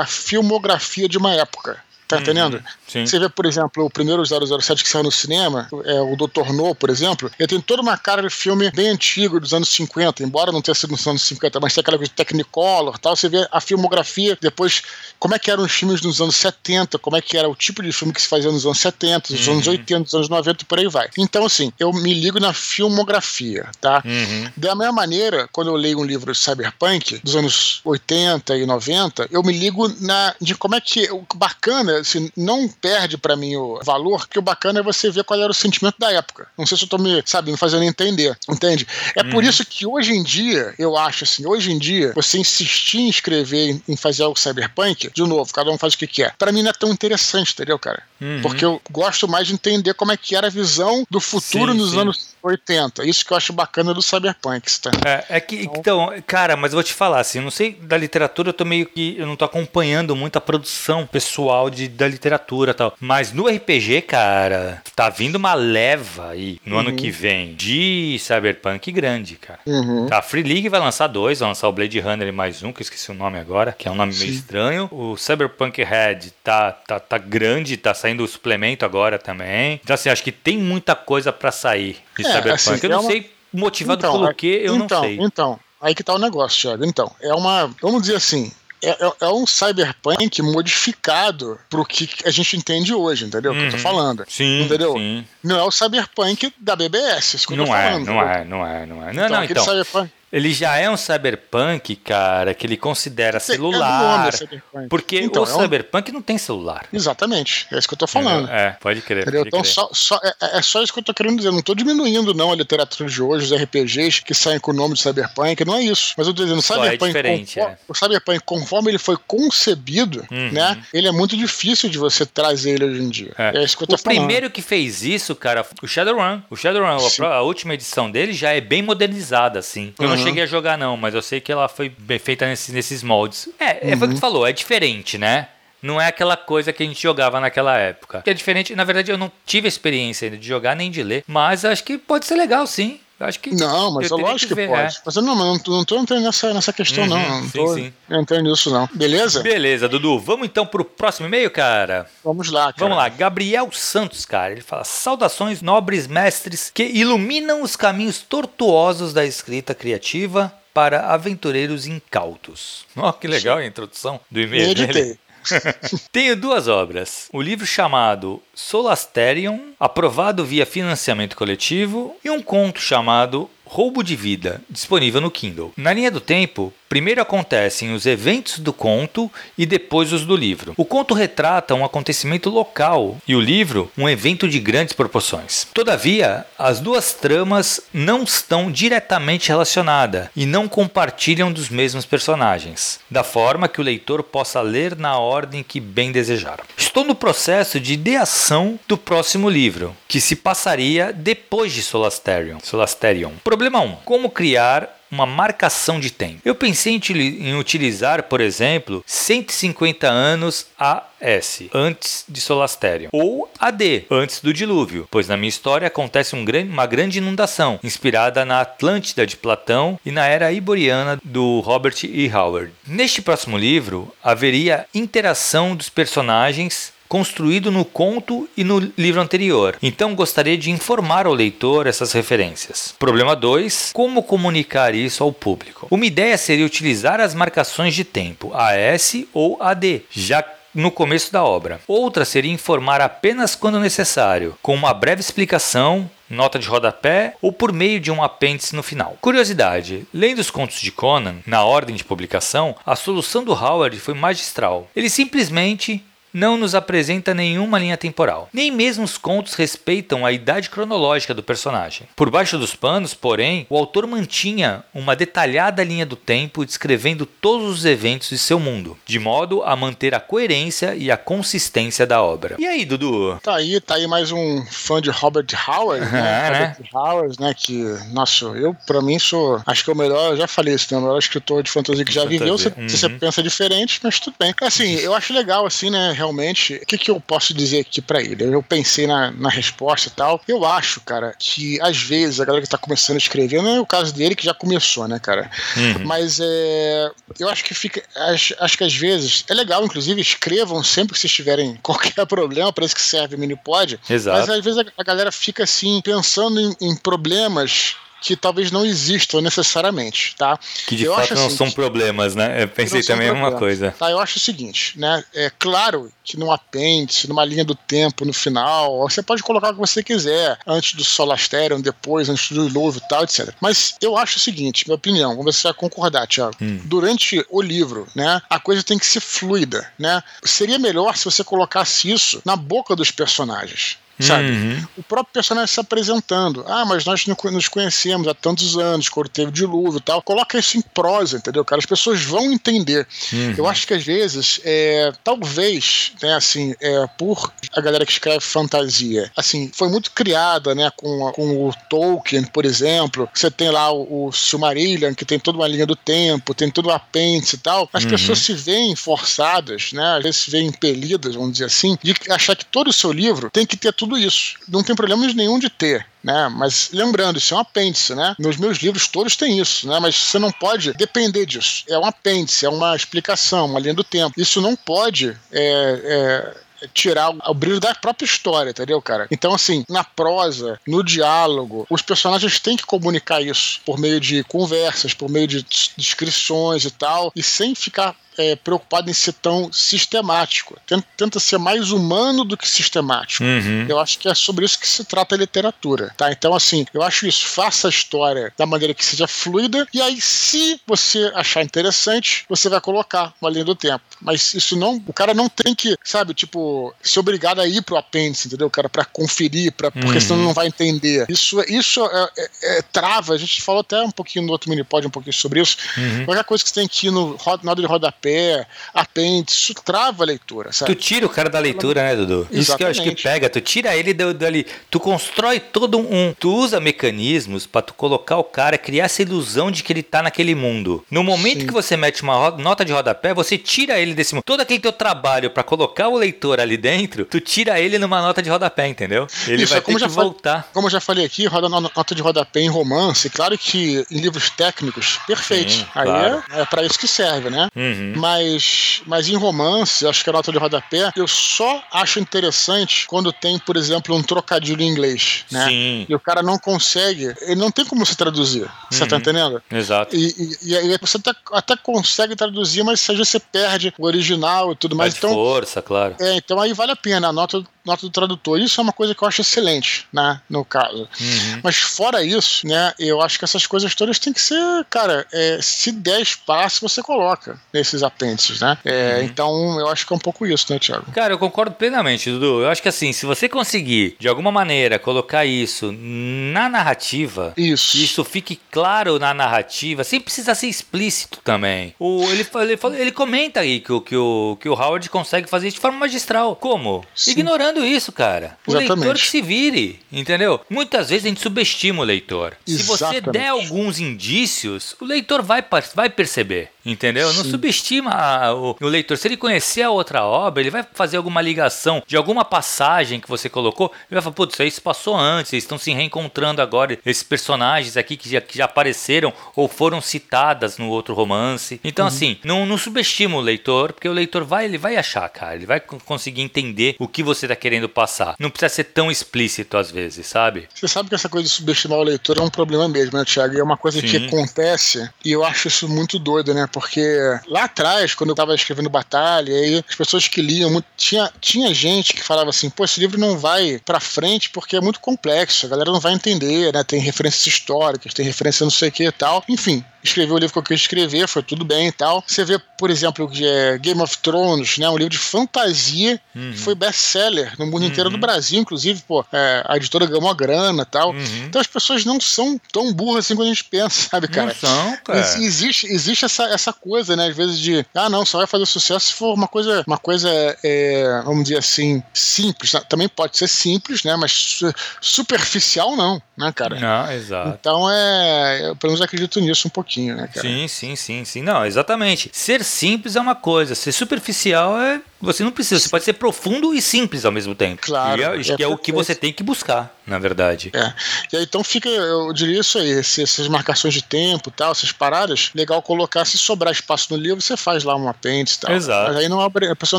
a 0.00 0.06
filmografia 0.06 1.08
de 1.08 1.18
uma 1.18 1.34
época. 1.34 1.82
Tá 2.06 2.16
uhum, 2.16 2.22
entendendo? 2.22 2.64
Sim. 2.88 3.06
Você 3.06 3.18
vê, 3.18 3.28
por 3.28 3.46
exemplo, 3.46 3.84
o 3.84 3.90
primeiro 3.90 4.22
007 4.24 4.82
que 4.82 4.88
saiu 4.88 5.04
no 5.04 5.12
cinema, 5.12 5.68
é, 5.84 6.00
o 6.00 6.16
Dr. 6.16 6.52
No, 6.52 6.74
por 6.74 6.88
exemplo, 6.90 7.30
ele 7.38 7.46
tem 7.46 7.60
toda 7.60 7.82
uma 7.82 7.96
cara 7.96 8.22
de 8.22 8.30
filme 8.30 8.70
bem 8.70 8.88
antigo, 8.88 9.38
dos 9.38 9.52
anos 9.52 9.68
50, 9.68 10.22
embora 10.22 10.50
não 10.50 10.62
tenha 10.62 10.74
sido 10.74 10.90
nos 10.90 11.06
anos 11.06 11.22
50, 11.22 11.60
mas 11.60 11.74
tem 11.74 11.82
aquela 11.82 11.98
coisa 11.98 12.10
de 12.10 12.16
Technicolor 12.16 12.98
tal. 12.98 13.14
Você 13.14 13.28
vê 13.28 13.46
a 13.52 13.60
filmografia, 13.60 14.36
depois 14.40 14.82
como 15.18 15.34
é 15.34 15.38
que 15.38 15.50
eram 15.50 15.64
os 15.64 15.72
filmes 15.72 16.00
nos 16.00 16.20
anos 16.20 16.36
70, 16.36 16.98
como 16.98 17.16
é 17.16 17.20
que 17.20 17.36
era 17.36 17.48
o 17.48 17.54
tipo 17.54 17.82
de 17.82 17.92
filme 17.92 18.12
que 18.12 18.22
se 18.22 18.28
fazia 18.28 18.50
nos 18.50 18.64
anos 18.64 18.78
70, 18.78 19.32
nos 19.32 19.46
uhum. 19.46 19.54
anos 19.54 19.66
80, 19.66 20.00
nos 20.00 20.14
anos 20.14 20.28
90 20.28 20.62
e 20.62 20.66
por 20.66 20.78
aí 20.78 20.88
vai. 20.88 21.08
Então, 21.18 21.44
assim, 21.44 21.72
eu 21.78 21.92
me 21.92 22.14
ligo 22.14 22.40
na 22.40 22.52
filmografia, 22.52 23.68
tá? 23.80 24.02
Uhum. 24.04 24.50
Da 24.56 24.74
mesma 24.74 24.92
maneira, 24.92 25.48
quando 25.52 25.68
eu 25.68 25.76
leio 25.76 25.98
um 25.98 26.04
livro 26.04 26.32
de 26.32 26.38
cyberpunk, 26.38 27.18
dos 27.18 27.36
anos 27.36 27.80
80 27.84 28.56
e 28.56 28.64
90, 28.64 29.28
eu 29.30 29.42
me 29.42 29.52
ligo 29.52 29.88
na 30.00 30.34
de 30.40 30.54
como 30.54 30.74
é 30.74 30.80
que 30.80 31.10
o 31.10 31.24
bacana 31.34 31.98
assim, 31.98 32.30
não 32.36 32.68
perde 32.80 33.18
para 33.18 33.36
mim 33.36 33.56
o 33.56 33.80
valor, 33.84 34.28
que 34.28 34.38
o 34.38 34.42
bacana 34.42 34.80
é 34.80 34.82
você 34.82 35.10
ver 35.10 35.24
qual 35.24 35.40
era 35.40 35.50
o 35.50 35.54
sentimento 35.54 35.96
da 35.98 36.12
época. 36.12 36.48
Não 36.56 36.66
sei 36.66 36.76
se 36.76 36.84
eu 36.84 36.88
tô 36.88 36.98
me, 36.98 37.22
sabe, 37.24 37.50
me 37.50 37.56
fazendo 37.56 37.84
entender, 37.84 38.36
entende? 38.48 38.86
É 39.14 39.22
uhum. 39.22 39.30
por 39.30 39.44
isso 39.44 39.64
que 39.64 39.86
hoje 39.86 40.12
em 40.12 40.22
dia, 40.22 40.74
eu 40.78 40.96
acho 40.96 41.24
assim, 41.24 41.46
hoje 41.46 41.72
em 41.72 41.78
dia, 41.78 42.12
você 42.14 42.38
insistir 42.38 42.98
em 42.98 43.08
escrever, 43.08 43.80
em 43.88 43.96
fazer 43.96 44.22
algo 44.22 44.38
cyberpunk, 44.38 45.10
de 45.12 45.22
novo, 45.22 45.52
cada 45.52 45.70
um 45.70 45.78
faz 45.78 45.94
o 45.94 45.98
que 45.98 46.06
quer. 46.06 46.34
Para 46.38 46.52
mim 46.52 46.62
não 46.62 46.70
é 46.70 46.74
tão 46.74 46.90
interessante, 46.90 47.52
entendeu, 47.52 47.78
cara? 47.78 48.02
Uhum. 48.20 48.42
Porque 48.42 48.64
eu 48.64 48.80
gosto 48.90 49.28
mais 49.28 49.46
de 49.46 49.54
entender 49.54 49.94
como 49.94 50.12
é 50.12 50.16
que 50.16 50.34
era 50.34 50.48
a 50.48 50.50
visão 50.50 51.04
do 51.10 51.20
futuro 51.20 51.72
sim, 51.72 51.78
nos 51.78 51.90
sim. 51.92 52.00
anos 52.00 52.28
80. 52.42 53.04
Isso 53.04 53.24
que 53.24 53.32
eu 53.32 53.36
acho 53.36 53.52
bacana 53.52 53.92
do 53.92 54.02
Cyberpunk, 54.02 54.80
tá? 54.80 54.90
É, 55.04 55.36
é 55.36 55.40
que, 55.40 55.56
então, 55.56 56.12
cara, 56.26 56.56
mas 56.56 56.72
eu 56.72 56.76
vou 56.76 56.82
te 56.82 56.92
falar, 56.92 57.20
assim, 57.20 57.38
eu 57.38 57.44
não 57.44 57.50
sei, 57.50 57.72
da 57.72 57.96
literatura 57.96 58.50
eu 58.50 58.52
tô 58.52 58.64
meio 58.64 58.86
que, 58.86 59.16
eu 59.18 59.26
não 59.26 59.36
tô 59.36 59.44
acompanhando 59.44 60.14
muito 60.14 60.36
a 60.36 60.40
produção 60.40 61.06
pessoal 61.06 61.70
de, 61.70 61.88
da 61.88 62.06
literatura 62.06 62.67
e 62.72 62.74
tal. 62.74 62.94
Mas 63.00 63.32
no 63.32 63.46
RPG, 63.46 64.02
cara, 64.02 64.82
tá 64.94 65.08
vindo 65.08 65.36
uma 65.36 65.54
leva 65.54 66.30
aí, 66.30 66.60
no 66.64 66.74
uhum. 66.74 66.80
ano 66.80 66.92
que 66.94 67.10
vem, 67.10 67.54
de 67.54 68.16
Cyberpunk 68.18 68.90
grande, 68.92 69.36
cara. 69.36 69.60
Uhum. 69.66 70.06
Tá, 70.06 70.18
a 70.18 70.22
Free 70.22 70.42
League 70.42 70.68
vai 70.68 70.80
lançar 70.80 71.06
dois, 71.06 71.40
vai 71.40 71.48
lançar 71.48 71.68
o 71.68 71.72
Blade 71.72 71.98
Runner 72.00 72.28
e 72.28 72.32
mais 72.32 72.62
um, 72.62 72.72
que 72.72 72.80
eu 72.80 72.84
esqueci 72.84 73.10
o 73.10 73.14
nome 73.14 73.38
agora, 73.38 73.72
que 73.72 73.88
é 73.88 73.90
um 73.90 73.94
nome 73.94 74.12
Sim. 74.12 74.24
meio 74.24 74.32
estranho. 74.32 74.88
O 74.90 75.16
Cyberpunk 75.16 75.82
Red 75.82 76.30
tá, 76.42 76.72
tá, 76.72 77.00
tá 77.00 77.18
grande, 77.18 77.76
tá 77.76 77.94
saindo 77.94 78.24
o 78.24 78.28
suplemento 78.28 78.84
agora 78.84 79.18
também. 79.18 79.80
Então, 79.82 79.94
assim, 79.94 80.08
acho 80.08 80.22
que 80.22 80.32
tem 80.32 80.58
muita 80.58 80.94
coisa 80.94 81.32
para 81.32 81.52
sair 81.52 81.96
de 82.16 82.26
é, 82.26 82.32
Cyberpunk. 82.32 82.54
Assim, 82.54 82.86
eu 82.86 82.90
não 82.90 82.96
é 82.96 83.00
uma... 83.00 83.10
sei 83.10 83.30
motivado 83.52 84.00
então, 84.00 84.12
pelo 84.12 84.34
quê, 84.34 84.60
eu 84.62 84.76
então, 84.76 85.00
não 85.00 85.08
sei. 85.08 85.18
Então, 85.20 85.60
aí 85.80 85.94
que 85.94 86.02
tá 86.02 86.14
o 86.14 86.18
negócio, 86.18 86.60
Thiago. 86.60 86.84
Então, 86.84 87.10
é 87.20 87.32
uma. 87.34 87.70
Vamos 87.80 88.02
dizer 88.02 88.16
assim. 88.16 88.52
É, 88.82 88.90
é, 88.90 89.12
é 89.20 89.28
um 89.28 89.46
cyberpunk 89.46 90.42
modificado 90.42 91.58
pro 91.68 91.84
que 91.84 92.08
a 92.24 92.30
gente 92.30 92.56
entende 92.56 92.94
hoje, 92.94 93.24
entendeu? 93.24 93.52
Uhum. 93.52 93.58
Que 93.58 93.64
eu 93.64 93.70
tô 93.70 93.76
uhum. 93.76 93.82
falando. 93.82 94.24
Sim. 94.28 94.62
Entendeu? 94.62 94.92
Sim. 94.94 95.26
Não 95.42 95.58
é 95.58 95.62
o 95.62 95.70
cyberpunk 95.70 96.52
da 96.58 96.76
BBS, 96.76 97.34
isso 97.34 97.46
que 97.46 97.56
não 97.56 97.64
eu 97.64 97.68
tô 97.68 97.76
é, 97.76 97.82
falando. 97.82 98.06
Não 98.06 98.22
é, 98.22 98.44
não 98.44 98.66
é, 98.66 98.86
não 98.86 99.08
é. 99.08 99.12
Não, 99.12 99.24
então, 99.24 99.28
não, 99.28 99.44
então. 99.44 99.64
Cyberpunk... 99.64 100.10
Ele 100.32 100.52
já 100.52 100.76
é 100.76 100.90
um 100.90 100.96
cyberpunk, 100.96 101.96
cara, 101.96 102.52
que 102.54 102.66
ele 102.66 102.76
considera 102.76 103.40
celular. 103.40 104.30
É 104.74 104.86
porque 104.88 105.18
então, 105.18 105.42
o 105.42 105.46
é 105.46 105.54
um... 105.54 105.60
cyberpunk 105.60 106.12
não 106.12 106.22
tem 106.22 106.36
celular. 106.36 106.86
Exatamente, 106.92 107.66
é 107.72 107.78
isso 107.78 107.88
que 107.88 107.94
eu 107.94 107.98
tô 107.98 108.06
falando. 108.06 108.48
É, 108.50 108.76
pode 108.80 109.00
crer. 109.00 109.24
Pode 109.24 109.36
então, 109.38 109.60
crer. 109.60 109.72
Só, 109.72 109.88
só, 109.92 110.20
é, 110.22 110.58
é, 110.58 110.62
só 110.62 110.82
isso 110.82 110.92
que 110.92 110.98
eu 110.98 111.04
tô 111.04 111.14
querendo 111.14 111.36
dizer. 111.36 111.50
Não 111.50 111.62
tô 111.62 111.74
diminuindo, 111.74 112.34
não, 112.34 112.52
a 112.52 112.56
literatura 112.56 113.08
de 113.08 113.22
hoje, 113.22 113.46
os 113.46 113.62
RPGs 113.62 114.22
que 114.22 114.34
saem 114.34 114.60
com 114.60 114.70
o 114.70 114.74
nome 114.74 114.94
de 114.94 115.00
cyberpunk, 115.00 115.64
não 115.64 115.76
é 115.76 115.82
isso. 115.82 116.14
Mas 116.16 116.26
eu 116.26 116.34
tô 116.34 116.42
dizendo, 116.42 116.58
o 116.58 116.60
é 116.60 116.62
cyberpunk, 116.62 117.16
é 117.16 117.22
conforme, 117.22 117.76
o 117.88 117.94
cyberpunk, 117.94 118.40
conforme 118.44 118.90
ele 118.90 118.98
foi 118.98 119.16
concebido, 119.26 120.26
uhum. 120.30 120.52
né, 120.52 120.82
ele 120.92 121.08
é 121.08 121.12
muito 121.12 121.36
difícil 121.36 121.88
de 121.88 121.98
você 121.98 122.26
trazer 122.26 122.72
ele 122.72 122.84
hoje 122.84 123.02
em 123.02 123.08
dia. 123.08 123.32
É, 123.38 123.58
é 123.58 123.64
isso 123.64 123.76
que 123.76 123.84
eu 123.84 123.88
tô 123.88 123.94
o 123.94 123.98
falando. 123.98 124.18
O 124.18 124.20
primeiro 124.20 124.50
que 124.50 124.60
fez 124.60 125.02
isso, 125.02 125.34
cara, 125.34 125.64
o 125.82 125.86
Shadowrun. 125.86 126.42
O 126.50 126.56
Shadowrun, 126.56 126.86
a, 126.86 127.26
a, 127.26 127.42
última 127.42 127.74
edição 127.74 128.10
dele 128.10 128.32
já 128.32 128.50
é 128.50 128.60
bem 128.60 128.82
modernizada, 128.82 129.58
assim. 129.58 129.94
Eu 129.98 130.04
uhum. 130.04 130.16
não 130.16 130.17
cheguei 130.18 130.42
a 130.42 130.46
jogar, 130.46 130.76
não 130.76 130.96
mas 130.96 131.14
eu 131.14 131.22
sei 131.22 131.40
que 131.40 131.50
ela 131.50 131.68
foi 131.68 131.92
feita 132.20 132.46
nesse, 132.46 132.72
nesses 132.72 133.02
moldes. 133.02 133.48
É, 133.58 133.86
uhum. 133.86 133.92
é 133.92 133.96
foi 133.96 134.06
o 134.06 134.10
que 134.10 134.16
tu 134.16 134.20
falou, 134.20 134.46
é 134.46 134.52
diferente, 134.52 135.18
né? 135.18 135.48
Não 135.80 136.00
é 136.00 136.08
aquela 136.08 136.36
coisa 136.36 136.72
que 136.72 136.82
a 136.82 136.86
gente 136.86 137.00
jogava 137.00 137.40
naquela 137.40 137.76
época. 137.76 138.22
Que 138.22 138.30
é 138.30 138.34
diferente, 138.34 138.74
na 138.74 138.84
verdade 138.84 139.10
eu 139.10 139.18
não 139.18 139.30
tive 139.46 139.68
experiência 139.68 140.26
ainda 140.26 140.36
de 140.36 140.46
jogar 140.46 140.74
nem 140.74 140.90
de 140.90 141.02
ler, 141.02 141.24
mas 141.26 141.64
acho 141.64 141.84
que 141.84 141.96
pode 141.96 142.26
ser 142.26 142.34
legal 142.34 142.66
sim. 142.66 143.00
Eu 143.18 143.26
acho 143.26 143.40
que. 143.40 143.50
Não, 143.50 143.92
mas 143.94 144.10
é 144.10 144.14
lógico 144.14 144.54
que, 144.54 144.60
que 144.62 144.68
pode. 144.68 144.96
É. 144.96 145.00
Mas 145.04 145.16
eu 145.16 145.22
não, 145.22 145.34
não, 145.34 145.60
não 145.66 145.84
tô 145.84 145.98
entrando 145.98 146.22
nessa, 146.22 146.54
nessa 146.54 146.72
questão, 146.72 147.04
uhum, 147.04 147.10
não. 147.10 147.40
Não 147.40 147.42
sim, 147.42 147.50
tô 147.50 147.74
sim. 147.74 147.92
entrando 148.10 148.48
nisso, 148.48 148.70
não. 148.70 148.88
Beleza? 148.94 149.42
Beleza, 149.42 149.88
Dudu. 149.88 150.20
Vamos 150.20 150.46
então 150.46 150.64
pro 150.64 150.84
próximo 150.84 151.26
e-mail, 151.26 151.50
cara? 151.50 152.08
Vamos 152.22 152.48
lá, 152.50 152.72
cara. 152.72 152.76
Vamos 152.78 152.96
lá. 152.96 153.08
Gabriel 153.08 153.68
Santos, 153.72 154.24
cara. 154.24 154.52
Ele 154.52 154.60
fala: 154.60 154.84
Saudações, 154.84 155.60
nobres 155.60 156.06
mestres 156.06 156.70
que 156.72 156.84
iluminam 156.84 157.62
os 157.62 157.74
caminhos 157.74 158.20
tortuosos 158.20 159.12
da 159.12 159.24
escrita 159.24 159.74
criativa 159.74 160.52
para 160.72 161.08
aventureiros 161.12 161.88
incautos. 161.88 162.86
Ó, 162.96 163.08
oh, 163.08 163.12
que 163.12 163.26
legal 163.26 163.58
a 163.58 163.66
introdução 163.66 164.20
do 164.30 164.40
e-mail 164.40 164.74
dele. 164.74 165.18
Tenho 166.12 166.36
duas 166.36 166.68
obras. 166.68 167.28
O 167.32 167.40
livro 167.40 167.66
chamado 167.66 168.42
Solasterion, 168.54 169.58
aprovado 169.78 170.44
via 170.44 170.66
financiamento 170.66 171.36
coletivo, 171.36 172.14
e 172.24 172.30
um 172.30 172.42
conto 172.42 172.80
chamado 172.80 173.48
Roubo 173.64 174.02
de 174.02 174.16
Vida, 174.16 174.62
disponível 174.68 175.20
no 175.20 175.30
Kindle. 175.30 175.72
Na 175.76 175.92
linha 175.92 176.10
do 176.10 176.20
tempo, 176.20 176.72
Primeiro 176.88 177.20
acontecem 177.20 177.92
os 177.92 178.06
eventos 178.06 178.58
do 178.58 178.72
conto 178.72 179.30
e 179.58 179.66
depois 179.66 180.12
os 180.12 180.24
do 180.24 180.34
livro. 180.34 180.72
O 180.76 180.86
conto 180.86 181.12
retrata 181.12 181.74
um 181.74 181.84
acontecimento 181.84 182.48
local 182.48 183.18
e 183.28 183.36
o 183.36 183.40
livro 183.40 183.90
um 183.96 184.08
evento 184.08 184.48
de 184.48 184.58
grandes 184.58 184.94
proporções. 184.94 185.66
Todavia, 185.74 186.46
as 186.58 186.80
duas 186.80 187.12
tramas 187.12 187.80
não 187.92 188.22
estão 188.22 188.70
diretamente 188.70 189.48
relacionadas 189.48 190.28
e 190.34 190.46
não 190.46 190.66
compartilham 190.66 191.52
dos 191.52 191.68
mesmos 191.68 192.06
personagens, 192.06 193.00
da 193.10 193.22
forma 193.22 193.68
que 193.68 193.80
o 193.80 193.84
leitor 193.84 194.22
possa 194.22 194.62
ler 194.62 194.96
na 194.96 195.18
ordem 195.18 195.62
que 195.62 195.80
bem 195.80 196.10
desejar. 196.10 196.60
Estou 196.76 197.04
no 197.04 197.14
processo 197.14 197.78
de 197.78 197.92
ideação 197.92 198.80
do 198.88 198.96
próximo 198.96 199.50
livro, 199.50 199.94
que 200.08 200.20
se 200.20 200.34
passaria 200.34 201.12
depois 201.12 201.72
de 201.72 201.82
Solasterion. 201.82 202.58
Solasterion. 202.62 203.32
Problema 203.44 203.80
1. 203.80 203.96
Como 204.04 204.30
criar 204.30 204.97
uma 205.10 205.26
marcação 205.26 205.98
de 205.98 206.10
tempo. 206.10 206.40
Eu 206.44 206.54
pensei 206.54 207.00
em, 207.14 207.56
utilizar, 207.56 208.24
por 208.24 208.40
exemplo, 208.40 209.02
150 209.06 210.08
anos 210.08 210.66
AS, 210.78 211.62
antes 211.74 212.24
de 212.28 212.40
Solasterion, 212.40 213.08
ou 213.12 213.50
AD, 213.58 214.06
antes 214.10 214.40
do 214.40 214.52
dilúvio, 214.52 215.08
pois 215.10 215.28
na 215.28 215.36
minha 215.36 215.48
história 215.48 215.86
acontece 215.86 216.36
um 216.36 216.44
grande, 216.44 216.70
uma 216.70 216.86
grande 216.86 217.18
inundação, 217.18 217.78
inspirada 217.82 218.44
na 218.44 218.60
Atlântida 218.60 219.26
de 219.26 219.36
Platão 219.36 219.98
e 220.04 220.10
na 220.10 220.26
era 220.26 220.52
iboriana 220.52 221.18
do 221.24 221.60
Robert 221.60 221.96
E. 222.04 222.30
Howard. 222.32 222.72
Neste 222.86 223.22
próximo 223.22 223.58
livro, 223.58 224.12
haveria 224.22 224.86
interação 224.94 225.74
dos 225.74 225.88
personagens 225.88 226.92
construído 227.08 227.70
no 227.70 227.84
conto 227.84 228.48
e 228.56 228.62
no 228.62 228.78
livro 228.96 229.20
anterior. 229.20 229.76
Então 229.82 230.14
gostaria 230.14 230.56
de 230.56 230.70
informar 230.70 231.26
ao 231.26 231.32
leitor 231.32 231.86
essas 231.86 232.12
referências. 232.12 232.94
Problema 232.98 233.34
2: 233.34 233.90
como 233.92 234.22
comunicar 234.22 234.94
isso 234.94 235.24
ao 235.24 235.32
público? 235.32 235.86
Uma 235.90 236.06
ideia 236.06 236.36
seria 236.36 236.66
utilizar 236.66 237.20
as 237.20 237.34
marcações 237.34 237.94
de 237.94 238.04
tempo 238.04 238.52
AS 238.54 239.24
ou 239.32 239.56
AD, 239.60 240.02
já 240.10 240.44
no 240.74 240.90
começo 240.90 241.32
da 241.32 241.42
obra. 241.42 241.80
Outra 241.88 242.24
seria 242.24 242.52
informar 242.52 243.00
apenas 243.00 243.54
quando 243.54 243.80
necessário, 243.80 244.56
com 244.62 244.74
uma 244.74 244.92
breve 244.94 245.20
explicação, 245.20 246.08
nota 246.28 246.58
de 246.58 246.68
rodapé 246.68 247.34
ou 247.40 247.52
por 247.52 247.72
meio 247.72 247.98
de 247.98 248.10
um 248.10 248.22
apêndice 248.22 248.76
no 248.76 248.82
final. 248.82 249.16
Curiosidade: 249.20 250.06
lendo 250.12 250.38
os 250.38 250.50
contos 250.50 250.80
de 250.80 250.92
Conan, 250.92 251.36
na 251.46 251.64
ordem 251.64 251.96
de 251.96 252.04
publicação, 252.04 252.76
a 252.84 252.94
solução 252.94 253.42
do 253.42 253.52
Howard 253.52 253.98
foi 253.98 254.14
magistral. 254.14 254.88
Ele 254.94 255.08
simplesmente 255.08 256.04
não 256.32 256.56
nos 256.56 256.74
apresenta 256.74 257.34
nenhuma 257.34 257.78
linha 257.78 257.96
temporal. 257.96 258.48
Nem 258.52 258.70
mesmo 258.70 259.04
os 259.04 259.18
contos 259.18 259.54
respeitam 259.54 260.24
a 260.24 260.32
idade 260.32 260.70
cronológica 260.70 261.34
do 261.34 261.42
personagem. 261.42 262.08
Por 262.14 262.30
baixo 262.30 262.58
dos 262.58 262.74
panos, 262.74 263.14
porém, 263.14 263.66
o 263.68 263.76
autor 263.76 264.06
mantinha 264.06 264.84
uma 264.94 265.16
detalhada 265.16 265.82
linha 265.82 266.06
do 266.06 266.16
tempo 266.16 266.64
descrevendo 266.64 267.26
todos 267.26 267.78
os 267.78 267.84
eventos 267.84 268.28
de 268.28 268.38
seu 268.38 268.58
mundo, 268.58 268.96
de 269.06 269.18
modo 269.18 269.62
a 269.62 269.74
manter 269.74 270.14
a 270.14 270.20
coerência 270.20 270.94
e 270.94 271.10
a 271.10 271.16
consistência 271.16 272.06
da 272.06 272.22
obra. 272.22 272.56
E 272.58 272.66
aí, 272.66 272.84
Dudu? 272.84 273.38
Tá 273.42 273.56
aí, 273.56 273.80
tá 273.80 273.94
aí 273.96 274.06
mais 274.06 274.32
um 274.32 274.64
fã 274.66 275.00
de 275.00 275.10
Robert 275.10 275.46
Howard, 275.66 276.04
né? 276.12 276.18
É, 276.28 276.50
né? 276.50 276.76
Robert 276.78 276.90
Howard, 276.94 277.40
né? 277.40 277.54
Que, 277.54 277.82
nossa, 278.12 278.44
eu, 278.46 278.76
pra 278.86 279.00
mim, 279.00 279.18
sou, 279.18 279.60
acho 279.66 279.82
que 279.82 279.90
é 279.90 279.92
o 279.92 279.96
melhor, 279.96 280.32
eu 280.32 280.36
já 280.36 280.46
falei 280.46 280.74
isso, 280.74 280.92
né? 280.92 280.98
O 280.98 281.02
melhor 281.02 281.18
escritor 281.18 281.62
de 281.62 281.70
fantasia 281.70 282.04
que 282.04 282.12
já 282.12 282.22
fantasia. 282.22 282.38
viveu. 282.38 282.58
Se, 282.58 282.68
uhum. 282.68 282.88
você 282.88 283.08
pensa 283.08 283.42
diferente, 283.42 284.00
mas 284.02 284.20
tudo 284.20 284.34
bem. 284.38 284.54
Assim, 284.62 284.94
eu 284.96 285.14
acho 285.14 285.32
legal, 285.32 285.66
assim, 285.66 285.90
né? 285.90 286.12
Realmente, 286.18 286.74
o 286.74 286.86
que, 286.86 286.98
que 286.98 287.10
eu 287.10 287.20
posso 287.20 287.54
dizer 287.54 287.80
aqui 287.80 288.02
para 288.02 288.20
ele? 288.20 288.44
Eu 288.44 288.62
pensei 288.62 289.06
na, 289.06 289.30
na 289.30 289.48
resposta 289.48 290.08
e 290.08 290.12
tal. 290.12 290.40
Eu 290.48 290.64
acho, 290.64 291.00
cara, 291.00 291.34
que 291.38 291.80
às 291.80 291.96
vezes 291.96 292.40
a 292.40 292.44
galera 292.44 292.64
que 292.64 292.70
tá 292.70 292.76
começando 292.76 293.16
a 293.16 293.18
escrever, 293.18 293.62
não 293.62 293.76
é 293.76 293.80
o 293.80 293.86
caso 293.86 294.12
dele 294.12 294.34
que 294.34 294.44
já 294.44 294.52
começou, 294.52 295.06
né, 295.06 295.18
cara? 295.18 295.50
Uhum. 295.76 296.06
Mas 296.06 296.40
é, 296.40 297.10
eu 297.38 297.48
acho 297.48 297.64
que 297.64 297.74
fica. 297.74 298.02
Acho, 298.16 298.54
acho 298.58 298.76
que 298.76 298.84
às 298.84 298.94
vezes 298.94 299.44
é 299.48 299.54
legal, 299.54 299.84
inclusive, 299.84 300.20
escrevam 300.20 300.82
sempre 300.82 301.14
que 301.14 301.20
vocês 301.20 301.32
tiverem 301.32 301.78
qualquer 301.82 302.26
problema, 302.26 302.72
para 302.72 302.84
isso 302.84 302.94
que 302.94 303.02
serve 303.02 303.36
o 303.36 303.38
Minipod. 303.38 304.00
Exato. 304.10 304.38
Mas 304.38 304.48
às 304.50 304.64
vezes 304.64 304.78
a, 304.78 304.84
a 304.96 305.04
galera 305.04 305.30
fica 305.30 305.62
assim, 305.62 306.00
pensando 306.02 306.60
em, 306.60 306.76
em 306.80 306.96
problemas 306.96 307.96
que 308.20 308.36
talvez 308.36 308.70
não 308.70 308.84
existam 308.84 309.40
necessariamente, 309.40 310.34
tá? 310.36 310.58
Que 310.86 310.96
de 310.96 311.04
eu 311.04 311.14
fato 311.14 311.34
não 311.34 311.46
assim, 311.46 311.56
são 311.56 311.70
problemas, 311.70 312.34
né? 312.34 312.62
Eu 312.62 312.68
pensei 312.68 313.02
também 313.02 313.28
a 313.28 313.32
mesma 313.32 313.52
coisa. 313.52 313.94
Tá, 313.98 314.10
eu 314.10 314.18
acho 314.18 314.36
o 314.36 314.40
seguinte, 314.40 314.98
né? 314.98 315.24
É 315.34 315.50
claro 315.58 316.12
que 316.24 316.38
num 316.38 316.50
apêndice, 316.50 317.28
numa 317.28 317.44
linha 317.44 317.64
do 317.64 317.74
tempo, 317.74 318.24
no 318.24 318.32
final, 318.32 318.98
você 319.00 319.22
pode 319.22 319.42
colocar 319.42 319.70
o 319.70 319.74
que 319.74 319.78
você 319.78 320.02
quiser, 320.02 320.58
antes 320.66 320.94
do 320.94 321.04
Solasterion, 321.04 321.80
depois, 321.80 322.28
antes 322.28 322.50
do 322.50 322.68
dilúvio 322.68 323.00
e 323.04 323.08
tal, 323.08 323.24
etc. 323.24 323.54
Mas 323.60 323.94
eu 324.00 324.16
acho 324.16 324.36
o 324.36 324.40
seguinte, 324.40 324.86
minha 324.86 324.96
opinião, 324.96 325.30
vamos 325.30 325.46
ver 325.46 325.52
se 325.52 325.60
você 325.60 325.68
vai 325.68 325.74
concordar, 325.74 326.26
Thiago. 326.26 326.56
Hum. 326.60 326.80
Durante 326.84 327.44
o 327.48 327.62
livro, 327.62 328.06
né, 328.14 328.42
a 328.50 328.58
coisa 328.58 328.82
tem 328.82 328.98
que 328.98 329.06
ser 329.06 329.20
fluida, 329.20 329.90
né? 329.98 330.22
Seria 330.44 330.78
melhor 330.78 331.16
se 331.16 331.24
você 331.24 331.44
colocasse 331.44 332.10
isso 332.10 332.42
na 332.44 332.56
boca 332.56 332.94
dos 332.94 333.10
personagens 333.10 333.98
sabe? 334.20 334.50
Uhum. 334.50 334.86
O 334.98 335.02
próprio 335.02 335.32
personagem 335.32 335.72
se 335.72 335.80
apresentando. 335.80 336.64
Ah, 336.66 336.84
mas 336.84 337.04
nós 337.04 337.24
nos 337.26 337.68
conhecemos 337.68 338.26
há 338.28 338.34
tantos 338.34 338.76
anos, 338.76 339.08
quando 339.08 339.28
teve 339.28 339.50
dilúvio 339.50 339.98
e 339.98 340.02
tal. 340.02 340.22
Coloca 340.22 340.58
isso 340.58 340.76
em 340.76 340.80
prosa, 340.80 341.38
entendeu, 341.38 341.64
cara? 341.64 341.80
As 341.80 341.86
pessoas 341.86 342.22
vão 342.22 342.52
entender. 342.52 343.06
Uhum. 343.32 343.54
Eu 343.58 343.66
acho 343.66 343.86
que 343.86 343.94
às 343.94 344.04
vezes, 344.04 344.60
é, 344.64 345.12
talvez, 345.22 346.12
né, 346.22 346.34
assim, 346.34 346.74
é, 346.80 347.06
por 347.18 347.52
a 347.72 347.80
galera 347.80 348.04
que 348.04 348.12
escreve 348.12 348.40
fantasia, 348.40 349.30
assim, 349.36 349.70
foi 349.72 349.88
muito 349.88 350.10
criada, 350.12 350.74
né, 350.74 350.90
com, 350.96 351.30
com 351.32 351.68
o 351.68 351.72
Tolkien, 351.88 352.44
por 352.44 352.64
exemplo. 352.64 353.28
Você 353.32 353.50
tem 353.50 353.70
lá 353.70 353.92
o, 353.92 354.26
o 354.26 354.32
Silmarillion, 354.32 355.14
que 355.14 355.24
tem 355.24 355.38
toda 355.38 355.58
uma 355.58 355.68
linha 355.68 355.86
do 355.86 355.96
tempo, 355.96 356.54
tem 356.54 356.70
todo 356.70 356.86
o 356.86 356.92
apêndice 356.92 357.56
e 357.56 357.58
tal. 357.58 357.88
As 357.92 358.04
uhum. 358.04 358.10
pessoas 358.10 358.38
se 358.38 358.52
veem 358.52 358.94
forçadas, 358.96 359.92
né, 359.92 360.16
às 360.16 360.22
vezes 360.22 360.40
se 360.40 360.50
veem 360.50 360.68
impelidas, 360.68 361.34
vamos 361.34 361.52
dizer 361.52 361.66
assim, 361.66 361.96
de 362.02 362.14
achar 362.30 362.56
que 362.56 362.64
todo 362.64 362.88
o 362.88 362.92
seu 362.92 363.12
livro 363.12 363.50
tem 363.50 363.66
que 363.66 363.76
ter 363.76 363.92
tudo 363.92 364.07
tudo 364.08 364.18
isso. 364.18 364.54
Não 364.66 364.82
tem 364.82 364.96
problema 364.96 365.26
nenhum 365.34 365.58
de 365.58 365.68
ter. 365.68 366.06
Né? 366.24 366.48
Mas 366.48 366.90
lembrando, 366.92 367.38
isso 367.38 367.54
é 367.54 367.56
um 367.56 367.60
apêndice, 367.60 368.14
né? 368.14 368.34
Nos 368.38 368.56
meus 368.56 368.78
livros 368.78 369.06
todos 369.06 369.36
tem 369.36 369.60
isso, 369.60 369.86
né? 369.86 370.00
Mas 370.00 370.16
você 370.16 370.38
não 370.38 370.50
pode 370.50 370.92
depender 370.94 371.44
disso. 371.44 371.84
É 371.88 371.98
um 371.98 372.04
apêndice, 372.04 372.64
é 372.64 372.68
uma 372.68 372.96
explicação, 372.96 373.66
uma 373.66 373.78
linha 373.78 373.94
do 373.94 374.02
tempo. 374.02 374.40
Isso 374.40 374.60
não 374.60 374.74
pode 374.74 375.36
é, 375.52 376.54
é, 376.82 376.88
tirar 376.92 377.30
o 377.30 377.54
brilho 377.54 377.80
da 377.80 377.94
própria 377.94 378.26
história, 378.26 378.70
entendeu, 378.70 379.00
cara? 379.00 379.26
Então, 379.30 379.54
assim, 379.54 379.84
na 379.88 380.02
prosa, 380.02 380.80
no 380.86 381.04
diálogo, 381.04 381.86
os 381.88 382.02
personagens 382.02 382.58
têm 382.58 382.76
que 382.76 382.86
comunicar 382.86 383.40
isso 383.40 383.80
por 383.84 383.98
meio 383.98 384.20
de 384.20 384.42
conversas, 384.44 385.14
por 385.14 385.30
meio 385.30 385.46
de 385.46 385.64
descrições 385.96 386.84
e 386.84 386.90
tal, 386.90 387.32
e 387.34 387.42
sem 387.42 387.74
ficar 387.74 388.14
é, 388.38 388.54
preocupado 388.54 389.10
em 389.10 389.12
ser 389.12 389.32
tão 389.32 389.70
sistemático. 389.72 390.78
Tenta, 390.86 391.06
tenta, 391.16 391.40
ser 391.40 391.58
mais 391.58 391.90
humano 391.90 392.44
do 392.44 392.56
que 392.56 392.68
sistemático. 392.68 393.42
Uhum. 393.42 393.86
Eu 393.88 393.98
acho 393.98 394.18
que 394.18 394.28
é 394.28 394.34
sobre 394.34 394.64
isso 394.64 394.78
que 394.78 394.88
se 394.88 395.04
trata 395.04 395.34
a 395.34 395.38
literatura. 395.38 396.14
Tá? 396.16 396.30
Então, 396.30 396.54
assim, 396.54 396.86
eu 396.94 397.02
acho 397.02 397.26
isso. 397.26 397.46
Faça 397.46 397.88
a 397.88 397.90
história 397.90 398.52
da 398.56 398.64
maneira 398.64 398.94
que 398.94 399.04
seja 399.04 399.26
fluida, 399.26 399.86
e 399.92 400.00
aí, 400.00 400.20
se 400.20 400.80
você 400.86 401.30
achar 401.34 401.62
interessante, 401.62 402.44
você 402.48 402.68
vai 402.68 402.80
colocar 402.80 403.34
uma 403.40 403.50
linha 403.50 403.64
do 403.64 403.74
tempo. 403.74 404.04
Mas 404.20 404.54
isso 404.54 404.76
não. 404.76 405.02
O 405.06 405.12
cara 405.12 405.34
não 405.34 405.48
tem 405.48 405.74
que, 405.74 405.96
sabe, 406.04 406.32
tipo, 406.32 406.94
ser 407.02 407.18
obrigado 407.18 407.60
a 407.60 407.66
ir 407.66 407.82
pro 407.82 407.96
apêndice, 407.96 408.46
entendeu? 408.46 408.68
O 408.68 408.70
cara, 408.70 408.88
pra 408.88 409.04
conferir, 409.04 409.72
pra, 409.72 409.90
porque 409.90 410.06
uhum. 410.06 410.20
senão 410.20 410.42
não 410.44 410.54
vai 410.54 410.68
entender. 410.68 411.26
Isso, 411.28 411.60
isso 411.68 412.04
é, 412.04 412.30
é, 412.38 412.78
é, 412.78 412.82
trava. 412.82 413.34
A 413.34 413.38
gente 413.38 413.60
falou 413.62 413.80
até 413.80 414.00
um 414.00 414.10
pouquinho 414.10 414.46
no 414.46 414.52
outro 414.52 414.70
mini 414.70 414.84
pod 414.84 415.04
um 415.06 415.10
pouquinho 415.10 415.34
sobre 415.34 415.60
isso. 415.60 415.76
Uhum. 415.96 416.24
Qualquer 416.24 416.44
coisa 416.44 416.62
que 416.62 416.70
você 416.70 416.74
tem 416.76 416.88
que 416.88 417.08
ir 417.08 417.10
no, 417.10 417.36
no 417.62 417.74
de 417.74 417.86
rodapé 417.86 418.27
pé, 418.28 418.66
apêndice, 418.92 419.56
isso 419.56 419.74
trava 419.84 420.22
a 420.22 420.26
leitura, 420.26 420.72
sabe? 420.72 420.94
Tu 420.94 421.00
tira 421.00 421.26
o 421.26 421.28
cara 421.28 421.48
da 421.48 421.58
leitura, 421.58 422.02
né, 422.02 422.14
Dudu? 422.16 422.46
Exatamente. 422.50 422.60
Isso 422.60 422.76
que 422.76 422.84
eu 422.84 422.88
acho 422.88 423.02
que 423.02 423.22
pega, 423.22 423.48
tu 423.48 423.60
tira 423.60 423.96
ele 423.96 424.12
dali, 424.12 424.66
tu 424.90 425.00
constrói 425.00 425.58
todo 425.60 425.98
um, 425.98 426.34
tu 426.38 426.54
usa 426.54 426.80
mecanismos 426.80 427.66
para 427.66 427.82
tu 427.82 427.94
colocar 427.94 428.36
o 428.36 428.44
cara, 428.44 428.76
criar 428.76 429.04
essa 429.06 429.22
ilusão 429.22 429.70
de 429.70 429.82
que 429.82 429.92
ele 429.92 430.02
tá 430.02 430.22
naquele 430.22 430.54
mundo. 430.54 431.04
No 431.10 431.22
momento 431.24 431.60
Sim. 431.60 431.66
que 431.66 431.72
você 431.72 431.96
mete 431.96 432.22
uma 432.22 432.50
nota 432.52 432.84
de 432.84 432.92
rodapé, 432.92 433.32
você 433.32 433.56
tira 433.56 433.98
ele 433.98 434.14
desse 434.14 434.34
mundo. 434.34 434.42
Todo 434.44 434.60
aquele 434.60 434.80
teu 434.80 434.92
trabalho 434.92 435.50
para 435.50 435.62
colocar 435.62 436.08
o 436.08 436.16
leitor 436.18 436.60
ali 436.60 436.76
dentro, 436.76 437.24
tu 437.24 437.40
tira 437.40 437.80
ele 437.80 437.98
numa 437.98 438.20
nota 438.20 438.42
de 438.42 438.50
rodapé, 438.50 438.86
entendeu? 438.88 439.26
Ele 439.46 439.62
Isso, 439.62 439.70
vai 439.70 439.78
é 439.78 439.82
ter 439.82 439.92
que 439.94 439.98
falei- 440.00 440.14
voltar. 440.14 440.68
Como 440.72 440.86
eu 440.86 440.90
já 440.90 441.00
falei 441.00 441.24
aqui, 441.24 441.46
roda 441.46 441.68
no- 441.68 441.80
nota 441.80 442.14
de 442.14 442.22
rodapé 442.22 442.60
em 442.60 442.68
romance, 442.68 443.30
claro 443.30 443.56
que 443.56 444.04
em 444.10 444.18
livros 444.18 444.50
técnicos, 444.50 445.18
perfeito. 445.26 445.72
Sim, 445.72 445.86
Aí 445.94 446.04
claro. 446.04 446.42
é, 446.52 446.60
é 446.62 446.64
para 446.66 446.82
isso 446.84 446.98
que 446.98 447.06
serve, 447.08 447.50
né? 447.50 447.68
Uhum. 447.74 448.12
Mas, 448.18 449.02
mas 449.06 449.28
em 449.28 449.36
romance, 449.36 450.06
acho 450.06 450.22
que 450.22 450.30
a 450.30 450.32
nota 450.32 450.52
de 450.52 450.58
rodapé, 450.58 451.10
eu 451.16 451.26
só 451.26 451.82
acho 451.92 452.18
interessante 452.20 453.06
quando 453.06 453.32
tem, 453.32 453.58
por 453.58 453.76
exemplo, 453.76 454.14
um 454.14 454.22
trocadilho 454.22 454.82
em 454.82 454.88
inglês, 454.88 455.44
né? 455.50 455.66
Sim. 455.68 456.06
E 456.08 456.14
o 456.14 456.20
cara 456.20 456.42
não 456.42 456.58
consegue, 456.58 457.34
ele 457.42 457.56
não 457.56 457.70
tem 457.70 457.84
como 457.84 458.04
se 458.04 458.16
traduzir, 458.16 458.68
você 458.90 459.06
tá 459.06 459.16
Uhum. 459.16 459.20
entendendo? 459.20 459.62
Exato. 459.70 460.14
E, 460.14 460.26
e- 460.28 460.58
e 460.70 460.76
aí 460.76 460.98
você 461.00 461.16
até, 461.16 461.32
até 461.52 461.76
consegue 461.76 462.36
traduzir, 462.36 462.82
mas 462.82 463.00
às 463.00 463.16
vezes 463.16 463.28
você 463.28 463.40
perde 463.40 463.92
o 463.98 464.06
original 464.06 464.72
e 464.72 464.76
tudo 464.76 464.94
mais. 464.96 465.14
Mais 465.14 465.18
Então, 465.18 465.30
força, 465.34 465.80
claro. 465.82 466.16
é, 466.20 466.34
então 466.36 466.60
aí 466.60 466.72
vale 466.72 466.92
a 466.92 466.96
pena 466.96 467.28
a 467.28 467.32
nota, 467.32 467.62
nota 467.84 468.02
do 468.02 468.10
tradutor. 468.10 468.60
Isso 468.60 468.80
é 468.80 468.82
uma 468.82 468.92
coisa 468.92 469.14
que 469.14 469.22
eu 469.22 469.28
acho 469.28 469.40
excelente, 469.40 470.06
né, 470.12 470.40
no 470.50 470.64
caso. 470.64 471.08
Uhum. 471.20 471.60
Mas 471.62 471.76
fora 471.76 472.22
isso, 472.22 472.66
né, 472.66 472.92
eu 472.98 473.20
acho 473.22 473.38
que 473.38 473.44
essas 473.44 473.66
coisas 473.66 473.94
todas 473.94 474.18
têm 474.18 474.32
que 474.32 474.40
ser, 474.42 474.84
cara, 474.90 475.26
é, 475.32 475.58
se 475.62 475.92
der 475.92 476.20
espaço, 476.20 476.80
você 476.86 477.02
coloca 477.02 477.58
nesses 477.72 477.97
apêndices, 478.02 478.60
né? 478.60 478.78
É, 478.84 479.22
Então 479.22 479.78
eu 479.80 479.88
acho 479.88 480.06
que 480.06 480.12
é 480.12 480.16
um 480.16 480.20
pouco 480.20 480.46
isso, 480.46 480.72
né, 480.72 480.78
Thiago? 480.78 481.10
Cara, 481.12 481.32
eu 481.32 481.38
concordo 481.38 481.74
plenamente, 481.74 482.30
Dudu. 482.30 482.62
Eu 482.62 482.68
acho 482.68 482.82
que 482.82 482.88
assim, 482.88 483.12
se 483.12 483.26
você 483.26 483.48
conseguir, 483.48 484.16
de 484.18 484.28
alguma 484.28 484.50
maneira, 484.52 484.98
colocar 484.98 485.44
isso 485.44 485.92
na 485.92 486.68
narrativa, 486.68 487.52
Isso. 487.56 487.92
que 487.92 488.04
isso 488.04 488.24
fique 488.24 488.58
claro 488.70 489.18
na 489.18 489.32
narrativa, 489.34 490.04
sem 490.04 490.20
precisar 490.20 490.54
ser 490.54 490.66
explícito 490.68 491.40
também. 491.44 491.94
O, 491.98 492.22
ele, 492.30 492.46
ele, 492.54 493.00
ele 493.00 493.12
comenta 493.12 493.60
aí 493.60 493.80
que 493.80 493.92
o, 493.92 494.00
que, 494.00 494.16
o, 494.16 494.56
que 494.60 494.68
o 494.68 494.72
Howard 494.74 495.08
consegue 495.10 495.48
fazer 495.48 495.68
isso 495.68 495.76
de 495.76 495.80
forma 495.80 495.98
magistral. 495.98 496.56
Como? 496.56 497.04
Sim. 497.14 497.32
Ignorando 497.32 497.84
isso, 497.84 498.12
cara. 498.12 498.56
O 498.66 498.72
leitor 498.72 498.96
Exatamente. 498.96 499.22
que 499.22 499.30
se 499.30 499.40
vire, 499.42 500.00
entendeu? 500.12 500.60
Muitas 500.68 501.10
vezes 501.10 501.24
a 501.24 501.28
gente 501.28 501.40
subestima 501.40 502.02
o 502.02 502.04
leitor. 502.04 502.54
Se 502.66 502.82
você 502.82 503.04
Exatamente. 503.04 503.30
der 503.30 503.48
alguns 503.48 503.98
indícios, 503.98 504.94
o 505.00 505.04
leitor 505.04 505.42
vai, 505.42 505.64
vai 505.94 506.08
perceber, 506.10 506.70
entendeu? 506.92 507.32
Não 507.34 507.44
Sim. 507.44 507.50
subestima 507.50 508.10
a- 508.10 508.54
o, 508.54 508.76
o 508.80 508.86
leitor. 508.86 509.16
Se 509.16 509.28
ele 509.28 509.36
conhecer 509.36 509.82
a 509.82 509.90
outra 509.90 510.24
obra, 510.24 510.62
ele 510.62 510.70
vai 510.70 510.84
fazer 510.94 511.16
alguma 511.16 511.40
ligação 511.40 512.02
de 512.06 512.16
alguma 512.16 512.44
passagem 512.44 513.20
que 513.20 513.28
você 513.28 513.48
colocou. 513.48 513.90
Ele 514.10 514.14
vai 514.16 514.22
falar, 514.22 514.34
putz, 514.34 514.54
isso 514.54 514.62
aí 514.62 514.70
se 514.70 514.80
passou 514.80 515.16
antes, 515.16 515.52
eles 515.52 515.64
estão 515.64 515.78
se 515.78 515.92
reencontrando 515.92 516.60
agora. 516.62 516.98
Esses 517.04 517.22
personagens 517.22 517.96
aqui 517.96 518.16
que 518.16 518.28
já, 518.30 518.40
que 518.40 518.56
já 518.58 518.64
apareceram 518.64 519.32
ou 519.54 519.68
foram 519.68 520.00
citadas 520.00 520.78
no 520.78 520.88
outro 520.88 521.14
romance. 521.14 521.80
Então, 521.84 522.04
Uhum. 522.04 522.08
assim, 522.08 522.38
não, 522.44 522.66
não 522.66 522.78
subestima 522.78 523.36
o 523.36 523.40
leitor, 523.40 523.92
porque 523.92 524.08
o 524.08 524.12
leitor 524.12 524.44
vai, 524.44 524.64
ele 524.64 524.78
vai 524.78 524.96
achar, 524.96 525.28
cara. 525.28 525.54
Ele 525.56 525.66
vai 525.66 525.80
co- 525.80 525.98
conseguir 526.04 526.42
entender 526.42 526.96
o 526.98 527.06
que 527.08 527.22
você 527.22 527.46
tá 527.46 527.56
querendo 527.56 527.88
passar. 527.88 528.34
Não 528.38 528.50
precisa 528.50 528.68
ser 528.74 528.84
tão 528.84 529.10
explícito 529.10 529.76
às 529.76 529.90
vezes, 529.90 530.26
sabe? 530.26 530.68
Você 530.74 530.88
sabe 530.88 531.08
que 531.08 531.14
essa 531.14 531.28
coisa 531.28 531.46
de 531.46 531.52
subestimar 531.54 531.98
o 531.98 532.02
leitor 532.02 532.38
é 532.38 532.42
um 532.42 532.50
problema 532.50 532.88
mesmo, 532.88 533.18
né, 533.18 533.24
Thiago? 533.24 533.54
E 533.54 533.60
é 533.60 533.62
uma 533.62 533.76
coisa 533.76 534.00
que 534.00 534.08
Sim. 534.08 534.26
acontece 534.26 535.08
e 535.24 535.32
eu 535.32 535.44
acho 535.44 535.68
isso 535.68 535.88
muito 535.88 536.18
doido, 536.18 536.54
né? 536.54 536.66
Porque 536.78 537.04
lá 537.48 537.64
atrás, 537.64 538.14
quando 538.14 538.30
eu 538.30 538.36
tava 538.36 538.54
escrevendo 538.54 538.88
Batalha, 538.88 539.52
aí 539.52 539.84
as 539.88 539.96
pessoas 539.96 540.28
que 540.28 540.40
liam, 540.40 540.82
tinha, 540.96 541.28
tinha 541.40 541.74
gente 541.74 542.14
que 542.14 542.22
falava 542.22 542.50
assim, 542.50 542.70
pô, 542.70 542.84
esse 542.84 543.00
livro 543.00 543.18
não 543.18 543.36
vai 543.36 543.80
pra 543.84 543.98
frente 543.98 544.48
porque 544.50 544.76
é 544.76 544.80
muito 544.80 545.00
complexo, 545.00 545.66
a 545.66 545.68
galera 545.68 545.90
não 545.90 545.98
vai 545.98 546.12
entender, 546.12 546.72
né? 546.72 546.84
Tem 546.84 547.00
referências 547.00 547.44
históricas, 547.46 548.14
tem 548.14 548.24
referência 548.24 548.62
não 548.62 548.70
sei 548.70 548.90
o 548.90 548.92
que 548.92 549.04
e 549.04 549.12
tal. 549.12 549.44
Enfim, 549.48 549.84
escrevi 550.08 550.32
o 550.32 550.38
livro 550.38 550.52
que 550.52 550.58
eu 550.58 550.62
quis 550.62 550.80
escrever, 550.80 551.26
foi 551.28 551.42
tudo 551.42 551.64
bem 551.64 551.88
e 551.88 551.92
tal. 551.92 552.22
Você 552.26 552.44
vê, 552.44 552.58
por 552.78 552.90
exemplo, 552.90 553.30
é 553.42 553.78
Game 553.78 554.00
of 554.02 554.18
Thrones, 554.18 554.78
né? 554.78 554.88
Um 554.88 554.96
livro 554.96 555.10
de 555.12 555.18
fantasia 555.18 556.20
Uhum. 556.34 556.52
que 556.52 556.58
foi 556.58 556.74
best-seller 556.76 557.54
no 557.58 557.66
mundo 557.66 557.84
inteiro 557.84 558.08
do 558.10 558.16
Brasil, 558.18 558.60
inclusive, 558.60 559.02
pô, 559.08 559.24
é, 559.32 559.64
a 559.66 559.76
editora 559.76 560.06
ganhou 560.06 560.20
uma 560.22 560.34
grana 560.34 560.82
e 560.82 560.86
tal. 560.86 561.10
Uhum. 561.10 561.44
Então 561.46 561.60
as 561.60 561.66
pessoas 561.66 562.04
não 562.04 562.20
são 562.20 562.60
tão 562.72 562.92
burras 562.92 563.24
assim 563.24 563.34
quando 563.34 563.46
a 563.46 563.52
gente 563.52 563.64
pensa, 563.64 564.02
sabe, 564.10 564.28
cara? 564.28 564.48
Não 564.48 564.54
são, 564.54 564.96
cara. 565.04 565.18
Ex- 565.18 565.36
Existe, 565.36 565.86
existe 565.88 566.24
essa, 566.24 566.44
essa 566.44 566.72
coisa, 566.72 567.16
né? 567.16 567.26
Às 567.28 567.36
vezes 567.36 567.58
de, 567.58 567.84
ah, 567.94 568.08
não, 568.08 568.24
só 568.24 568.38
vai 568.38 568.46
fazer 568.46 568.66
sucesso 568.66 569.06
se 569.06 569.12
for 569.14 569.34
uma 569.34 569.48
coisa, 569.48 569.82
uma 569.86 569.98
coisa 569.98 570.28
é, 570.62 571.22
vamos 571.24 571.44
dizer 571.44 571.58
assim, 571.58 572.00
simples. 572.14 572.72
Também 572.88 573.08
pode 573.08 573.36
ser 573.36 573.48
simples, 573.48 574.04
né? 574.04 574.14
Mas 574.16 574.30
su- 574.32 574.72
superficial 575.00 575.96
não, 575.96 576.22
né, 576.38 576.52
cara? 576.52 576.78
Não, 576.78 577.12
exato. 577.12 577.58
Então 577.60 577.90
é. 577.90 578.68
Eu 578.68 578.76
pelo 578.76 578.92
menos 578.92 579.04
acredito 579.04 579.40
nisso 579.40 579.66
um 579.66 579.70
pouquinho, 579.70 580.16
né, 580.16 580.28
cara? 580.28 580.40
Sim, 580.40 580.68
sim, 580.68 580.96
sim, 580.96 581.24
sim. 581.24 581.42
Não, 581.42 581.66
exatamente. 581.66 582.30
Ser 582.32 582.62
simples 582.62 583.16
é 583.16 583.20
uma 583.20 583.34
coisa, 583.34 583.74
ser 583.74 583.92
superficial 583.92 584.80
é. 584.80 585.00
Você 585.20 585.42
não 585.42 585.50
precisa, 585.50 585.80
você 585.80 585.88
pode 585.88 586.04
ser 586.04 586.12
profundo 586.12 586.72
e 586.74 586.80
simples 586.80 587.24
ao 587.24 587.32
mesmo 587.32 587.54
tempo. 587.54 587.82
Claro, 587.82 588.20
E 588.20 588.24
é, 588.24 588.26
acho 588.28 588.52
é 588.52 588.56
que 588.56 588.62
é 588.62 588.68
o 588.68 588.78
que 588.78 588.92
você 588.92 589.14
tem 589.14 589.32
que 589.32 589.42
buscar, 589.42 589.92
na 590.06 590.18
verdade. 590.18 590.70
É. 590.72 590.92
E 591.32 591.36
aí, 591.36 591.42
então 591.42 591.64
fica, 591.64 591.88
eu 591.88 592.32
diria 592.32 592.60
isso 592.60 592.78
aí, 592.78 592.88
esse- 592.90 593.22
essas 593.22 593.48
marcações 593.48 593.92
de 593.94 594.02
tempo 594.02 594.48
e 594.48 594.52
tal, 594.52 594.70
essas 594.72 594.92
paradas, 594.92 595.50
legal 595.54 595.82
colocar, 595.82 596.24
se 596.24 596.38
sobrar 596.38 596.72
espaço 596.72 597.08
no 597.10 597.16
livro, 597.20 597.40
você 597.40 597.56
faz 597.56 597.82
lá 597.84 597.96
um 597.96 598.08
apêndice 598.08 598.56
e 598.56 598.60
tal. 598.60 598.74
Exato. 598.76 599.08
Mas 599.12 599.16
aí 599.18 599.28
não 599.28 599.42
é 599.42 599.46
a 599.70 599.76
pessoa 599.76 599.98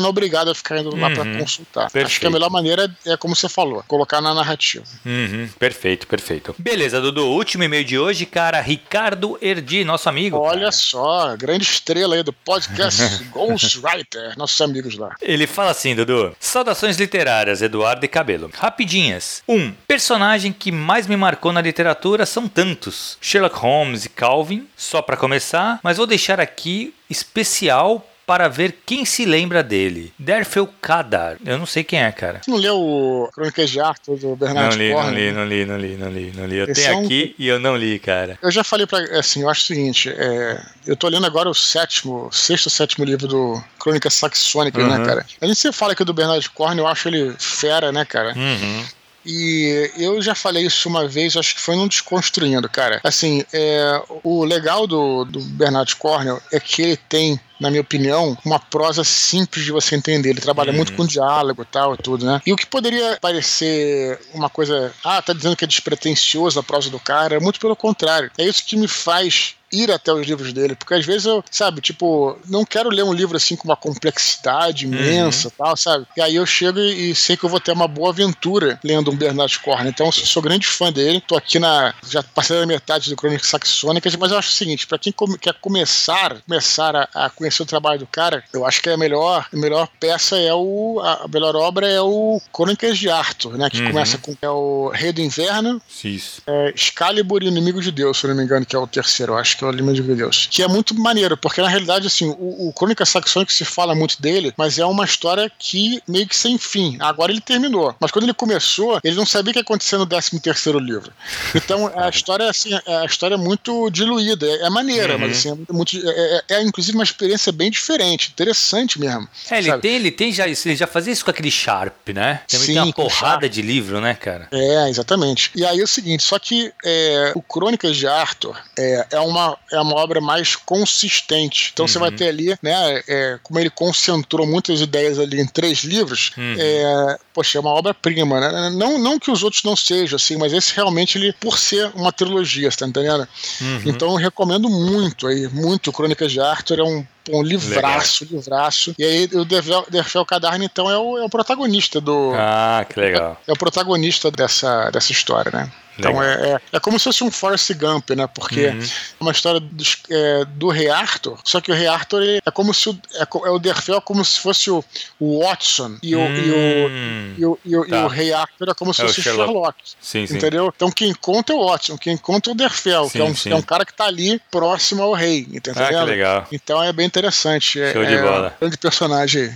não 0.00 0.08
é 0.08 0.10
obrigada 0.10 0.52
a 0.52 0.54
ficar 0.54 0.78
indo 0.78 0.94
lá 0.96 1.08
Uhum. 1.08 1.38
consultar. 1.38 1.84
Acho 1.84 1.92
Perfeito. 1.92 2.20
que 2.20 2.26
a 2.26 2.30
melhor 2.30 2.50
maneira 2.50 2.90
é 3.06 3.16
como 3.16 3.36
você 3.36 3.48
falou, 3.48 3.84
colocar 3.86 4.20
na 4.20 4.32
narrativa. 4.32 4.84
Uhum, 5.04 5.48
perfeito, 5.58 6.06
perfeito. 6.06 6.54
Beleza, 6.58 7.00
Dudu. 7.00 7.26
Último 7.26 7.62
e-mail 7.64 7.84
de 7.84 7.98
hoje, 7.98 8.24
cara. 8.24 8.60
Ricardo 8.60 9.36
Erdi, 9.42 9.84
nosso 9.84 10.08
amigo. 10.08 10.38
Olha 10.38 10.60
cara. 10.60 10.72
só, 10.72 11.36
grande 11.36 11.64
estrela 11.64 12.14
aí 12.14 12.22
do 12.22 12.32
podcast 12.32 13.02
Ghostwriter, 13.32 14.36
nossos 14.38 14.60
amigos 14.60 14.96
lá. 14.96 15.09
Ele 15.20 15.46
fala 15.46 15.70
assim, 15.70 15.94
Dudu. 15.94 16.34
Saudações 16.38 16.96
literárias, 16.96 17.62
Eduardo 17.62 18.04
e 18.04 18.08
Cabelo. 18.08 18.50
Rapidinhas. 18.54 19.42
1. 19.48 19.54
Um, 19.54 19.74
personagem 19.86 20.52
que 20.52 20.72
mais 20.72 21.06
me 21.06 21.16
marcou 21.16 21.52
na 21.52 21.60
literatura 21.60 22.26
são 22.26 22.48
tantos. 22.48 23.18
Sherlock 23.20 23.56
Holmes 23.56 24.04
e 24.04 24.08
Calvin, 24.08 24.66
só 24.76 25.02
pra 25.02 25.16
começar, 25.16 25.80
mas 25.82 25.96
vou 25.96 26.06
deixar 26.06 26.40
aqui 26.40 26.94
especial 27.08 28.06
para 28.30 28.46
ver 28.46 28.78
quem 28.86 29.04
se 29.04 29.24
lembra 29.24 29.60
dele. 29.60 30.12
Derfel 30.16 30.68
Kadar. 30.80 31.36
Eu 31.44 31.58
não 31.58 31.66
sei 31.66 31.82
quem 31.82 32.00
é, 32.00 32.12
cara. 32.12 32.40
Você 32.44 32.48
não 32.48 32.58
leu 32.58 32.76
o 32.78 33.28
Crônicas 33.34 33.68
de 33.68 33.80
Arthur 33.80 34.16
do 34.18 34.28
Não 34.28 34.36
Bernard 34.36 34.78
li, 34.78 34.92
não 34.92 35.10
li, 35.12 35.32
não 35.32 35.44
li, 35.44 35.64
não 35.66 35.76
li, 35.76 35.96
não 35.96 36.08
li, 36.10 36.32
não 36.36 36.46
li. 36.46 36.56
Eu 36.58 36.66
Esse 36.66 36.80
tenho 36.84 36.92
é 36.92 36.96
um- 36.96 37.04
aqui 37.06 37.34
e 37.36 37.48
eu 37.48 37.58
não 37.58 37.76
li, 37.76 37.98
cara. 37.98 38.38
Eu 38.40 38.52
já 38.52 38.62
falei 38.62 38.86
pra. 38.86 39.00
Assim, 39.18 39.42
eu 39.42 39.50
acho 39.50 39.62
o 39.62 39.66
seguinte: 39.66 40.08
é, 40.10 40.62
eu 40.86 40.94
tô 40.94 41.08
lendo 41.08 41.26
agora 41.26 41.48
o 41.50 41.54
sétimo, 41.54 42.28
sexto, 42.30 42.70
sétimo 42.70 43.04
livro 43.04 43.26
do 43.26 43.60
Crônicas 43.80 44.14
Saxônicas, 44.14 44.80
Uhum. 44.84 44.96
né, 44.96 45.04
cara? 45.04 45.26
A 45.40 45.46
gente 45.46 45.58
sempre 45.58 45.76
fala 45.76 45.92
aqui 45.94 46.04
do 46.04 46.14
Bernard 46.14 46.48
Cornwell, 46.50 46.84
eu 46.84 46.86
acho 46.86 47.08
ele 47.08 47.34
fera, 47.36 47.90
né, 47.90 48.04
cara? 48.04 48.32
Uhum. 48.36 48.84
E 49.24 49.90
eu 49.96 50.20
já 50.22 50.34
falei 50.34 50.66
isso 50.66 50.88
uma 50.88 51.06
vez, 51.06 51.36
acho 51.36 51.54
que 51.54 51.60
foi 51.60 51.76
num 51.76 51.88
Desconstruindo, 51.88 52.68
cara. 52.68 53.00
Assim, 53.04 53.44
é, 53.52 54.02
o 54.22 54.44
legal 54.44 54.86
do, 54.86 55.24
do 55.24 55.40
Bernard 55.40 55.94
Cornwell 55.96 56.40
é 56.52 56.58
que 56.58 56.82
ele 56.82 56.96
tem, 56.96 57.38
na 57.58 57.70
minha 57.70 57.82
opinião, 57.82 58.36
uma 58.44 58.58
prosa 58.58 59.04
simples 59.04 59.64
de 59.64 59.72
você 59.72 59.96
entender. 59.96 60.30
Ele 60.30 60.40
trabalha 60.40 60.72
muito 60.72 60.92
com 60.94 61.06
diálogo 61.06 61.62
e 61.62 61.66
tal 61.66 61.94
e 61.94 61.98
tudo, 61.98 62.24
né? 62.24 62.40
E 62.46 62.52
o 62.52 62.56
que 62.56 62.66
poderia 62.66 63.18
parecer 63.20 64.18
uma 64.32 64.48
coisa, 64.48 64.92
ah, 65.04 65.20
tá 65.20 65.32
dizendo 65.32 65.56
que 65.56 65.64
é 65.64 65.68
despretensioso 65.68 66.58
a 66.58 66.62
prosa 66.62 66.90
do 66.90 66.98
cara, 66.98 67.36
é 67.36 67.40
muito 67.40 67.60
pelo 67.60 67.76
contrário. 67.76 68.30
É 68.38 68.44
isso 68.44 68.64
que 68.64 68.76
me 68.76 68.88
faz 68.88 69.54
ir 69.72 69.90
até 69.90 70.12
os 70.12 70.26
livros 70.26 70.52
dele, 70.52 70.74
porque 70.74 70.94
às 70.94 71.04
vezes 71.06 71.26
eu, 71.26 71.44
sabe, 71.50 71.80
tipo, 71.80 72.38
não 72.48 72.64
quero 72.64 72.88
ler 72.90 73.04
um 73.04 73.12
livro 73.12 73.36
assim 73.36 73.56
com 73.56 73.64
uma 73.68 73.76
complexidade 73.76 74.86
imensa 74.86 75.48
e 75.48 75.50
tal, 75.52 75.76
sabe? 75.76 76.06
E 76.16 76.20
aí 76.20 76.36
eu 76.36 76.46
chego 76.46 76.78
e, 76.78 77.10
e 77.10 77.14
sei 77.14 77.36
que 77.36 77.44
eu 77.44 77.48
vou 77.50 77.60
ter 77.60 77.72
uma 77.72 77.86
boa 77.88 78.10
aventura 78.10 78.78
lendo 78.82 79.10
um 79.10 79.16
Bernard 79.16 79.58
Cornwell. 79.60 79.88
Então 79.90 80.06
eu 80.06 80.12
sou, 80.12 80.26
sou 80.26 80.42
grande 80.42 80.66
fã 80.66 80.92
dele. 80.92 81.22
Tô 81.26 81.36
aqui 81.36 81.58
na 81.58 81.94
já 82.08 82.22
passei 82.22 82.58
da 82.58 82.66
metade 82.66 83.10
do 83.10 83.16
Crônicas 83.16 83.46
Saxônicas, 83.48 84.14
mas 84.16 84.32
eu 84.32 84.38
acho 84.38 84.48
o 84.48 84.52
seguinte, 84.52 84.86
para 84.86 84.98
quem 84.98 85.12
come- 85.12 85.38
quer 85.38 85.54
começar, 85.54 86.40
começar 86.46 86.94
a, 86.96 87.08
a 87.26 87.30
conhecer 87.30 87.62
o 87.62 87.66
trabalho 87.66 88.00
do 88.00 88.06
cara, 88.06 88.42
eu 88.52 88.66
acho 88.66 88.82
que 88.82 88.88
a 88.88 88.96
melhor, 88.96 89.46
a 89.52 89.56
melhor 89.56 89.88
peça 89.98 90.36
é 90.38 90.52
o 90.52 91.00
a, 91.02 91.26
melhor 91.32 91.54
obra 91.56 91.86
é 91.88 92.00
o 92.00 92.40
Crônicas 92.52 92.98
de 92.98 93.08
Arthur, 93.08 93.56
né, 93.56 93.68
que 93.70 93.80
Uhum. 93.80 93.88
começa 93.88 94.18
com 94.18 94.36
é 94.42 94.48
o 94.50 94.88
Rei 94.92 95.12
do 95.12 95.20
Inverno, 95.20 95.80
Isso. 96.04 96.42
é, 96.46 96.72
Excalibur 96.74 97.42
e 97.42 97.46
Inimigo 97.46 97.80
de 97.80 97.90
Deus, 97.90 98.18
se 98.18 98.24
eu 98.26 98.28
não 98.30 98.36
me 98.36 98.42
engano, 98.44 98.64
que 98.66 98.74
é 98.76 98.78
o 98.78 98.86
terceiro, 98.86 99.32
eu 99.32 99.38
acho 99.38 99.56
que 99.60 99.64
é 99.64 99.68
o 99.68 99.72
Inimigo 99.72 100.06
de 100.06 100.14
Deus. 100.14 100.48
Que 100.50 100.62
é 100.62 100.68
muito 100.68 100.94
maneiro, 100.94 101.36
porque 101.36 101.60
na 101.60 101.68
realidade, 101.68 102.06
assim, 102.06 102.28
o, 102.38 102.68
o 102.68 102.72
Crônica 102.72 103.04
Saxônica 103.04 103.52
se 103.52 103.64
fala 103.64 103.94
muito 103.94 104.20
dele, 104.20 104.52
mas 104.56 104.78
é 104.78 104.84
uma 104.84 105.04
história 105.04 105.50
que 105.58 106.02
meio 106.08 106.26
que 106.26 106.36
sem 106.36 106.58
fim. 106.58 106.96
Agora 107.00 107.30
ele 107.32 107.40
terminou. 107.40 107.94
Mas 108.00 108.10
quando 108.10 108.24
ele 108.24 108.34
começou, 108.34 108.98
ele 109.04 109.16
não 109.16 109.26
sabia 109.26 109.50
o 109.50 109.52
que 109.52 109.58
ia 109.58 109.62
acontecer 109.62 109.96
no 109.98 110.06
13 110.06 110.40
terceiro 110.40 110.78
livro. 110.78 111.12
Então 111.54 111.90
a 111.94 112.08
história, 112.10 112.48
assim, 112.48 112.70
é- 112.86 112.96
a 112.96 113.04
história 113.04 113.34
é 113.34 113.38
muito 113.38 113.90
diluída, 113.90 114.46
é, 114.46 114.62
é 114.66 114.70
maneira, 114.70 115.14
Uhum. 115.14 115.20
mas 115.20 115.38
assim, 115.38 115.50
é, 115.68 115.72
muito- 115.72 115.96
é, 115.96 116.10
é- 116.48 116.54
é, 116.56 116.62
inclusive 116.62 116.96
uma 116.96 117.04
experiência 117.04 117.52
bem 117.52 117.70
diferente, 117.70 118.30
interessante 118.30 118.98
mesmo. 118.98 119.28
É, 119.50 119.58
ele 119.58 119.68
sabe? 119.68 119.82
tem, 119.82 119.94
ele 119.96 120.10
tem 120.10 120.32
já 120.32 120.46
isso, 120.46 120.68
ele 120.68 120.76
já 120.76 120.86
fazia 120.86 121.12
isso 121.12 121.24
com 121.24 121.30
aquele 121.30 121.50
Sharp, 121.50 122.08
né? 122.14 122.40
Também 122.48 122.66
Sim, 122.66 122.72
tem 122.74 122.82
uma 122.82 122.92
porrada 122.92 123.48
de 123.48 123.60
livro, 123.62 124.00
né, 124.00 124.14
cara? 124.14 124.48
É, 124.52 124.88
exatamente. 124.88 125.50
E 125.54 125.64
aí 125.64 125.80
é 125.80 125.82
o 125.82 125.86
seguinte, 125.86 126.22
só 126.22 126.38
que 126.38 126.72
é, 126.84 127.32
o 127.34 127.42
Crônicas 127.42 127.96
de 127.96 128.06
Arthur 128.06 128.56
é, 128.78 129.06
é 129.12 129.20
uma 129.20 129.49
uma, 129.50 129.58
é 129.72 129.80
uma 129.80 129.96
obra 129.96 130.20
mais 130.20 130.56
consistente. 130.56 131.70
Então 131.72 131.84
uhum. 131.84 131.88
você 131.88 131.98
vai 131.98 132.10
uhum. 132.10 132.16
ter 132.16 132.28
ali, 132.28 132.56
né, 132.62 133.02
é, 133.08 133.38
como 133.42 133.58
ele 133.58 133.70
concentrou 133.70 134.46
muitas 134.46 134.80
ideias 134.80 135.18
ali 135.18 135.40
em 135.40 135.46
três 135.46 135.80
livros, 135.80 136.32
uhum. 136.36 136.56
é, 136.58 137.18
poxa, 137.40 137.56
é 137.56 137.60
uma 137.60 137.70
obra-prima, 137.70 138.38
né? 138.38 138.70
Não, 138.70 138.98
não 138.98 139.18
que 139.18 139.30
os 139.30 139.42
outros 139.42 139.62
não 139.62 139.74
sejam, 139.74 140.16
assim, 140.16 140.36
mas 140.36 140.52
esse 140.52 140.74
realmente, 140.74 141.16
ele, 141.16 141.32
por 141.32 141.56
ser 141.56 141.90
uma 141.94 142.12
trilogia, 142.12 142.70
você 142.70 142.76
tá 142.76 142.86
entendendo? 142.86 143.26
Uhum. 143.60 143.82
Então 143.86 144.10
eu 144.10 144.16
recomendo 144.16 144.68
muito 144.68 145.26
aí, 145.26 145.48
muito 145.48 145.90
Crônicas 145.90 146.30
de 146.30 146.38
Arthur, 146.38 146.80
é 146.80 146.82
um 146.82 147.06
um 147.32 147.42
livraço, 147.42 148.24
legal. 148.24 148.38
livraço. 148.40 148.94
E 148.98 149.04
aí 149.04 149.30
o 149.34 149.44
Derfel 149.44 150.24
Cadarne, 150.24 150.64
então, 150.64 150.90
é 150.90 150.98
o, 150.98 151.18
é 151.18 151.24
o 151.24 151.28
protagonista 151.28 152.00
do. 152.00 152.32
Ah, 152.34 152.84
que 152.88 152.98
legal. 152.98 153.40
É, 153.46 153.50
é 153.50 153.54
o 153.54 153.56
protagonista 153.56 154.30
dessa, 154.30 154.90
dessa 154.90 155.12
história, 155.12 155.52
né? 155.52 155.70
Então 155.98 156.22
é, 156.22 156.52
é, 156.52 156.60
é, 156.72 156.80
como 156.80 156.98
se 156.98 157.04
fosse 157.04 157.22
um 157.22 157.30
Forrest 157.30 157.72
Gump, 157.74 158.10
né? 158.10 158.26
Porque 158.26 158.68
uhum. 158.68 158.80
é 158.80 159.20
uma 159.20 159.32
história 159.32 159.60
do, 159.60 159.84
é, 160.10 160.44
do 160.46 160.68
Rei 160.68 160.88
Arthur, 160.88 161.38
só 161.44 161.60
que 161.60 161.70
o 161.70 161.74
Rei 161.74 161.86
Arthur 161.86 162.22
é 162.22 162.50
como 162.50 162.72
se 162.72 162.88
o, 162.88 162.98
é, 163.14 163.22
é 163.22 163.50
o 163.50 163.58
Derfel 163.58 164.00
como 164.00 164.24
se 164.24 164.40
fosse 164.40 164.70
o, 164.70 164.82
o 165.18 165.44
Watson 165.44 165.98
e 166.02 166.16
o, 166.16 166.20
hum. 166.20 166.36
e, 166.36 166.50
o, 166.50 167.29
e, 167.38 167.44
o, 167.44 167.58
e, 167.64 167.76
o, 167.76 167.86
tá. 167.86 168.00
e 168.00 168.04
o 168.04 168.08
Rei 168.08 168.32
Arthur 168.32 168.68
é 168.70 168.74
como 168.74 168.94
se 168.94 169.02
é 169.02 169.06
fosse 169.06 169.20
o 169.20 169.22
Sherlock. 169.22 169.52
Sherlock 169.52 169.76
sim, 170.00 170.26
sim. 170.26 170.36
Entendeu? 170.36 170.72
Então 170.74 170.90
quem 170.90 171.14
conta 171.14 171.52
é 171.52 171.56
o 171.56 171.66
Watson, 171.66 171.98
quem 171.98 172.16
conta 172.16 172.50
é 172.50 172.52
o 172.52 172.56
Derfel, 172.56 173.04
sim, 173.04 173.10
que, 173.10 173.18
é 173.18 173.24
um, 173.24 173.34
que 173.34 173.48
é 173.50 173.56
um 173.56 173.62
cara 173.62 173.84
que 173.84 173.94
tá 173.94 174.06
ali 174.06 174.40
próximo 174.50 175.02
ao 175.02 175.12
rei, 175.12 175.46
entendeu? 175.52 175.84
Ah, 175.84 175.88
que 175.88 176.10
legal. 176.10 176.46
Então 176.52 176.82
é 176.82 176.92
bem 176.92 177.06
interessante. 177.06 177.78
Show 177.92 178.04
de 178.04 178.16
bola. 178.18 178.48
É 178.48 178.50
um 178.56 178.60
grande 178.60 178.78
personagem. 178.78 179.52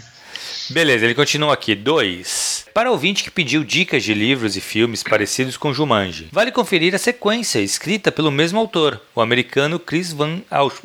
Beleza, 0.70 1.05
ele 1.05 1.14
continua 1.14 1.53
aqui. 1.53 1.74
2. 1.74 2.66
Para 2.72 2.90
ouvinte 2.90 3.22
que 3.22 3.30
pediu 3.30 3.62
dicas 3.62 4.03
de 4.03 4.14
livros 4.14 4.57
e 4.57 4.61
filmes 4.61 5.03
parecidos 5.03 5.57
com 5.57 5.74
Jumanji, 5.74 6.28
vale 6.32 6.51
conferir 6.51 6.94
a 6.94 6.98
sequência 6.98 7.59
escrita 7.59 8.11
pelo 8.11 8.30
mesmo 8.30 8.59
autor, 8.59 9.01
o 9.14 9.20
americano 9.20 9.78
Chris 9.78 10.12
Van 10.12 10.40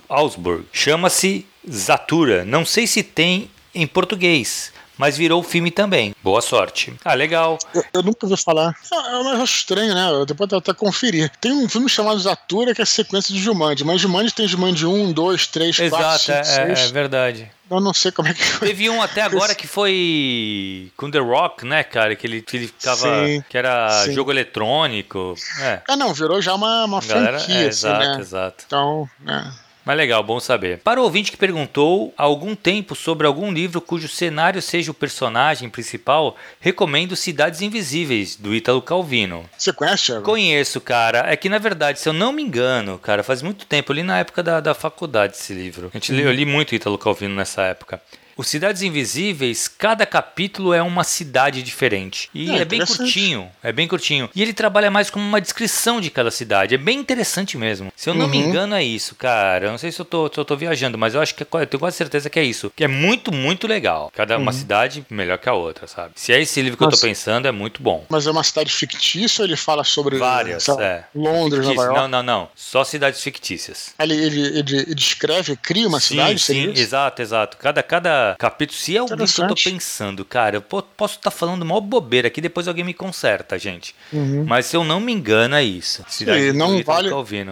Allsburg. 0.10 0.66
Chama-se 0.74 1.46
Zatura. 1.70 2.44
Não 2.44 2.66
sei 2.66 2.88
se 2.88 3.04
tem 3.04 3.50
em 3.74 3.88
português, 3.88 4.74
mas 5.00 5.18
virou 5.18 5.42
filme 5.42 5.72
também. 5.72 6.14
Boa 6.22 6.42
sorte. 6.42 6.94
Ah, 7.06 7.14
legal. 7.14 7.58
Eu, 7.74 7.86
eu 7.94 8.04
nunca 8.04 8.26
ouvi 8.26 8.36
falar. 8.36 8.76
É, 8.92 9.24
mas 9.24 9.40
acho 9.40 9.56
estranho, 9.60 9.96
né? 9.96 10.26
Depois 10.28 10.52
eu 10.52 10.58
até 10.58 10.74
conferir. 10.74 11.32
Tem 11.40 11.54
um 11.54 11.70
filme 11.70 11.88
chamado 11.88 12.20
Zatura 12.20 12.76
que 12.76 12.82
é 12.82 12.84
a 12.84 12.86
sequência 12.86 13.34
de 13.34 13.40
Jumanji, 13.40 13.86
mas 13.86 14.02
Jumanji 14.02 14.34
tem 14.34 14.46
Jumanji 14.46 14.86
1, 14.86 15.14
2, 15.14 15.48
3, 15.48 15.80
Exato, 15.80 16.04
4, 16.04 16.20
5, 16.20 16.38
é, 16.38 16.44
6. 16.44 16.80
É, 16.80 16.84
é 16.84 16.88
verdade. 16.92 17.52
Eu 17.72 17.80
não 17.80 17.94
sei 17.94 18.12
como 18.12 18.28
é 18.28 18.34
que 18.34 18.44
foi. 18.44 18.68
Teve 18.68 18.90
um 18.90 19.02
até 19.02 19.22
agora 19.22 19.56
que 19.56 19.68
foi 19.68 20.92
com 20.98 21.10
The 21.10 21.20
Rock, 21.20 21.66
né, 21.66 21.84
cara? 21.84 22.16
Que 22.16 22.28
ele, 22.28 22.42
que 22.42 22.58
ele 22.58 22.68
ficava. 22.68 23.26
Sim, 23.26 23.44
que 23.48 23.58
era 23.58 24.04
sim. 24.06 24.14
jogo 24.14 24.32
eletrônico. 24.32 25.36
É. 25.62 25.82
é, 25.88 25.96
não, 25.96 26.14
virou 26.14 26.42
já 26.42 26.56
uma, 26.56 26.84
uma 26.86 27.00
Galera, 27.00 27.40
franquia, 27.40 27.56
é, 27.56 27.60
assim, 27.60 27.68
exato, 27.68 28.00
né? 28.00 28.18
exato. 28.20 28.64
Então, 28.68 29.10
né? 29.22 29.54
Mas 29.90 29.98
legal, 29.98 30.22
bom 30.22 30.40
saber. 30.40 30.78
Para 30.84 31.02
o 31.02 31.04
ouvinte 31.04 31.32
que 31.32 31.38
perguntou 31.38 32.14
há 32.16 32.22
algum 32.22 32.54
tempo 32.56 32.94
sobre 32.94 33.26
algum 33.26 33.52
livro 33.52 33.82
cujo 33.82 34.08
cenário 34.08 34.62
seja 34.62 34.92
o 34.92 34.94
personagem 34.94 35.68
principal, 35.68 36.38
recomendo 36.60 37.16
Cidades 37.16 37.64
Invisíveis, 37.64 38.36
do 38.36 38.54
Ítalo 38.54 38.84
Calvino. 38.84 39.50
Você 39.58 39.74
conhece? 39.74 40.22
Conheço, 40.22 40.80
cara. 40.80 41.24
É 41.28 41.36
que 41.36 41.50
na 41.50 41.58
verdade, 41.58 42.00
se 42.00 42.08
eu 42.08 42.14
não 42.14 42.32
me 42.32 42.44
engano, 42.44 43.00
cara, 43.00 43.24
faz 43.24 43.42
muito 43.42 43.66
tempo, 43.66 43.92
eu 43.92 43.96
li 43.96 44.04
na 44.04 44.20
época 44.20 44.44
da, 44.44 44.60
da 44.60 44.76
faculdade 44.76 45.34
esse 45.34 45.56
livro. 45.56 45.88
A 45.92 45.98
gente 45.98 46.14
uhum. 46.14 46.20
eu 46.20 46.32
li 46.32 46.46
muito 46.46 46.76
Ítalo 46.76 46.96
Calvino 46.96 47.34
nessa 47.34 47.64
época. 47.64 48.00
O 48.40 48.44
Cidades 48.44 48.82
Invisíveis, 48.82 49.68
cada 49.68 50.06
capítulo 50.06 50.74
é 50.74 50.82
uma 50.82 51.04
cidade 51.04 51.62
diferente. 51.62 52.30
E 52.34 52.50
é, 52.50 52.60
é 52.60 52.64
bem 52.64 52.86
curtinho. 52.86 53.52
É 53.62 53.74
bem 53.74 53.86
curtinho. 53.86 54.30
E 54.34 54.42
ele 54.42 54.54
trabalha 54.54 54.90
mais 54.90 55.10
como 55.10 55.26
uma 55.26 55.42
descrição 55.42 56.00
de 56.00 56.10
cada 56.10 56.32
cidade. 56.32 56.74
É 56.74 56.78
bem 56.78 57.00
interessante 57.00 57.58
mesmo. 57.58 57.92
Se 57.98 58.10
eu 58.10 58.14
não 58.14 58.28
uhum. 58.28 58.32
me 58.32 58.38
engano, 58.38 58.76
é 58.76 58.82
isso, 58.82 59.14
cara. 59.16 59.66
Eu 59.66 59.72
não 59.72 59.78
sei 59.78 59.92
se 59.92 60.00
eu, 60.00 60.06
tô, 60.06 60.32
se 60.34 60.40
eu 60.40 60.46
tô 60.46 60.56
viajando, 60.56 60.98
mas 60.98 61.16
eu 61.16 61.22
acho 61.22 61.36
que 61.36 61.44
é, 61.44 61.48
eu 61.52 61.68
tenho 61.68 61.82
quase 61.82 61.98
certeza 61.98 62.30
que 62.30 62.40
é 62.40 62.44
isso. 62.46 62.72
Que 62.74 62.86
é 62.86 62.88
muito, 62.88 63.30
muito 63.30 63.68
legal. 63.68 64.10
Cada 64.16 64.38
uhum. 64.38 64.44
uma 64.44 64.54
cidade 64.54 65.06
melhor 65.10 65.38
que 65.38 65.50
a 65.50 65.54
outra, 65.54 65.86
sabe? 65.86 66.14
Se 66.16 66.32
é 66.32 66.40
esse 66.42 66.62
livro 66.62 66.78
que 66.78 66.84
Nossa. 66.86 66.96
eu 66.96 67.02
tô 67.02 67.08
pensando, 67.08 67.46
é 67.46 67.52
muito 67.52 67.84
bom. 67.84 68.06
Mas 68.08 68.26
é 68.26 68.32
uma 68.32 68.46
cidade 68.46 68.72
fictícia 68.72 69.42
ou 69.42 69.48
ele 69.48 69.58
fala 69.58 69.84
sobre. 69.84 70.18
Várias, 70.18 70.66
é. 70.70 71.04
Londres, 71.14 71.66
Fictício. 71.66 71.76
Nova 71.76 71.84
York? 71.84 72.00
Não, 72.00 72.08
não, 72.08 72.24
não. 72.24 72.50
Só 72.56 72.86
cidades 72.86 73.22
fictícias. 73.22 73.94
Ele, 74.00 74.14
ele, 74.14 74.60
ele, 74.60 74.78
ele 74.78 74.96
descreve, 74.96 75.58
cria 75.58 75.90
uma 75.90 76.00
sim, 76.00 76.14
cidade? 76.14 76.40
Sim, 76.40 76.72
exato, 76.74 77.22
exato. 77.22 77.58
Cada, 77.58 77.84
cada 77.84 78.29
capítulo, 78.38 78.78
se 78.78 78.96
é 78.96 79.02
o 79.02 79.06
livro 79.06 79.26
que 79.26 79.42
eu 79.42 79.48
tô 79.48 79.56
pensando, 79.56 80.26
cara, 80.26 80.58
eu 80.58 80.62
posso 80.62 81.16
estar 81.16 81.32
tá 81.32 81.32
falando 81.32 81.66
mal 81.66 81.82
bobeira 81.82 82.28
aqui, 82.28 82.42
depois 82.42 82.68
alguém 82.68 82.84
me 82.84 82.94
conserta, 82.94 83.58
gente. 83.58 83.96
Uhum. 84.12 84.46
Mas 84.46 84.66
se 84.66 84.76
eu 84.76 84.84
não 84.84 85.00
me 85.00 85.12
engano, 85.12 85.56
é 85.56 85.64
isso. 85.64 86.04
Cidade 86.08 86.54
não 86.54 86.84
vale, 86.84 87.10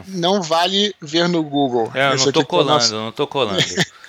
não 0.08 0.42
vale 0.42 0.94
ver 1.02 1.28
no 1.28 1.44
Google. 1.44 1.92
É, 1.94 2.12
eu 2.14 2.18
não 2.18 2.32
tô 2.32 2.46
colando, 2.46 2.70
nosso... 2.70 2.94
não 2.94 3.12
tô 3.12 3.28
colando. 3.28 3.64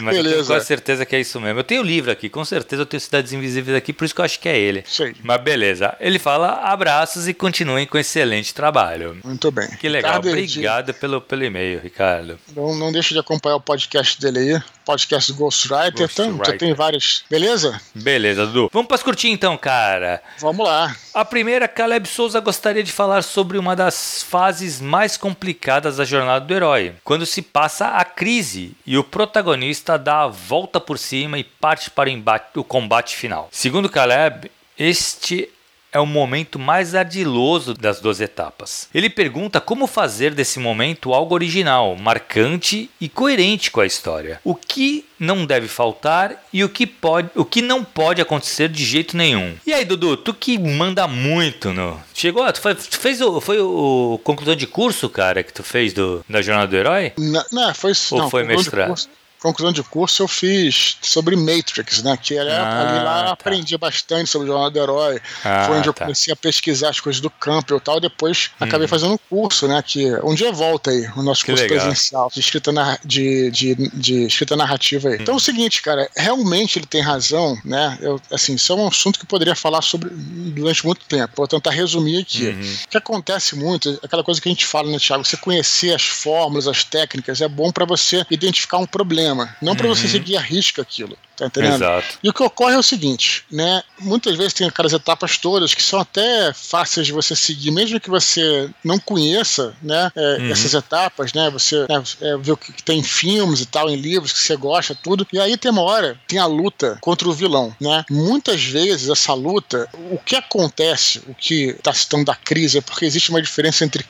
Mas 0.00 0.16
Beleza. 0.16 0.28
eu 0.28 0.32
tenho 0.32 0.46
quase 0.46 0.66
certeza 0.66 1.06
que 1.06 1.14
é 1.14 1.20
isso 1.20 1.40
mesmo. 1.40 1.60
Eu 1.60 1.64
tenho 1.64 1.82
o 1.82 1.84
livro 1.84 2.10
aqui, 2.10 2.28
com 2.28 2.44
certeza 2.44 2.82
eu 2.82 2.86
tenho 2.86 3.00
Cidades 3.00 3.32
Invisíveis 3.32 3.76
aqui, 3.76 3.92
por 3.92 4.04
isso 4.04 4.14
que 4.14 4.20
eu 4.20 4.24
acho 4.24 4.40
que 4.40 4.48
é 4.48 4.58
ele. 4.58 4.84
Sim. 4.86 5.14
Mas 5.22 5.40
beleza. 5.42 5.94
Ele 6.00 6.18
fala 6.18 6.52
abraços 6.62 7.28
e 7.28 7.34
continuem 7.34 7.86
com 7.86 7.98
excelente 7.98 8.54
trabalho. 8.54 9.18
Muito 9.22 9.50
bem. 9.50 9.68
Que 9.76 9.88
legal. 9.88 10.12
Ricardo, 10.12 10.28
Obrigado 10.28 10.86
de... 10.86 10.92
pelo, 10.94 11.20
pelo 11.20 11.44
e-mail, 11.44 11.80
Ricardo. 11.80 12.38
Não, 12.54 12.74
não 12.74 12.92
deixe 12.92 13.12
de 13.14 13.20
acompanhar 13.20 13.56
o 13.56 13.60
podcast 13.60 14.20
dele 14.20 14.38
aí. 14.38 14.62
Podcast 14.86 15.32
Ghostwriter. 15.32 16.06
Ghost 16.06 16.22
então, 16.22 16.44
já 16.44 16.56
tem 16.56 16.72
vários. 16.72 17.24
Beleza? 17.28 17.80
Beleza, 17.92 18.46
Dudu. 18.46 18.70
Vamos 18.72 18.86
para 18.86 18.94
as 18.94 19.02
curtinhas 19.02 19.34
então, 19.34 19.58
cara. 19.58 20.22
Vamos 20.38 20.64
lá. 20.64 20.96
A 21.12 21.24
primeira, 21.24 21.66
Caleb 21.66 22.06
Souza 22.06 22.38
gostaria 22.38 22.84
de 22.84 22.92
falar 22.92 23.22
sobre 23.22 23.58
uma 23.58 23.74
das 23.74 24.22
fases 24.22 24.80
mais 24.80 25.16
complicadas 25.16 25.96
da 25.96 26.04
jornada 26.04 26.44
do 26.44 26.54
herói, 26.54 26.94
quando 27.02 27.26
se 27.26 27.42
passa 27.42 27.88
a 27.88 28.04
crise 28.04 28.76
e 28.86 28.96
o 28.96 29.02
protagonista 29.02 29.98
dá 29.98 30.22
a 30.22 30.28
volta 30.28 30.80
por 30.80 30.98
cima 30.98 31.36
e 31.36 31.42
parte 31.42 31.90
para 31.90 32.08
o, 32.08 32.12
embate, 32.12 32.56
o 32.56 32.62
combate 32.62 33.16
final. 33.16 33.48
Segundo 33.50 33.88
Caleb, 33.88 34.50
este 34.78 35.50
é 35.96 36.00
o 36.00 36.04
momento 36.04 36.58
mais 36.58 36.94
ardiloso 36.94 37.72
das 37.72 38.00
duas 38.00 38.20
etapas. 38.20 38.86
Ele 38.94 39.08
pergunta 39.08 39.62
como 39.62 39.86
fazer 39.86 40.34
desse 40.34 40.58
momento 40.58 41.14
algo 41.14 41.34
original, 41.34 41.96
marcante 41.96 42.90
e 43.00 43.08
coerente 43.08 43.70
com 43.70 43.80
a 43.80 43.86
história. 43.86 44.38
O 44.44 44.54
que 44.54 45.06
não 45.18 45.46
deve 45.46 45.68
faltar 45.68 46.44
e 46.52 46.62
o 46.62 46.68
que 46.68 46.86
pode, 46.86 47.30
o 47.34 47.46
que 47.46 47.62
não 47.62 47.82
pode 47.82 48.20
acontecer 48.20 48.68
de 48.68 48.84
jeito 48.84 49.16
nenhum. 49.16 49.54
E 49.66 49.72
aí, 49.72 49.86
Dudu, 49.86 50.18
tu 50.18 50.34
que 50.34 50.58
manda 50.58 51.08
muito 51.08 51.72
no. 51.72 51.98
Chegou, 52.12 52.50
tu, 52.52 52.60
foi, 52.60 52.74
tu 52.74 52.98
fez 52.98 53.22
o 53.22 53.40
foi 53.40 53.58
o 53.58 54.20
conclusão 54.22 54.54
de 54.54 54.66
curso, 54.66 55.08
cara, 55.08 55.42
que 55.42 55.52
tu 55.52 55.62
fez 55.62 55.94
do 55.94 56.22
da 56.28 56.42
jornada 56.42 56.68
do 56.68 56.76
herói? 56.76 57.14
Não, 57.18 57.42
não 57.50 57.74
foi 57.74 57.92
Ou 58.10 58.18
não, 58.18 58.30
foi 58.30 58.44
mestrado? 58.44 59.08
Conclusão 59.46 59.72
de 59.72 59.82
curso 59.82 60.22
eu 60.22 60.28
fiz 60.28 60.98
sobre 61.00 61.36
Matrix, 61.36 62.02
né? 62.02 62.16
Que 62.20 62.36
era, 62.36 62.62
ah, 62.62 62.80
ali 62.80 63.04
lá 63.04 63.24
tá. 63.24 63.32
aprendi 63.32 63.76
bastante 63.76 64.28
sobre 64.28 64.48
o 64.48 64.52
Jornal 64.52 64.70
do 64.70 64.78
Herói. 64.78 65.20
Ah, 65.44 65.64
Foi 65.66 65.78
onde 65.78 65.88
eu 65.88 65.94
tá. 65.94 66.04
comecei 66.04 66.32
a 66.32 66.36
pesquisar 66.36 66.90
as 66.90 67.00
coisas 67.00 67.20
do 67.20 67.30
campo 67.30 67.76
e 67.76 67.80
tal. 67.80 68.00
Depois 68.00 68.50
hum. 68.60 68.64
acabei 68.64 68.88
fazendo 68.88 69.14
um 69.14 69.18
curso, 69.18 69.68
né? 69.68 69.82
Que 69.82 70.12
um 70.22 70.34
dia 70.34 70.52
volta 70.52 70.90
aí, 70.90 71.08
o 71.16 71.22
nosso 71.22 71.44
que 71.44 71.52
curso 71.52 71.64
legal. 71.64 71.78
presencial 71.78 72.30
de 72.32 72.40
escrita, 72.40 72.72
na, 72.72 72.98
de, 73.04 73.50
de, 73.50 73.74
de 73.74 74.26
escrita 74.26 74.56
narrativa 74.56 75.08
aí. 75.08 75.16
Hum. 75.16 75.18
Então 75.20 75.34
é 75.34 75.36
o 75.36 75.40
seguinte, 75.40 75.82
cara, 75.82 76.08
realmente 76.16 76.78
ele 76.78 76.86
tem 76.86 77.00
razão, 77.00 77.58
né? 77.64 77.98
Eu, 78.00 78.20
assim, 78.32 78.54
isso 78.54 78.72
é 78.72 78.76
um 78.76 78.88
assunto 78.88 79.18
que 79.18 79.24
eu 79.24 79.28
poderia 79.28 79.54
falar 79.54 79.82
sobre 79.82 80.10
durante 80.10 80.84
muito 80.84 81.04
tempo. 81.06 81.34
Vou 81.36 81.48
tentar 81.48 81.70
resumir 81.70 82.22
aqui. 82.22 82.48
Uhum. 82.48 82.76
O 82.86 82.88
que 82.88 82.98
acontece 82.98 83.56
muito, 83.56 83.98
aquela 84.02 84.24
coisa 84.24 84.40
que 84.40 84.48
a 84.48 84.52
gente 84.52 84.66
fala, 84.66 84.90
né, 84.90 84.98
Thiago? 84.98 85.24
Você 85.24 85.36
conhecer 85.36 85.94
as 85.94 86.02
fórmulas, 86.02 86.66
as 86.66 86.84
técnicas, 86.84 87.40
é 87.40 87.48
bom 87.48 87.70
para 87.70 87.84
você 87.84 88.24
identificar 88.30 88.78
um 88.78 88.86
problema 88.86 89.35
problema, 89.36 89.56
não 89.60 89.76
para 89.76 89.86
uhum. 89.86 89.94
você 89.94 90.08
seguir 90.08 90.36
a 90.36 90.40
risca 90.40 90.82
aquilo. 90.82 91.16
Tá 91.36 91.46
entendendo? 91.46 91.74
Exato. 91.74 92.18
E 92.22 92.30
o 92.30 92.32
que 92.32 92.42
ocorre 92.42 92.74
é 92.74 92.78
o 92.78 92.82
seguinte, 92.82 93.44
né? 93.52 93.82
Muitas 94.00 94.36
vezes 94.36 94.54
tem 94.54 94.66
aquelas 94.66 94.94
etapas 94.94 95.36
todas 95.36 95.74
que 95.74 95.82
são 95.82 96.00
até 96.00 96.50
fáceis 96.54 97.06
de 97.06 97.12
você 97.12 97.36
seguir, 97.36 97.70
mesmo 97.70 98.00
que 98.00 98.08
você 98.08 98.70
não 98.82 98.98
conheça, 98.98 99.74
né? 99.82 100.10
É, 100.16 100.38
uhum. 100.38 100.50
Essas 100.50 100.72
etapas, 100.72 101.34
né? 101.34 101.50
Você 101.50 101.80
né, 101.80 102.02
é, 102.22 102.36
vê 102.38 102.52
o 102.52 102.56
que 102.56 102.82
tem 102.82 103.00
em 103.00 103.02
filmes 103.02 103.60
e 103.60 103.66
tal, 103.66 103.90
em 103.90 103.96
livros 103.96 104.32
que 104.32 104.38
você 104.38 104.56
gosta, 104.56 104.94
tudo. 104.94 105.26
E 105.30 105.38
aí 105.38 105.58
tem 105.58 105.70
uma 105.70 105.82
hora, 105.82 106.18
tem 106.26 106.38
a 106.38 106.46
luta 106.46 106.96
contra 107.02 107.28
o 107.28 107.34
vilão, 107.34 107.76
né? 107.78 108.02
Muitas 108.10 108.64
vezes 108.64 109.10
essa 109.10 109.34
luta, 109.34 109.86
o 110.10 110.16
que 110.16 110.36
acontece, 110.36 111.22
o 111.28 111.34
que 111.34 111.66
está 111.68 111.92
citando 111.92 112.24
da 112.24 112.34
crise, 112.34 112.78
é 112.78 112.80
porque 112.80 113.04
existe 113.04 113.28
uma 113.28 113.42
diferença 113.42 113.84
entre 113.84 114.06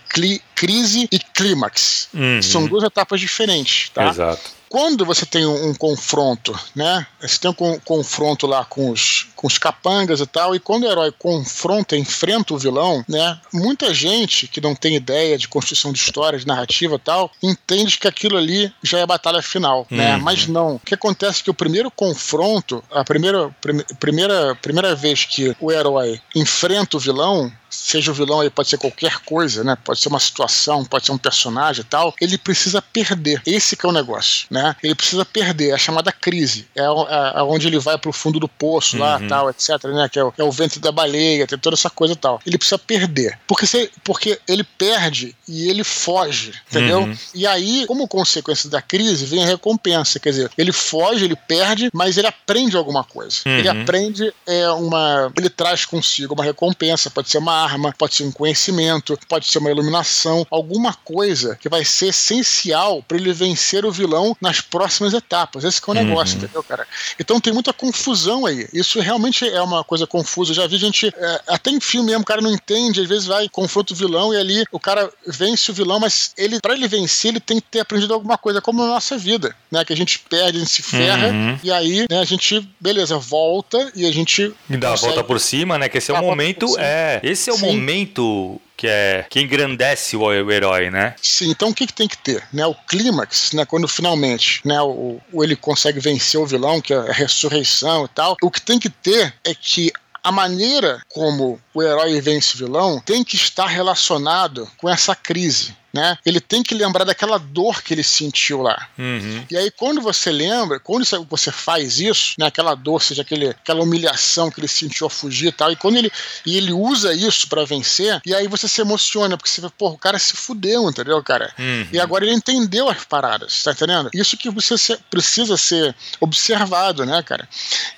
crise 0.55 1.09
e 1.11 1.18
clímax. 1.18 2.09
Uhum. 2.14 2.41
São 2.41 2.68
duas 2.68 2.85
etapas 2.85 3.20
diferentes, 3.20 3.91
tá? 3.93 4.09
Exato 4.09 4.56
quando 4.69 5.05
você 5.05 5.25
tem 5.25 5.47
um, 5.47 5.71
um, 5.71 5.75
confronto, 5.75 6.59
né? 6.75 7.07
Você 7.21 7.39
tem 7.39 7.51
um 7.51 7.79
confronto 7.81 8.47
lá 8.47 8.64
com 8.64 8.91
os, 8.91 9.27
com 9.35 9.47
os 9.47 9.59
capangas 9.59 10.21
e 10.21 10.27
tal, 10.27 10.55
e 10.55 10.61
quando 10.61 10.85
o 10.85 10.91
herói 10.91 11.12
confronta, 11.12 11.97
enfrenta 11.97 12.55
o 12.55 12.59
vilão, 12.59 13.05
né? 13.09 13.39
Muita 13.53 13.93
gente 13.95 14.47
que 14.47 14.61
não 14.61 14.75
tem 14.75 14.97
ideia 14.97 15.39
de 15.39 15.49
construção 15.49 15.93
de 15.93 15.99
história, 15.99 16.39
de 16.39 16.47
narrativa 16.47 16.97
e 16.97 16.99
tal, 16.99 17.31
entende 17.43 17.99
que 17.99 18.09
aquilo 18.09 18.37
ali 18.37 18.73
já 18.83 18.99
é 18.99 19.03
a 19.03 19.07
batalha 19.07 19.43
final, 19.43 19.87
né? 19.91 20.12
uhum. 20.12 20.17
né? 20.19 20.23
Mas 20.23 20.47
não. 20.47 20.77
O 20.77 20.81
que 20.81 20.95
acontece 20.95 21.41
é 21.41 21.45
que 21.45 21.51
o 21.51 21.55
primeiro 21.55 21.91
confronto, 21.91 22.83
a 22.91 23.05
primeira, 23.05 23.49
prim, 23.61 23.83
primeira, 23.99 24.55
primeira 24.57 24.95
vez 24.95 25.25
que 25.25 25.55
o 25.61 25.73
herói 25.73 26.21
enfrenta 26.35 26.97
o 26.97 27.01
vilão, 27.01 27.53
seja 27.87 28.11
o 28.11 28.14
vilão 28.14 28.41
aí, 28.41 28.51
pode 28.51 28.68
ser 28.68 28.78
qualquer 28.78 29.20
coisa, 29.20 29.62
né? 29.62 29.76
Pode 29.84 30.01
ser 30.01 30.09
uma 30.09 30.18
situação, 30.18 30.84
pode 30.84 31.07
ser 31.07 31.12
um 31.12 31.18
personagem 31.18 31.82
e 31.82 31.84
tal, 31.84 32.12
ele 32.20 32.37
precisa 32.37 32.82
perder. 32.82 33.41
Esse 33.47 33.76
que 33.76 33.87
é 33.87 33.89
o 33.89 33.93
negócio, 33.93 34.47
né? 34.51 34.74
Ele 34.82 34.95
precisa 34.95 35.24
perder, 35.24 35.70
é 35.70 35.74
a 35.74 35.78
chamada 35.78 36.11
crise. 36.11 36.66
É, 36.74 36.82
é, 36.82 37.39
é 37.39 37.43
onde 37.43 37.68
ele 37.68 37.78
vai 37.78 37.97
pro 37.97 38.12
fundo 38.12 38.41
do 38.41 38.49
poço 38.49 38.99
lá, 38.99 39.18
uhum. 39.18 39.28
tal, 39.28 39.51
etc, 39.51 39.84
né? 39.84 40.09
Que 40.09 40.18
é 40.18 40.24
o, 40.24 40.34
é 40.37 40.43
o 40.43 40.51
vento 40.51 40.80
da 40.80 40.91
baleia, 40.91 41.47
tem 41.47 41.59
toda 41.59 41.74
essa 41.74 41.89
coisa 41.89 42.14
e 42.14 42.16
tal. 42.16 42.41
Ele 42.45 42.59
precisa 42.59 42.78
perder. 42.78 43.39
Porque, 43.47 43.66
se, 43.66 43.89
porque 44.03 44.41
ele 44.49 44.64
perde 44.64 45.37
e 45.47 45.70
ele 45.70 45.84
foge, 45.84 46.55
entendeu? 46.68 47.03
Uhum. 47.03 47.16
E 47.34 47.47
aí, 47.47 47.84
como 47.87 48.09
consequência 48.09 48.68
da 48.68 48.82
crise, 48.82 49.24
vem 49.26 49.45
a 49.45 49.47
recompensa. 49.47 50.18
Quer 50.18 50.30
dizer, 50.30 50.51
ele 50.59 50.72
foge, 50.72 51.24
ele 51.24 51.37
perde, 51.37 51.89
mas 51.93 52.18
ele 52.18 52.26
aprende 52.26 52.76
alguma 52.76 53.05
coisa. 53.05 53.39
Uhum. 53.47 53.59
Ele 53.59 53.68
aprende 53.68 54.34
é, 54.45 54.68
uma. 54.70 55.32
Ele 55.37 55.49
traz 55.49 55.84
consigo 55.84 56.34
uma 56.34 56.43
recompensa, 56.43 57.11
pode 57.11 57.28
ser 57.28 57.39
uma 57.39 57.53
arma, 57.53 57.76
pode 57.99 58.14
ser 58.14 58.24
um 58.24 58.33
conhecimento, 58.33 59.18
pode 59.29 59.47
ser 59.47 59.59
uma 59.59 59.70
iluminação, 59.70 60.47
alguma 60.51 60.93
coisa 60.93 61.57
que 61.57 61.68
vai 61.68 61.85
ser 61.85 62.09
essencial 62.09 63.03
para 63.03 63.16
ele 63.16 63.33
vencer 63.33 63.85
o 63.85 63.93
vilão 63.93 64.37
nas 64.41 64.61
próximas 64.61 65.14
etapas. 65.14 65.64
Esse 65.64 65.81
é 65.87 65.91
o 65.91 65.95
negócio, 65.95 66.37
uhum. 66.37 66.45
entendeu, 66.45 66.62
cara? 66.62 66.87
Então 67.18 67.41
tem 67.41 67.53
muita 67.53 67.72
confusão 67.72 68.47
aí. 68.47 68.68
Isso 68.72 69.01
realmente 69.01 69.49
é 69.49 69.61
uma 69.61 69.85
coisa 69.85 70.07
confusa. 70.07 70.51
Eu 70.53 70.57
já 70.57 70.66
vi 70.66 70.77
gente, 70.77 71.09
é, 71.09 71.41
até 71.49 71.70
em 71.70 71.81
filme 71.81 72.11
mesmo, 72.11 72.22
o 72.22 72.27
cara 72.27 72.41
não 72.41 72.53
entende, 72.53 73.01
às 73.01 73.09
vezes 73.09 73.27
vai, 73.27 73.49
confronta 73.49 73.93
o 73.93 73.97
vilão 73.97 74.33
e 74.33 74.37
ali 74.37 74.64
o 74.72 74.81
cara 74.81 75.11
vence 75.27 75.70
o 75.70 75.74
vilão, 75.74 76.01
mas 76.01 76.33
ele, 76.37 76.61
para 76.61 76.74
ele 76.74 76.89
vencer, 76.89 77.31
ele 77.31 77.41
tem 77.41 77.61
que 77.61 77.66
ter 77.70 77.81
aprendido 77.81 78.14
alguma 78.14 78.39
coisa, 78.39 78.61
como 78.61 78.83
na 78.83 78.89
nossa 78.89 79.18
vida, 79.18 79.55
né? 79.70 79.85
Que 79.85 79.93
a 79.93 79.97
gente 79.97 80.18
perde, 80.18 80.59
a 80.59 80.61
gente 80.61 80.70
se 80.70 80.83
ferra, 80.83 81.29
uhum. 81.29 81.59
e 81.62 81.70
aí, 81.70 82.07
né, 82.11 82.20
a 82.20 82.24
gente, 82.24 82.66
beleza, 82.81 83.18
volta 83.18 83.91
e 83.95 84.07
a 84.07 84.12
gente. 84.12 84.55
E 84.68 84.77
dá 84.77 84.93
a 84.93 84.97
volta 84.97 85.22
por 85.22 85.41
cima, 85.41 85.79
né? 85.79 85.89
Que 85.89 85.99
esse 85.99 86.11
é 86.11 86.14
o 86.14 86.22
momento. 86.22 86.66
É, 86.79 87.20
esse 87.22 87.51
é 87.51 87.53
o 87.53 87.57
Sim. 87.57 87.66
Momento 87.67 88.61
que 88.77 88.87
é 88.87 89.25
que 89.31 89.41
engrandece 89.41 90.17
o, 90.17 90.53
herói, 90.53 90.91
né? 90.91 91.14
Sim, 91.21 91.51
então 91.51 91.71
o 91.71 91.75
que, 91.75 91.87
que 91.87 91.93
tem 91.93 92.07
que 92.07 92.19
ter? 92.19 92.43
Né? 92.53 92.67
O 92.67 92.75
clímax, 92.75 93.53
né? 93.53 93.64
Quando 93.64 93.89
finalmente 93.89 94.61
né, 94.64 94.81
o, 94.83 95.19
o, 95.33 95.43
ele 95.43 95.57
consegue 95.57 95.99
vencer 95.99 96.39
o 96.39 96.47
vilão, 96.47 96.81
que 96.81 96.93
é 96.93 96.97
a 96.97 97.12
ressurreição 97.12 98.05
e 98.05 98.09
tal, 98.09 98.37
o 98.43 98.51
que 98.51 98.61
tem 98.61 98.79
que 98.79 98.91
ter 98.91 99.35
é 99.45 99.55
que 99.55 99.91
a 100.23 100.33
maneira 100.33 101.01
como 101.09 101.59
o 101.73 101.83
herói 101.83 102.21
vence 102.21 102.55
o 102.55 102.59
vilão 102.59 103.01
tem 103.01 103.23
que 103.23 103.37
estar 103.37 103.67
relacionado 103.67 104.69
com 104.77 104.89
essa 104.89 105.14
crise 105.14 105.75
né? 105.97 106.19
Ele 106.25 106.41
tem 106.41 106.63
que 106.63 106.75
lembrar 106.75 107.05
daquela 107.05 107.39
dor 107.39 107.83
que 107.83 107.95
ele 107.95 108.03
sentiu 108.03 108.61
lá. 108.61 108.89
Uhum. 108.99 109.45
E 109.51 109.57
aí, 109.57 109.71
quando 109.71 110.01
você 110.03 110.31
lembra, 110.31 110.79
quando 110.79 111.05
você 111.29 111.51
faz 111.51 111.99
isso, 111.99 112.35
né, 112.39 112.47
aquela 112.47 112.75
dor, 112.75 113.03
seja 113.03 113.23
aquele, 113.23 113.49
aquela 113.49 113.83
humilhação 113.83 114.51
que 114.51 114.61
ele 114.61 114.69
sentiu 114.69 115.07
a 115.07 115.11
fugir 115.11 115.49
e 115.49 115.53
tal, 115.53 115.73
e 115.73 115.77
quando 115.77 115.97
ele, 115.97 116.13
e 116.45 116.57
ele 116.57 116.73
usa 116.73 117.15
isso 117.15 117.49
para 117.49 117.65
vencer, 117.65 118.21
e 118.27 118.35
aí 118.35 118.47
você 118.47 118.69
se 118.69 118.81
emociona, 118.81 119.37
porque 119.37 119.49
você 119.49 119.61
vê, 119.63 119.69
pô, 119.71 119.89
o 119.89 119.99
cara 119.99 120.19
se 120.19 120.37
fudeu, 120.37 120.89
entendeu, 120.89 121.23
cara? 121.23 121.53
Uhum. 121.59 121.89
E 121.93 121.99
agora 121.99 122.25
ele 122.25 122.35
entendeu 122.35 122.89
as 122.91 123.05
paradas, 123.05 123.63
tá 123.63 123.73
entendendo? 123.73 124.11
Isso 124.13 124.37
que 124.37 124.51
você 124.51 124.99
precisa 125.11 125.57
ser 125.57 125.95
observado, 126.21 127.07
né, 127.07 127.23
cara? 127.23 127.49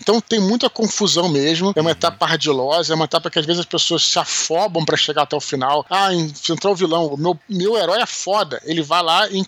Então 0.00 0.20
tem 0.20 0.38
muita 0.38 0.70
confusão 0.70 1.28
mesmo, 1.28 1.72
é 1.74 1.80
uma 1.80 1.90
uhum. 1.90 1.96
etapa 1.96 2.26
ardilosa, 2.26 2.92
é 2.92 2.96
uma 2.96 3.06
etapa 3.06 3.28
que 3.28 3.38
às 3.38 3.46
vezes 3.46 3.60
as 3.60 3.66
pessoas 3.66 4.04
se 4.04 4.18
afobam 4.18 4.84
para 4.84 4.96
chegar 4.96 5.22
até 5.22 5.34
o 5.34 5.40
final. 5.40 5.84
Ah, 5.90 6.14
entrou 6.14 6.72
o 6.72 6.76
vilão, 6.76 7.06
o 7.06 7.16
meu, 7.16 7.38
meu 7.48 7.76
herói 7.76 7.87
herói 7.88 8.02
é 8.02 8.06
foda. 8.06 8.60
Ele 8.64 8.82
vai 8.82 9.02
lá, 9.02 9.28
en 9.30 9.44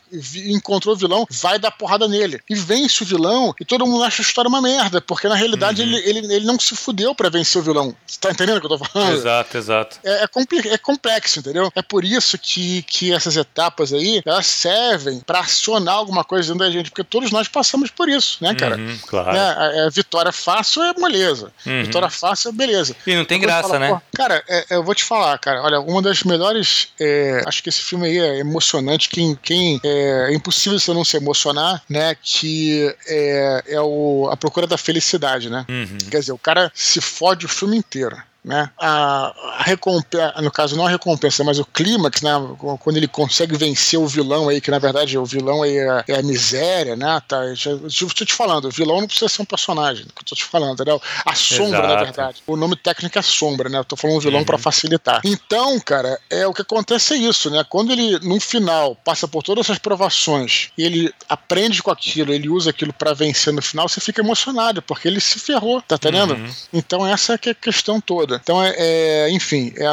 encontrou 0.46 0.94
o 0.94 0.98
vilão, 0.98 1.26
vai 1.30 1.58
dar 1.58 1.70
porrada 1.70 2.08
nele. 2.08 2.40
E 2.48 2.54
vence 2.54 3.02
o 3.02 3.06
vilão, 3.06 3.54
e 3.60 3.64
todo 3.64 3.86
mundo 3.86 4.04
acha 4.04 4.22
a 4.22 4.24
história 4.24 4.48
uma 4.48 4.60
merda, 4.60 5.00
porque 5.00 5.28
na 5.28 5.34
realidade 5.34 5.82
uhum. 5.82 5.88
ele, 5.88 6.08
ele, 6.08 6.34
ele 6.34 6.46
não 6.46 6.58
se 6.58 6.74
fudeu 6.74 7.14
para 7.14 7.28
vencer 7.28 7.60
o 7.60 7.64
vilão. 7.64 7.94
Você 8.06 8.18
tá 8.20 8.30
entendendo 8.30 8.58
o 8.58 8.60
que 8.60 8.66
eu 8.66 8.78
tô 8.78 8.84
falando? 8.84 9.12
Exato, 9.12 9.56
exato. 9.56 9.98
É, 10.04 10.24
é, 10.24 10.74
é 10.74 10.78
complexo, 10.78 11.38
entendeu? 11.38 11.70
É 11.74 11.82
por 11.82 12.04
isso 12.04 12.38
que, 12.38 12.82
que 12.82 13.12
essas 13.12 13.36
etapas 13.36 13.92
aí, 13.92 14.22
elas 14.24 14.46
servem 14.46 15.20
para 15.20 15.40
acionar 15.40 15.94
alguma 15.94 16.24
coisa 16.24 16.52
dentro 16.52 16.66
da 16.66 16.72
gente, 16.72 16.90
porque 16.90 17.04
todos 17.04 17.30
nós 17.30 17.48
passamos 17.48 17.90
por 17.90 18.08
isso, 18.08 18.38
né, 18.40 18.54
cara? 18.54 18.76
Uhum, 18.76 18.98
claro. 19.06 19.36
É, 19.36 19.40
a, 19.40 19.86
a, 19.86 19.90
vitória 19.90 20.32
fácil 20.32 20.82
é 20.82 20.94
moleza. 20.98 21.52
Uhum. 21.66 21.84
Vitória 21.84 22.10
fácil 22.10 22.50
é 22.50 22.52
beleza. 22.52 22.96
E 23.06 23.14
não 23.14 23.24
tem 23.24 23.40
graça, 23.40 23.78
né? 23.78 24.00
cara, 24.14 24.42
é, 24.48 24.66
eu 24.70 24.82
vou 24.82 24.94
te 24.94 25.04
falar, 25.04 25.38
cara, 25.38 25.62
olha, 25.62 25.80
uma 25.80 26.02
das 26.02 26.22
melhores. 26.22 26.88
É, 26.98 27.42
acho 27.46 27.62
que 27.62 27.68
esse 27.68 27.82
filme 27.82 28.06
aí 28.06 28.18
é 28.20 28.38
emocionante. 28.38 29.08
Quem, 29.08 29.38
quem 29.42 29.80
é, 29.84 30.28
é, 30.30 30.34
impossível 30.34 30.78
você 30.78 30.92
não 30.92 31.04
se 31.04 31.16
emocionar, 31.16 31.82
né? 31.88 32.14
Que 32.20 32.94
é, 33.06 33.64
é 33.68 33.80
o, 33.80 34.28
a 34.30 34.36
procura 34.36 34.66
da 34.66 34.78
felicidade, 34.78 35.50
né? 35.50 35.64
Uhum. 35.68 35.98
Quer 36.10 36.20
dizer, 36.20 36.32
o 36.32 36.38
cara 36.38 36.70
se 36.74 37.00
fode 37.00 37.46
o 37.46 37.48
filme 37.48 37.76
inteiro 37.76 38.16
né? 38.42 38.70
A, 38.78 39.34
a 39.58 39.62
recompensa, 39.62 40.40
no 40.40 40.50
caso 40.50 40.76
não 40.76 40.86
a 40.86 40.90
recompensa, 40.90 41.44
mas 41.44 41.58
o 41.58 41.64
clímax, 41.64 42.22
né? 42.22 42.32
Quando 42.80 42.96
ele 42.96 43.06
consegue 43.06 43.56
vencer 43.56 43.98
o 43.98 44.06
vilão 44.06 44.48
aí, 44.48 44.60
que 44.60 44.70
na 44.70 44.78
verdade 44.78 45.18
o 45.18 45.24
vilão 45.24 45.62
aí 45.62 45.76
é, 45.76 46.04
é 46.08 46.18
a 46.18 46.22
miséria, 46.22 46.96
né? 46.96 47.20
Tá, 47.28 47.52
estou 47.52 48.26
te 48.26 48.32
falando, 48.32 48.66
o 48.66 48.70
vilão 48.70 49.00
não 49.00 49.06
precisa 49.06 49.28
ser 49.28 49.42
um 49.42 49.44
personagem, 49.46 50.04
que 50.04 50.22
eu 50.22 50.24
tô 50.24 50.34
te 50.34 50.44
falando, 50.44 50.74
entendeu? 50.74 51.00
A 51.24 51.34
sombra, 51.34 51.78
Exato. 51.78 51.94
na 51.94 52.02
verdade. 52.02 52.42
O 52.46 52.56
nome 52.56 52.76
técnico 52.76 53.18
é 53.18 53.22
sombra, 53.22 53.68
né? 53.68 53.78
Eu 53.78 53.84
tô 53.84 53.96
falando 53.96 54.20
vilão 54.20 54.40
uhum. 54.40 54.46
para 54.46 54.58
facilitar. 54.58 55.20
Então, 55.24 55.78
cara, 55.80 56.18
é 56.30 56.46
o 56.46 56.54
que 56.54 56.62
acontece 56.62 57.14
é 57.14 57.16
isso, 57.18 57.50
né? 57.50 57.64
Quando 57.68 57.92
ele 57.92 58.18
no 58.20 58.40
final 58.40 58.96
passa 58.96 59.28
por 59.28 59.42
todas 59.42 59.66
essas 59.66 59.78
provações 59.78 60.70
e 60.78 60.84
ele 60.84 61.14
aprende 61.28 61.82
com 61.82 61.90
aquilo, 61.90 62.32
ele 62.32 62.48
usa 62.48 62.70
aquilo 62.70 62.92
para 62.92 63.12
vencer 63.12 63.52
no 63.52 63.60
final, 63.60 63.88
você 63.88 64.00
fica 64.00 64.22
emocionado, 64.22 64.80
porque 64.80 65.06
ele 65.06 65.20
se 65.20 65.38
ferrou, 65.38 65.82
tá 65.82 65.96
entendendo? 65.96 66.34
Uhum. 66.34 66.50
Então 66.72 67.06
essa 67.06 67.34
é, 67.34 67.38
é 67.46 67.50
a 67.50 67.54
questão 67.54 68.00
toda 68.00 68.29
toda. 68.30 68.40
Então, 68.42 68.62
é, 68.62 68.74
é 68.76 69.30
enfim, 69.30 69.72
é, 69.76 69.90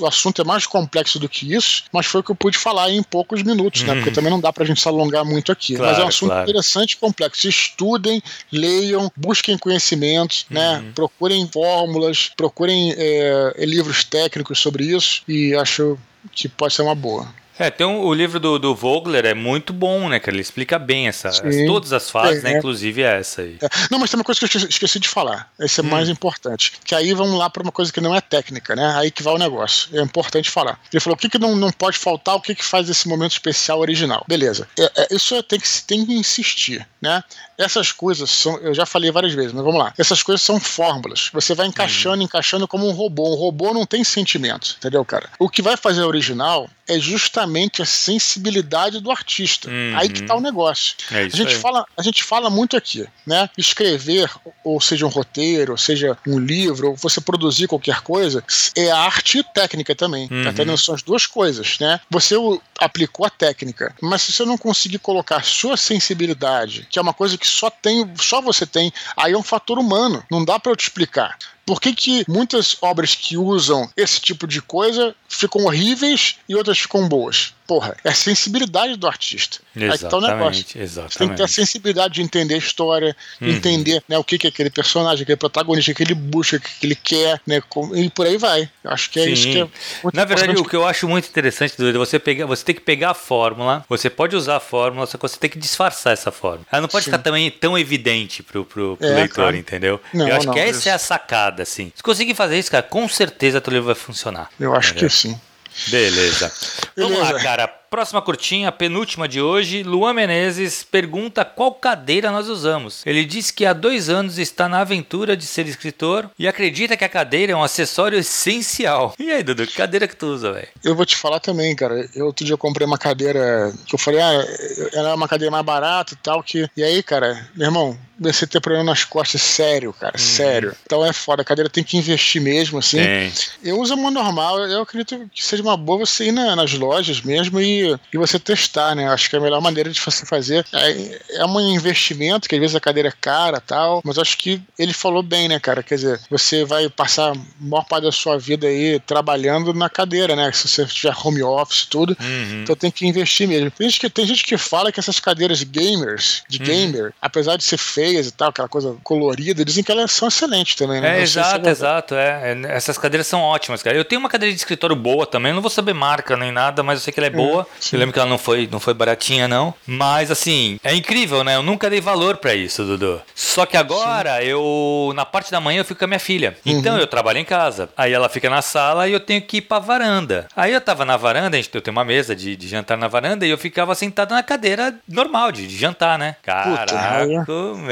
o 0.00 0.06
assunto 0.06 0.40
é 0.40 0.44
mais 0.44 0.66
complexo 0.66 1.18
do 1.18 1.28
que 1.28 1.52
isso, 1.52 1.84
mas 1.92 2.06
foi 2.06 2.20
o 2.20 2.24
que 2.24 2.30
eu 2.30 2.36
pude 2.36 2.56
falar 2.56 2.90
em 2.90 3.02
poucos 3.02 3.42
minutos, 3.42 3.82
né? 3.82 3.94
Porque 3.94 4.10
também 4.10 4.30
não 4.30 4.40
dá 4.40 4.52
pra 4.52 4.64
gente 4.64 4.80
se 4.80 4.88
alongar 4.88 5.24
muito 5.24 5.50
aqui. 5.50 5.74
Claro, 5.74 5.90
mas 5.90 6.00
é 6.00 6.04
um 6.04 6.08
assunto 6.08 6.30
claro. 6.30 6.48
interessante 6.48 6.92
e 6.92 6.96
complexo. 6.96 7.48
Estudem, 7.48 8.22
leiam, 8.52 9.10
busquem 9.16 9.58
conhecimentos, 9.58 10.46
né? 10.48 10.76
uhum. 10.76 10.82
né? 10.82 10.92
Procurem 10.94 11.48
fórmulas, 11.52 12.30
procurem 12.36 12.94
é, 12.96 13.54
livros 13.64 14.04
técnicos 14.04 14.58
sobre 14.58 14.84
isso 14.84 15.22
e 15.26 15.54
acho 15.54 15.98
que 16.32 16.48
pode 16.48 16.74
ser 16.74 16.82
uma 16.82 16.94
boa. 16.94 17.39
É, 17.60 17.70
tem 17.70 17.86
um, 17.86 18.00
o 18.00 18.14
livro 18.14 18.40
do, 18.40 18.58
do 18.58 18.74
Vogler 18.74 19.26
é 19.26 19.34
muito 19.34 19.70
bom, 19.70 20.08
né, 20.08 20.18
que 20.18 20.30
ele 20.30 20.40
explica 20.40 20.78
bem 20.78 21.08
essa, 21.08 21.28
as, 21.28 21.40
todas 21.66 21.92
as 21.92 22.08
fases, 22.08 22.40
é, 22.40 22.44
né, 22.44 22.54
é. 22.54 22.58
inclusive 22.58 23.02
essa 23.02 23.42
aí. 23.42 23.58
É. 23.60 23.68
Não, 23.90 23.98
mas 23.98 24.08
tem 24.08 24.18
uma 24.18 24.24
coisa 24.24 24.40
que 24.40 24.56
eu 24.56 24.66
esqueci 24.66 24.98
de 24.98 25.06
falar, 25.06 25.52
esse 25.60 25.78
é 25.78 25.82
hum. 25.82 25.86
mais 25.86 26.08
importante, 26.08 26.72
que 26.82 26.94
aí 26.94 27.12
vamos 27.12 27.38
lá 27.38 27.50
para 27.50 27.62
uma 27.62 27.70
coisa 27.70 27.92
que 27.92 28.00
não 28.00 28.14
é 28.14 28.20
técnica, 28.22 28.74
né, 28.74 28.94
aí 28.96 29.10
que 29.10 29.22
vai 29.22 29.34
o 29.34 29.38
negócio, 29.38 29.90
é 29.92 30.00
importante 30.02 30.48
falar. 30.48 30.80
Ele 30.90 31.00
falou 31.00 31.14
o 31.14 31.18
que, 31.18 31.28
que 31.28 31.38
não, 31.38 31.54
não 31.54 31.70
pode 31.70 31.98
faltar, 31.98 32.34
o 32.34 32.40
que, 32.40 32.54
que 32.54 32.64
faz 32.64 32.88
esse 32.88 33.06
momento 33.06 33.32
especial 33.32 33.78
original. 33.78 34.24
Beleza, 34.26 34.66
é, 34.78 35.02
é, 35.02 35.08
isso 35.14 35.40
tem 35.42 35.60
que, 35.60 35.68
tem 35.86 36.06
que 36.06 36.14
insistir, 36.14 36.88
né, 36.98 37.22
essas 37.60 37.92
coisas 37.92 38.30
são, 38.30 38.56
eu 38.58 38.74
já 38.74 38.86
falei 38.86 39.10
várias 39.10 39.32
vezes, 39.32 39.52
mas 39.52 39.62
vamos 39.62 39.78
lá, 39.78 39.92
essas 39.98 40.22
coisas 40.22 40.42
são 40.42 40.58
fórmulas, 40.58 41.30
você 41.32 41.54
vai 41.54 41.66
encaixando, 41.66 42.22
hum. 42.22 42.24
encaixando 42.24 42.66
como 42.66 42.88
um 42.88 42.92
robô, 42.92 43.32
um 43.32 43.36
robô 43.36 43.74
não 43.74 43.84
tem 43.84 44.02
sentimento, 44.02 44.76
entendeu, 44.78 45.04
cara? 45.04 45.28
O 45.38 45.48
que 45.48 45.62
vai 45.62 45.76
fazer 45.76 46.02
original 46.02 46.68
é 46.90 46.98
justamente 46.98 47.80
a 47.80 47.84
sensibilidade 47.84 48.98
do 48.98 49.12
artista. 49.12 49.70
Uhum. 49.70 49.92
Aí 49.96 50.08
que 50.08 50.22
tá 50.22 50.34
o 50.34 50.40
negócio. 50.40 50.96
É 51.12 51.22
a, 51.22 51.28
gente 51.28 51.54
fala, 51.54 51.86
a 51.96 52.02
gente 52.02 52.24
fala 52.24 52.50
muito 52.50 52.76
aqui, 52.76 53.06
né? 53.24 53.48
Escrever, 53.56 54.28
ou 54.64 54.80
seja 54.80 55.06
um 55.06 55.08
roteiro, 55.08 55.72
ou 55.72 55.78
seja 55.78 56.18
um 56.26 56.38
livro, 56.38 56.90
ou 56.90 56.96
você 56.96 57.20
produzir 57.20 57.68
qualquer 57.68 58.00
coisa, 58.00 58.42
é 58.76 58.90
arte 58.90 59.38
e 59.38 59.44
técnica 59.44 59.94
também. 59.94 60.26
Tá 60.26 60.34
uhum. 60.34 60.44
Tá 60.44 60.50
entendendo? 60.50 60.78
São 60.78 60.94
as 60.94 61.02
duas 61.02 61.26
coisas, 61.26 61.78
né? 61.78 62.00
Você 62.10 62.34
aplicou 62.78 63.24
a 63.24 63.30
técnica, 63.30 63.94
mas 64.02 64.22
se 64.22 64.32
você 64.32 64.44
não 64.44 64.58
conseguir 64.58 64.98
colocar 64.98 65.44
sua 65.44 65.76
sensibilidade, 65.76 66.88
que 66.90 66.98
é 66.98 67.02
uma 67.02 67.14
coisa 67.14 67.38
que 67.38 67.46
só 67.50 67.70
tem, 67.70 68.10
só 68.16 68.40
você 68.40 68.66
tem, 68.66 68.92
aí 69.16 69.32
é 69.32 69.38
um 69.38 69.42
fator 69.42 69.78
humano. 69.78 70.24
Não 70.30 70.44
dá 70.44 70.58
para 70.58 70.72
eu 70.72 70.76
te 70.76 70.84
explicar. 70.84 71.36
Por 71.70 71.80
que, 71.80 71.94
que 71.94 72.24
muitas 72.26 72.76
obras 72.82 73.14
que 73.14 73.36
usam 73.36 73.88
esse 73.96 74.20
tipo 74.20 74.44
de 74.44 74.60
coisa 74.60 75.14
ficam 75.28 75.66
horríveis 75.66 76.34
e 76.48 76.56
outras 76.56 76.80
ficam 76.80 77.08
boas? 77.08 77.54
porra, 77.70 77.96
é 78.02 78.08
a 78.08 78.14
sensibilidade 78.14 78.96
do 78.96 79.06
artista. 79.06 79.58
Exatamente, 79.76 79.92
Aí 79.92 79.98
que 79.98 80.08
tá 80.08 80.16
o 80.16 80.20
negócio. 80.20 80.64
Exatamente. 80.74 81.12
Você 81.12 81.18
tem 81.20 81.28
que 81.28 81.36
ter 81.36 81.42
a 81.44 81.48
sensibilidade 81.48 82.14
de 82.14 82.22
entender 82.22 82.54
a 82.54 82.58
história, 82.58 83.16
uhum. 83.40 83.48
entender 83.48 84.02
né, 84.08 84.18
o 84.18 84.24
que, 84.24 84.38
que 84.38 84.48
é 84.48 84.50
aquele 84.50 84.70
personagem, 84.70 85.22
aquele 85.22 85.36
protagonista, 85.36 85.94
que 85.94 86.02
ele 86.02 86.14
busca, 86.14 86.56
o 86.56 86.60
que, 86.60 86.84
ele 86.84 86.96
quer, 86.96 87.40
né? 87.46 87.62
E 87.94 88.10
por 88.10 88.26
aí 88.26 88.36
vai. 88.36 88.68
Acho 88.84 89.08
que 89.08 89.20
é 89.20 89.24
Sim. 89.24 89.32
isso 89.32 89.48
que 89.48 89.60
é. 89.60 89.68
Na 90.12 90.24
verdade, 90.24 90.58
o 90.58 90.64
que 90.64 90.74
eu 90.74 90.84
acho 90.84 91.06
muito 91.06 91.28
interessante, 91.28 91.74
é 91.78 91.92
você 91.92 92.18
pegar, 92.18 92.44
você 92.46 92.64
tem 92.64 92.74
que 92.74 92.80
pegar 92.80 93.10
a 93.10 93.14
fórmula, 93.14 93.84
você 93.88 94.10
pode 94.10 94.34
usar 94.34 94.56
a 94.56 94.60
fórmula, 94.60 95.06
só 95.06 95.16
que 95.16 95.22
você 95.22 95.38
tem 95.38 95.48
que 95.48 95.58
disfarçar 95.58 96.12
essa 96.12 96.32
fórmula. 96.32 96.66
Ela 96.72 96.82
não 96.82 96.88
pode 96.88 97.04
Sim. 97.04 97.12
ficar 97.12 97.22
também 97.22 97.48
tão 97.52 97.78
evidente 97.78 98.42
pro, 98.42 98.64
pro, 98.64 98.96
pro 98.96 99.06
é, 99.06 99.14
leitor, 99.14 99.54
entendeu? 99.54 100.00
Não, 100.12 100.28
eu 100.28 100.34
acho 100.34 100.46
não, 100.46 100.54
que 100.54 100.58
essa 100.58 100.78
isso. 100.80 100.88
é 100.88 100.92
a 100.92 100.98
sacada, 100.98 101.59
assim. 101.62 101.92
Se 101.94 102.02
conseguir 102.02 102.34
fazer 102.34 102.58
isso, 102.58 102.70
cara, 102.70 102.82
com 102.82 103.08
certeza 103.08 103.60
teu 103.60 103.72
livro 103.72 103.86
vai 103.86 103.94
funcionar. 103.94 104.50
Eu 104.58 104.74
acho 104.74 104.90
entendeu? 104.90 105.08
que 105.08 105.14
sim. 105.14 105.40
Beleza. 105.88 106.52
Vamos 106.96 107.18
lá, 107.18 107.34
cara. 107.40 107.68
Próxima 107.68 108.22
curtinha, 108.22 108.70
penúltima 108.70 109.26
de 109.26 109.40
hoje. 109.40 109.82
Luan 109.82 110.14
Menezes 110.14 110.84
pergunta 110.84 111.44
qual 111.44 111.72
cadeira 111.74 112.30
nós 112.30 112.48
usamos. 112.48 113.04
Ele 113.04 113.24
diz 113.24 113.50
que 113.50 113.66
há 113.66 113.72
dois 113.72 114.08
anos 114.08 114.38
está 114.38 114.68
na 114.68 114.80
aventura 114.80 115.36
de 115.36 115.44
ser 115.44 115.66
escritor 115.66 116.30
e 116.38 116.46
acredita 116.46 116.96
que 116.96 117.04
a 117.04 117.08
cadeira 117.08 117.52
é 117.52 117.56
um 117.56 117.64
acessório 117.64 118.16
essencial. 118.16 119.14
E 119.18 119.30
aí, 119.32 119.42
Dudu, 119.42 119.66
que 119.66 119.74
cadeira 119.74 120.06
que 120.06 120.14
tu 120.14 120.26
usa, 120.26 120.52
velho? 120.52 120.68
Eu 120.84 120.94
vou 120.94 121.04
te 121.04 121.16
falar 121.16 121.40
também, 121.40 121.74
cara. 121.74 122.08
Eu 122.14 122.26
outro 122.26 122.44
dia 122.44 122.54
eu 122.54 122.58
comprei 122.58 122.86
uma 122.86 122.98
cadeira 122.98 123.72
que 123.86 123.94
eu 123.94 123.98
falei, 123.98 124.20
ah, 124.20 124.46
era 124.92 125.14
uma 125.14 125.26
cadeira 125.26 125.50
mais 125.50 125.64
barata 125.64 126.14
e 126.14 126.16
tal. 126.16 126.44
Que... 126.44 126.68
E 126.76 126.84
aí, 126.84 127.02
cara, 127.02 127.48
meu 127.56 127.66
irmão, 127.66 127.98
a 128.28 128.46
ter 128.46 128.60
problema 128.60 128.84
nas 128.84 129.04
costas, 129.04 129.40
sério, 129.40 129.92
cara, 129.92 130.14
uhum. 130.14 130.24
sério. 130.24 130.76
Então 130.84 131.04
é 131.04 131.12
foda, 131.12 131.42
a 131.42 131.44
cadeira 131.44 131.70
tem 131.70 131.82
que 131.82 131.96
investir 131.96 132.40
mesmo, 132.40 132.78
assim. 132.78 132.98
Tem. 132.98 133.32
Eu 133.64 133.80
uso 133.80 133.94
uma 133.94 134.10
normal, 134.10 134.60
eu 134.60 134.82
acredito 134.82 135.28
que 135.32 135.44
seja 135.44 135.62
uma 135.62 135.76
boa 135.76 136.00
você 136.06 136.26
ir 136.26 136.32
na, 136.32 136.54
nas 136.54 136.72
lojas 136.74 137.22
mesmo 137.22 137.60
e, 137.60 137.96
e 138.12 138.18
você 138.18 138.38
testar, 138.38 138.94
né? 138.94 139.08
Acho 139.08 139.30
que 139.30 139.36
é 139.36 139.38
a 139.38 139.42
melhor 139.42 139.60
maneira 139.60 139.90
de 139.90 140.00
você 140.00 140.26
fazer. 140.26 140.66
É, 140.72 141.20
é 141.36 141.46
um 141.46 141.60
investimento, 141.60 142.48
que 142.48 142.54
às 142.54 142.60
vezes 142.60 142.76
a 142.76 142.80
cadeira 142.80 143.08
é 143.08 143.12
cara 143.18 143.60
tal, 143.60 144.02
mas 144.04 144.18
acho 144.18 144.36
que 144.36 144.60
ele 144.78 144.92
falou 144.92 145.22
bem, 145.22 145.48
né, 145.48 145.58
cara? 145.58 145.82
Quer 145.82 145.94
dizer, 145.94 146.20
você 146.28 146.64
vai 146.64 146.88
passar 146.88 147.32
a 147.32 147.36
maior 147.58 147.84
parte 147.84 148.04
da 148.04 148.12
sua 148.12 148.38
vida 148.38 148.66
aí 148.66 149.00
trabalhando 149.00 149.72
na 149.72 149.88
cadeira, 149.88 150.36
né? 150.36 150.50
Se 150.52 150.68
você 150.68 150.84
tiver 150.84 151.14
home 151.24 151.42
office 151.42 151.86
tudo, 151.86 152.16
uhum. 152.20 152.62
então 152.62 152.76
tem 152.76 152.90
que 152.90 153.06
investir 153.06 153.48
mesmo. 153.48 153.70
Tem 153.70 153.88
gente, 153.88 154.00
que, 154.00 154.10
tem 154.10 154.26
gente 154.26 154.44
que 154.44 154.58
fala 154.58 154.92
que 154.92 155.00
essas 155.00 155.20
cadeiras 155.20 155.62
gamers, 155.62 156.42
de 156.48 156.58
uhum. 156.58 156.64
gamer, 156.66 157.12
apesar 157.20 157.56
de 157.56 157.64
ser 157.64 157.78
feio 157.78 158.09
feias 158.10 158.26
e 158.26 158.32
tal, 158.32 158.48
aquela 158.48 158.68
coisa 158.68 158.96
colorida, 159.02 159.64
dizem 159.64 159.84
que 159.84 159.92
elas 159.92 160.12
são 160.12 160.28
excelentes 160.28 160.74
também, 160.74 161.00
né? 161.00 161.18
É, 161.18 161.22
exato, 161.22 161.64
se 161.64 161.70
exato. 161.70 162.14
É. 162.14 162.52
é. 162.52 162.76
Essas 162.76 162.98
cadeiras 162.98 163.26
são 163.26 163.40
ótimas, 163.40 163.82
cara. 163.82 163.96
Eu 163.96 164.04
tenho 164.04 164.20
uma 164.20 164.28
cadeira 164.28 164.52
de 164.52 164.58
escritório 164.58 164.96
boa 164.96 165.26
também, 165.26 165.52
não 165.52 165.60
vou 165.60 165.70
saber 165.70 165.94
marca 165.94 166.36
nem 166.36 166.52
nada, 166.52 166.82
mas 166.82 166.98
eu 166.98 167.04
sei 167.04 167.12
que 167.12 167.20
ela 167.20 167.26
é 167.26 167.30
boa. 167.30 167.66
eu 167.92 167.98
lembro 167.98 168.12
que 168.12 168.18
ela 168.18 168.28
não 168.28 168.38
foi, 168.38 168.68
não 168.70 168.80
foi 168.80 168.94
baratinha, 168.94 169.46
não. 169.46 169.72
Mas 169.86 170.30
assim, 170.30 170.78
é 170.82 170.94
incrível, 170.94 171.44
né? 171.44 171.56
Eu 171.56 171.62
nunca 171.62 171.88
dei 171.88 172.00
valor 172.00 172.38
para 172.38 172.54
isso, 172.54 172.84
Dudu. 172.84 173.20
Só 173.34 173.66
que 173.66 173.76
agora 173.76 174.40
sim. 174.40 174.46
eu, 174.46 175.12
na 175.14 175.24
parte 175.24 175.50
da 175.50 175.60
manhã, 175.60 175.80
eu 175.80 175.84
fico 175.84 175.98
com 175.98 176.04
a 176.04 176.08
minha 176.08 176.20
filha. 176.20 176.56
Então 176.64 176.94
uhum. 176.94 177.00
eu 177.00 177.06
trabalho 177.06 177.38
em 177.38 177.44
casa. 177.44 177.88
Aí 177.96 178.12
ela 178.12 178.28
fica 178.28 178.48
na 178.50 178.62
sala 178.62 179.08
e 179.08 179.12
eu 179.12 179.20
tenho 179.20 179.42
que 179.42 179.58
ir 179.58 179.62
pra 179.62 179.78
varanda. 179.78 180.48
Aí 180.56 180.72
eu 180.72 180.80
tava 180.80 181.04
na 181.04 181.16
varanda, 181.16 181.56
a 181.56 181.60
gente, 181.60 181.74
eu 181.74 181.80
tenho 181.80 181.96
uma 181.96 182.04
mesa 182.04 182.34
de, 182.34 182.56
de 182.56 182.68
jantar 182.68 182.96
na 182.96 183.08
varanda 183.08 183.46
e 183.46 183.50
eu 183.50 183.58
ficava 183.58 183.94
sentado 183.94 184.34
na 184.34 184.42
cadeira 184.42 184.94
normal 185.08 185.52
de, 185.52 185.66
de 185.66 185.76
jantar, 185.76 186.18
né? 186.18 186.36
Caraca, 186.42 187.44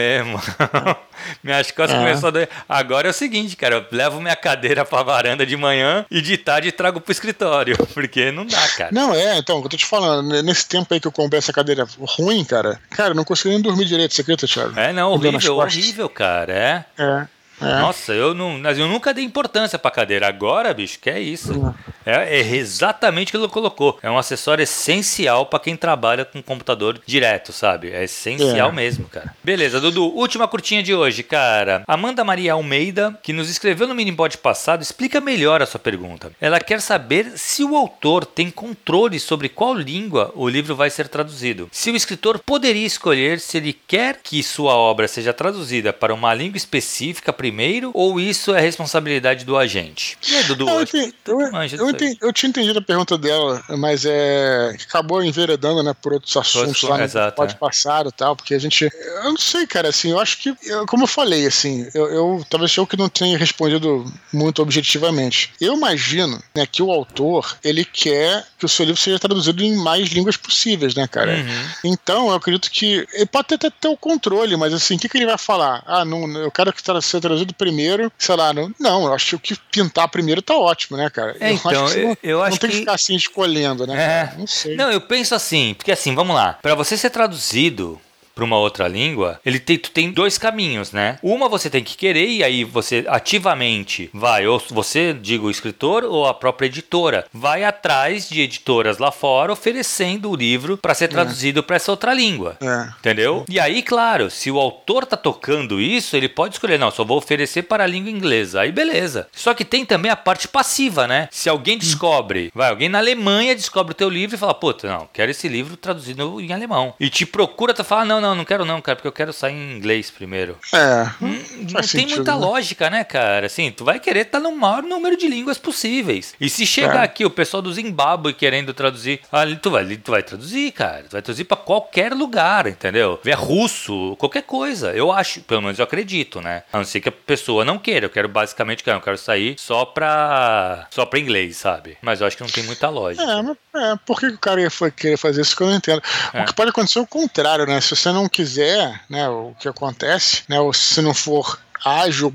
mesmo. 0.09 0.40
Minhas 1.42 1.70
costas 1.70 1.96
é. 1.96 1.98
começaram 1.98 2.28
a 2.28 2.30
doer. 2.30 2.48
Agora 2.68 3.09
é 3.09 3.11
o 3.11 3.14
seguinte, 3.14 3.56
cara, 3.56 3.76
eu 3.76 3.86
levo 3.90 4.20
minha 4.20 4.36
cadeira 4.36 4.84
pra 4.84 5.02
varanda 5.02 5.44
de 5.44 5.56
manhã 5.56 6.06
e 6.11 6.20
de 6.20 6.36
tarde 6.36 6.72
trago 6.72 7.00
pro 7.00 7.12
escritório, 7.12 7.76
porque 7.92 8.30
não 8.30 8.46
dá, 8.46 8.68
cara. 8.68 8.90
Não, 8.92 9.14
é, 9.14 9.38
então, 9.38 9.61
eu 9.62 9.68
tô 9.68 9.76
te 9.76 9.84
falando, 9.84 10.42
nesse 10.42 10.66
tempo 10.66 10.92
aí 10.92 11.00
que 11.00 11.06
eu 11.06 11.12
comprei 11.12 11.38
essa 11.38 11.52
cadeira 11.52 11.86
ruim, 12.00 12.44
cara, 12.44 12.80
cara, 12.90 13.14
não 13.14 13.24
consegui 13.24 13.50
nem 13.50 13.61
dormir 13.61 13.84
direito, 13.84 14.14
você 14.14 14.22
acredita, 14.22 14.46
Thiago? 14.46 14.78
É, 14.78 14.92
não, 14.92 15.12
horrível, 15.12 15.56
horrível, 15.56 16.09
cara, 16.09 16.52
é. 16.52 16.84
É. 16.98 17.26
É. 17.61 17.80
Nossa, 17.80 18.12
eu, 18.12 18.34
não, 18.34 18.59
eu 18.70 18.88
nunca 18.88 19.12
dei 19.12 19.24
importância 19.24 19.78
pra 19.78 19.90
cadeira. 19.90 20.28
Agora, 20.28 20.72
bicho, 20.72 20.98
que 20.98 21.11
é 21.11 21.20
isso. 21.20 21.74
É, 22.06 22.38
é 22.38 22.56
exatamente 22.56 23.28
o 23.28 23.30
que 23.32 23.36
ele 23.36 23.48
colocou. 23.48 23.98
É 24.02 24.11
um 24.11 24.18
acessório 24.18 24.62
essencial 24.62 25.46
para 25.46 25.59
quem 25.59 25.76
trabalha 25.76 26.24
com 26.24 26.42
computador 26.42 27.00
direto, 27.04 27.52
sabe? 27.52 27.90
É 27.90 28.04
essencial 28.04 28.70
é. 28.70 28.72
mesmo, 28.72 29.09
cara. 29.09 29.34
Beleza, 29.42 29.80
Dudu, 29.80 30.04
última 30.04 30.48
curtinha 30.48 30.82
de 30.82 30.94
hoje, 30.94 31.22
cara. 31.22 31.82
Amanda 31.86 32.24
Maria 32.24 32.52
Almeida, 32.52 33.18
que 33.22 33.32
nos 33.32 33.50
escreveu 33.50 33.86
no 33.86 33.94
Minipod 33.94 34.38
passado, 34.38 34.82
explica 34.82 35.20
melhor 35.20 35.61
a 35.61 35.66
sua 35.66 35.80
pergunta. 35.80 36.30
Ela 36.40 36.61
quer 36.61 36.80
saber 36.80 37.32
se 37.36 37.64
o 37.64 37.76
autor 37.76 38.24
tem 38.24 38.50
controle 38.50 39.18
sobre 39.18 39.48
qual 39.48 39.74
língua 39.74 40.32
o 40.34 40.48
livro 40.48 40.76
vai 40.76 40.90
ser 40.90 41.09
traduzido. 41.09 41.68
Se 41.72 41.90
o 41.90 41.96
escritor 41.96 42.38
poderia 42.38 42.86
escolher 42.86 43.40
se 43.40 43.56
ele 43.56 43.72
quer 43.72 44.20
que 44.22 44.42
sua 44.42 44.74
obra 44.74 45.09
seja 45.09 45.32
traduzida 45.32 45.92
para 45.92 46.14
uma 46.14 46.32
língua 46.32 46.56
específica 46.56 47.32
primeiro 47.32 47.47
primeiro 47.49 47.90
ou 47.94 48.20
isso 48.20 48.55
é 48.55 48.61
responsabilidade 48.61 49.44
do 49.44 49.57
agente? 49.57 50.18
E 50.28 50.36
aí, 50.36 50.44
Dudu? 50.44 50.68
Eu, 50.68 50.82
entendi, 50.82 51.14
eu, 51.26 51.40
eu, 51.40 51.90
entendi, 51.90 52.18
eu, 52.20 52.32
tinha 52.32 52.51
entendido 52.51 52.78
a 52.78 52.82
pergunta 52.82 53.16
dela, 53.16 53.62
mas 53.70 54.05
é 54.05 54.76
acabou 54.88 55.22
enveredando 55.22 55.82
né, 55.82 55.94
por 56.01 56.12
outros 56.12 56.36
assuntos 56.36 56.82
lá 56.82 56.99
no 56.99 57.32
pode 57.32 57.55
é. 57.55 57.57
passar 57.57 58.07
e 58.07 58.12
tal, 58.12 58.36
porque 58.36 58.55
a 58.55 58.59
gente. 58.59 58.84
Eu 58.84 59.24
não 59.24 59.36
sei, 59.36 59.66
cara, 59.66 59.88
assim, 59.88 60.11
eu 60.11 60.20
acho 60.20 60.38
que, 60.38 60.55
como 60.86 61.05
eu 61.05 61.07
falei, 61.07 61.46
assim, 61.46 61.88
eu, 61.94 62.07
eu 62.07 62.46
talvez 62.49 62.76
eu 62.76 62.86
que 62.86 62.96
não 62.96 63.09
tenha 63.09 63.38
respondido 63.38 64.05
muito 64.32 64.61
objetivamente. 64.61 65.51
Eu 65.61 65.74
imagino 65.74 66.42
né, 66.55 66.66
que 66.66 66.82
o 66.82 66.90
autor 66.90 67.57
ele 67.64 67.84
quer 67.84 68.44
que 68.59 68.66
o 68.66 68.68
seu 68.68 68.84
livro 68.84 69.01
seja 69.01 69.18
traduzido 69.18 69.62
em 69.62 69.76
mais 69.76 70.09
línguas 70.09 70.36
possíveis, 70.36 70.94
né, 70.94 71.07
cara? 71.07 71.36
Uhum. 71.36 71.92
Então, 71.92 72.28
eu 72.28 72.34
acredito 72.34 72.70
que 72.70 73.07
ele 73.12 73.26
pode 73.26 73.55
até 73.55 73.70
ter 73.70 73.88
o 73.88 73.96
controle, 73.96 74.57
mas 74.57 74.74
assim, 74.74 74.96
o 74.96 74.99
que, 74.99 75.09
que 75.09 75.16
ele 75.16 75.26
vai 75.26 75.38
falar? 75.38 75.82
Ah, 75.86 76.05
não, 76.05 76.28
eu 76.38 76.51
quero 76.51 76.72
que 76.72 76.82
seja 76.82 77.20
traduzido 77.20 77.38
traduzido 77.39 77.55
primeiro, 77.55 78.12
sei 78.18 78.36
lá, 78.36 78.53
não, 78.53 78.72
não, 78.78 79.07
eu 79.07 79.14
acho 79.14 79.26
que 79.26 79.34
o 79.36 79.57
que 79.57 79.61
pintar 79.70 80.09
primeiro 80.09 80.43
tá 80.43 80.57
ótimo, 80.57 80.97
né, 80.97 81.11
cara? 81.11 81.36
É, 81.41 81.51
eu 81.51 81.55
então, 81.55 81.84
acho 81.84 81.95
que 81.95 82.05
não, 82.05 82.16
eu 82.22 82.43
acho 82.43 82.51
não 82.53 82.59
tem 82.59 82.70
que... 82.70 82.76
que 82.76 82.80
ficar 82.80 82.95
assim 82.95 83.14
escolhendo, 83.14 83.86
né? 83.86 84.32
É. 84.34 84.39
Não 84.39 84.47
sei. 84.47 84.76
Não, 84.76 84.91
eu 84.91 85.01
penso 85.01 85.34
assim, 85.34 85.74
porque 85.74 85.93
assim, 85.93 86.14
vamos 86.14 86.34
lá, 86.34 86.59
para 86.61 86.74
você 86.74 86.97
ser 86.97 87.11
traduzido 87.11 88.01
para 88.39 88.45
uma 88.45 88.57
outra 88.57 88.86
língua, 88.86 89.41
ele 89.45 89.59
tem, 89.59 89.76
tu 89.76 89.91
tem 89.91 90.12
dois 90.12 90.39
caminhos, 90.39 90.93
né? 90.93 91.18
Uma 91.24 91.49
você 91.49 91.68
tem 91.68 91.82
que 91.82 91.97
querer 91.97 92.28
e 92.28 92.45
aí 92.45 92.62
você 92.62 93.05
ativamente 93.09 94.09
vai, 94.14 94.47
ou 94.47 94.62
você, 94.70 95.12
digo, 95.12 95.49
o 95.49 95.51
escritor 95.51 96.05
ou 96.05 96.24
a 96.24 96.32
própria 96.32 96.66
editora, 96.66 97.26
vai 97.34 97.64
atrás 97.64 98.28
de 98.28 98.41
editoras 98.41 98.99
lá 98.99 99.11
fora 99.11 99.53
oferecendo 99.53 100.30
o 100.30 100.36
livro 100.36 100.76
para 100.76 100.95
ser 100.95 101.07
é. 101.07 101.09
traduzido 101.09 101.59
é. 101.59 101.62
para 101.62 101.74
essa 101.74 101.91
outra 101.91 102.14
língua. 102.14 102.57
É. 102.61 102.91
Entendeu? 103.01 103.45
E 103.49 103.59
aí, 103.59 103.82
claro, 103.82 104.30
se 104.30 104.53
o 104.53 104.59
autor 104.61 105.05
tá 105.05 105.16
tocando 105.16 105.80
isso, 105.80 106.16
ele 106.16 106.28
pode 106.28 106.55
escolher, 106.55 106.78
não, 106.78 106.93
só 106.93 107.05
vou 107.05 107.18
oferecer 107.18 107.62
para 107.62 107.82
a 107.82 107.89
língua 107.89 108.12
inglesa. 108.12 108.61
Aí 108.61 108.70
beleza. 108.70 109.26
Só 109.32 109.53
que 109.53 109.64
tem 109.64 109.84
também 109.84 110.12
a 110.12 110.16
parte 110.16 110.47
passiva, 110.47 111.09
né? 111.09 111.28
Se 111.32 111.49
alguém 111.49 111.74
hum. 111.74 111.80
descobre, 111.80 112.53
vai, 112.55 112.70
alguém 112.70 112.89
na 112.89 112.99
Alemanha 112.99 113.57
descobre 113.57 113.91
o 113.91 113.97
teu 113.97 114.09
livro 114.09 114.36
e 114.36 114.39
fala, 114.39 114.55
puta, 114.55 114.89
não, 114.89 115.09
quero 115.12 115.32
esse 115.32 115.49
livro 115.49 115.76
traduzido 115.76 116.41
em 116.41 116.53
alemão. 116.53 116.95
E 117.01 117.11
te 117.11 117.26
procura, 117.26 117.74
tu 117.74 117.82
fala, 117.82 118.05
não, 118.05 118.20
não, 118.20 118.28
não 118.35 118.45
quero 118.45 118.64
não, 118.64 118.81
cara, 118.81 118.97
porque 118.97 119.09
eu 119.09 119.12
quero 119.12 119.33
sair 119.33 119.55
em 119.55 119.76
inglês 119.76 120.11
primeiro. 120.11 120.59
É. 120.74 121.11
Hum, 121.22 121.43
não 121.72 121.81
tem 121.81 122.07
muita 122.07 122.33
né? 122.33 122.39
lógica, 122.39 122.91
né, 122.91 123.05
cara? 123.05 123.47
Assim, 123.47 123.70
tu 123.70 123.85
vai 123.85 123.99
querer 123.99 124.20
estar 124.20 124.41
tá 124.41 124.45
no 124.49 124.55
maior 124.57 124.83
número 124.83 125.16
de 125.16 125.29
línguas 125.29 125.59
possíveis. 125.59 126.35
E 126.41 126.49
se 126.49 126.66
chegar 126.66 127.01
é. 127.01 127.05
aqui 127.05 127.24
o 127.24 127.31
pessoal 127.31 127.62
do 127.62 127.72
Zimbábue 127.72 128.33
querendo 128.33 128.72
traduzir, 128.74 129.20
ali 129.31 129.57
tu 129.57 129.70
vai, 129.70 129.85
tu 129.97 130.11
vai 130.11 130.22
traduzir, 130.22 130.72
cara. 130.72 131.05
Tu 131.05 131.12
vai 131.12 131.22
traduzir 131.22 131.45
para 131.45 131.57
qualquer 131.57 132.12
lugar, 132.12 132.66
entendeu? 132.66 133.20
É 133.24 133.35
russo, 133.35 134.16
qualquer 134.18 134.43
coisa. 134.43 134.93
Eu 134.93 135.12
acho, 135.12 135.41
pelo 135.43 135.62
menos 135.62 135.79
eu 135.79 135.85
acredito, 135.85 136.41
né? 136.41 136.62
A 136.72 136.79
não 136.79 136.85
ser 136.85 137.01
que 137.01 137.09
a 137.09 137.12
pessoa 137.12 137.64
não 137.64 137.79
queira. 137.79 138.07
Eu 138.07 138.11
quero 138.11 138.29
basicamente, 138.29 138.83
cara, 138.83 138.99
eu 138.99 139.03
quero 139.03 139.18
sair 139.18 139.57
só 139.59 139.85
pra, 139.85 140.87
só 140.91 141.05
pra 141.05 141.18
inglês, 141.18 141.57
sabe? 141.57 141.99
Mas 142.03 142.20
eu 142.20 142.26
acho 142.26 142.37
que 142.37 142.43
não 142.43 142.51
tem 142.51 142.64
muita 142.64 142.89
lógica. 142.89 143.22
É, 143.22 143.43
mas, 143.43 143.57
é 143.74 143.97
por 144.05 144.18
que 144.18 144.26
o 144.26 144.39
cara 144.39 144.61
ia 144.61 144.70
querer 144.91 145.16
fazer 145.16 145.43
isso 145.43 145.57
que 145.57 145.62
eu 145.62 145.68
não 145.68 145.76
entendo? 145.76 146.03
É. 146.33 146.43
O 146.43 146.47
que 146.47 146.55
pode 146.55 146.70
acontecer 146.70 146.99
é 146.99 147.03
o 147.03 147.07
contrário, 147.07 147.66
né? 147.66 147.81
Se 147.81 147.95
você 147.95 148.11
não 148.11 148.18
quiser, 148.27 149.03
né, 149.09 149.29
o 149.29 149.55
que 149.61 149.69
acontece, 149.69 150.43
né, 150.49 150.59
ou 150.59 150.73
se 150.73 151.03
não 151.03 151.12
for 151.12 151.61
ágil, 151.85 152.33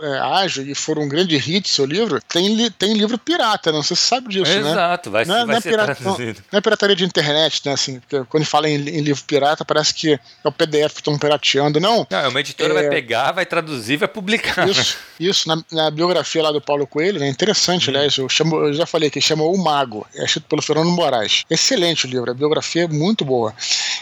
é, 0.00 0.18
ágil 0.18 0.66
e 0.66 0.74
for 0.74 0.98
um 0.98 1.08
grande 1.08 1.36
hit 1.36 1.68
seu 1.68 1.84
livro, 1.84 2.20
tem, 2.22 2.70
tem 2.72 2.94
livro 2.94 3.18
pirata, 3.18 3.70
não 3.70 3.82
sei 3.82 3.96
se 3.96 4.02
você 4.02 4.08
sabe 4.08 4.28
disso, 4.28 4.50
Exato, 4.50 4.64
né? 4.64 4.70
Exato, 4.70 5.10
vai, 5.10 5.24
não, 5.24 5.36
é, 5.36 5.46
vai 5.46 5.54
não, 5.54 5.60
ser 5.60 5.68
é 5.68 5.70
pirata, 5.70 5.96
não, 6.02 6.18
não, 6.18 6.58
é 6.58 6.60
pirataria 6.60 6.96
de 6.96 7.04
internet, 7.04 7.62
né? 7.64 7.72
Assim, 7.72 8.00
porque 8.00 8.24
quando 8.28 8.44
fala 8.44 8.68
em, 8.68 8.74
em, 8.74 9.00
livro 9.00 9.22
pirata, 9.24 9.64
parece 9.64 9.94
que 9.94 10.12
é 10.14 10.20
o 10.44 10.52
PDF 10.52 10.94
que 10.94 11.00
estão 11.00 11.18
pirateando, 11.18 11.80
não. 11.80 12.06
Não, 12.10 12.28
uma 12.28 12.40
editora 12.40 12.70
é... 12.70 12.74
vai 12.74 12.88
pegar, 12.88 13.32
vai 13.32 13.46
traduzir, 13.46 13.96
vai 13.96 14.08
publicar. 14.08 14.68
Isso, 14.68 14.96
isso 15.18 15.48
na, 15.48 15.62
na, 15.70 15.90
biografia 15.90 16.42
lá 16.42 16.52
do 16.52 16.60
Paulo 16.60 16.86
Coelho, 16.86 17.20
né? 17.20 17.28
Interessante, 17.28 17.88
hum. 17.88 17.90
aliás, 17.94 18.16
eu, 18.16 18.28
chamo, 18.28 18.56
eu 18.56 18.74
já 18.74 18.86
falei 18.86 19.10
que 19.10 19.20
chama 19.20 19.44
O 19.44 19.56
Mago, 19.56 20.06
é 20.14 20.24
escrito 20.24 20.46
pelo 20.48 20.62
Fernando 20.62 20.90
Moraes. 20.90 21.44
Excelente 21.50 22.06
o 22.06 22.08
livro, 22.08 22.30
a 22.30 22.34
biografia 22.34 22.84
é 22.84 22.88
muito 22.88 23.24
boa. 23.24 23.54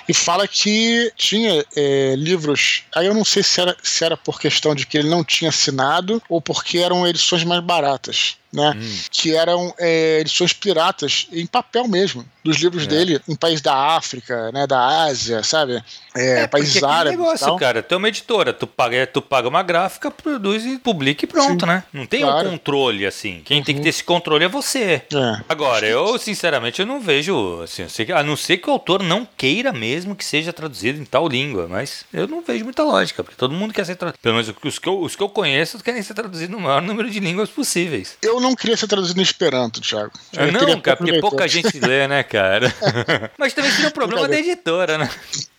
E 0.09 0.15
fala 0.15 0.47
que 0.47 1.13
tinha 1.17 1.65
é, 1.77 2.15
livros, 2.17 2.85
aí 2.95 3.07
eu 3.07 3.15
não 3.15 3.25
sei 3.25 3.43
se 3.43 3.61
era, 3.61 3.77
se 3.83 4.05
era 4.05 4.17
por 4.17 4.41
questão 4.41 4.75
de 4.75 4.87
que 4.87 4.99
ele 4.99 5.09
não 5.09 5.23
tinha 5.23 5.48
assinado 5.49 6.23
ou 6.29 6.41
porque 6.41 6.79
eram 6.79 7.07
edições 7.07 7.45
mais 7.45 7.63
baratas 7.63 8.39
né? 8.53 8.75
Hum. 8.77 8.99
Que 9.11 9.35
eram 9.35 9.75
é, 9.79 10.21
edições 10.21 10.53
piratas 10.53 11.29
em 11.33 11.47
papel 11.47 11.87
mesmo, 11.87 12.25
dos 12.43 12.57
livros 12.57 12.85
é. 12.85 12.87
dele 12.87 13.21
em 13.29 13.37
países 13.37 13.61
da 13.61 13.75
África, 13.75 14.51
né? 14.53 14.67
Da 14.67 15.05
Ásia, 15.05 15.43
sabe? 15.43 15.83
É, 16.17 16.43
é 16.43 16.47
países 16.47 16.83
árabes. 16.83 17.19
negócio, 17.19 17.57
cara. 17.57 17.83
Tu 17.83 17.95
é 17.95 17.97
uma 17.99 18.09
editora, 18.09 18.53
tu 18.53 18.67
paga, 18.67 19.07
tu 19.07 19.21
paga 19.21 19.49
uma 19.49 19.63
gráfica, 19.63 20.11
produz 20.11 20.65
e 20.65 20.79
publica 20.79 21.25
e 21.25 21.29
pronto, 21.29 21.61
Sim, 21.61 21.67
né? 21.67 21.85
Não 21.93 22.07
tem 22.07 22.23
claro. 22.23 22.49
um 22.49 22.53
controle 22.53 23.07
assim. 23.07 23.43
Quem 23.45 23.59
uhum. 23.59 23.65
tem 23.65 23.75
que 23.77 23.83
ter 23.83 23.91
esse 23.91 24.03
controle 24.03 24.45
é 24.45 24.49
você. 24.49 25.03
É. 25.13 25.41
Agora, 25.49 25.87
eu 25.87 26.19
sinceramente 26.19 26.81
eu 26.81 26.87
não 26.87 27.01
vejo, 27.01 27.61
assim, 27.63 27.85
a 28.15 28.23
não 28.23 28.37
ser 28.37 28.57
que 28.59 28.69
o 28.69 28.73
autor 28.73 29.03
não 29.03 29.29
queira 29.37 29.73
mesmo 29.73 30.17
que 30.17 30.25
seja 30.25 30.53
traduzido 30.53 31.01
em 31.01 31.05
tal 31.05 31.29
língua, 31.29 31.67
mas 31.69 32.05
eu 32.13 32.27
não 32.27 32.43
vejo 32.43 32.65
muita 32.65 32.83
lógica, 32.83 33.23
porque 33.23 33.37
todo 33.37 33.53
mundo 33.53 33.75
quer 33.75 33.85
ser 33.85 33.97
traduzido. 33.97 34.23
Pelo 34.23 34.37
menos 34.37 34.55
os 34.65 34.79
que, 34.79 34.89
eu, 34.89 35.01
os 35.01 35.15
que 35.15 35.23
eu 35.23 35.29
conheço 35.39 35.79
querem 35.79 36.03
ser 36.03 36.15
traduzidos 36.15 36.51
no 36.51 36.59
maior 36.59 36.83
número 36.83 37.09
de 37.09 37.21
línguas 37.21 37.49
possíveis. 37.49 38.19
Eu 38.21 38.41
não 38.41 38.57
queria 38.57 38.77
ser 38.77 38.89
traduzido 38.89 39.21
em 39.21 39.23
Esperanto, 39.23 39.81
Thiago. 39.81 40.11
Eu 40.33 40.51
não, 40.51 40.81
cara, 40.81 40.97
porque 40.97 41.21
pouca 41.21 41.47
gente 41.47 41.79
lê, 41.79 42.09
né, 42.09 42.25
cara? 42.25 42.75
Mas 43.39 43.55
também 43.55 43.71
seria 43.71 43.87
um 43.87 43.93
problema 43.93 44.27
da 44.27 44.37
editora, 44.37 44.99
né? 44.99 45.09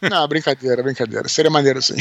Não, 0.02 0.28
brincadeira, 0.28 0.84
brincadeira. 0.84 1.30
Seria 1.30 1.50
maneiro 1.50 1.82
sim. 1.82 1.96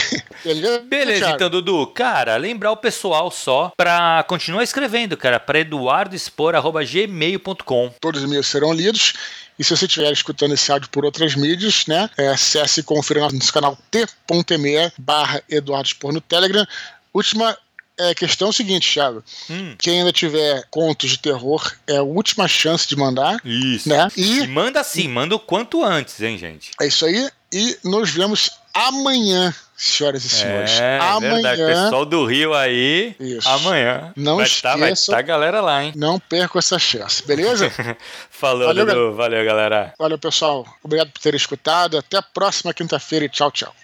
Beleza? 0.45 0.81
Beleza, 0.81 1.21
Thiago? 1.21 1.37
então, 1.37 1.51
Dudu. 1.51 1.87
Cara, 1.87 2.37
lembrar 2.37 2.73
o 2.73 2.77
pessoal 2.77 3.31
só 3.31 3.73
pra 3.77 4.25
continuar 4.27 4.65
escrevendo, 4.65 5.17
cara, 5.17 5.39
pra 5.39 5.61
eduardoespor.gmail.com. 5.61 7.95
Todos 8.01 8.23
os 8.23 8.27
e-mails 8.27 8.49
serão 8.49 8.73
lidos. 8.73 9.13
E 9.57 9.63
se 9.63 9.77
você 9.77 9.87
estiver 9.87 10.11
escutando 10.11 10.55
esse 10.55 10.73
áudio 10.73 10.91
por 10.91 11.05
outras 11.05 11.37
mídias, 11.37 11.87
né, 11.87 12.11
é, 12.19 12.27
acesse 12.27 12.81
e 12.81 12.83
confira 12.83 13.21
nosso 13.21 13.53
canal 13.53 13.79
t.me 13.89 14.93
barra 14.99 15.41
Eduardo 15.49 15.89
Spor 15.89 16.13
no 16.13 16.21
Telegram. 16.21 16.67
Última 17.15 17.57
é, 17.99 18.15
questão 18.15 18.49
é 18.49 18.51
o 18.51 18.53
seguinte, 18.53 18.93
Thiago. 18.93 19.23
Hum. 19.51 19.75
Quem 19.79 19.99
ainda 19.99 20.13
tiver 20.13 20.65
contos 20.71 21.11
de 21.11 21.19
terror, 21.19 21.73
é 21.87 21.97
a 21.97 22.03
última 22.03 22.47
chance 22.47 22.89
de 22.89 22.97
mandar. 22.97 23.41
Isso. 23.45 23.89
Né? 23.89 24.09
E, 24.17 24.41
e 24.41 24.47
manda 24.47 24.83
sim, 24.85 25.09
manda 25.09 25.35
o 25.35 25.39
quanto 25.39 25.85
antes, 25.85 26.21
hein, 26.21 26.39
gente? 26.39 26.71
É 26.81 26.87
isso 26.87 27.05
aí. 27.05 27.29
E 27.53 27.79
nos 27.83 28.11
vemos 28.11 28.51
amanhã, 28.75 29.55
senhoras 29.77 30.25
e 30.25 30.29
senhores. 30.29 30.79
É, 30.79 30.99
amanhã. 30.99 31.57
Verdade. 31.57 31.83
Pessoal 31.85 32.05
do 32.05 32.25
Rio 32.27 32.55
aí, 32.55 33.17
Isso. 33.19 33.49
amanhã. 33.49 34.13
Não 34.15 34.37
vai. 34.37 34.49
Tá, 34.49 34.77
vai 34.77 34.93
estar 34.93 35.19
a 35.19 35.23
galera 35.23 35.61
lá, 35.61 35.83
hein? 35.83 35.93
Não 35.97 36.21
perca 36.21 36.59
essa 36.59 36.79
chance, 36.79 37.27
beleza? 37.27 37.73
Falou, 38.31 38.67
Valeu, 38.67 38.87
Dudu. 38.87 39.15
Valeu, 39.15 39.45
galera. 39.45 39.95
Valeu, 39.99 40.19
pessoal. 40.19 40.67
Obrigado 40.83 41.11
por 41.11 41.21
terem 41.21 41.37
escutado. 41.37 41.97
Até 41.97 42.19
a 42.19 42.23
próxima 42.23 42.75
quinta-feira 42.75 43.25
e 43.25 43.29
tchau, 43.29 43.51
tchau. 43.51 43.75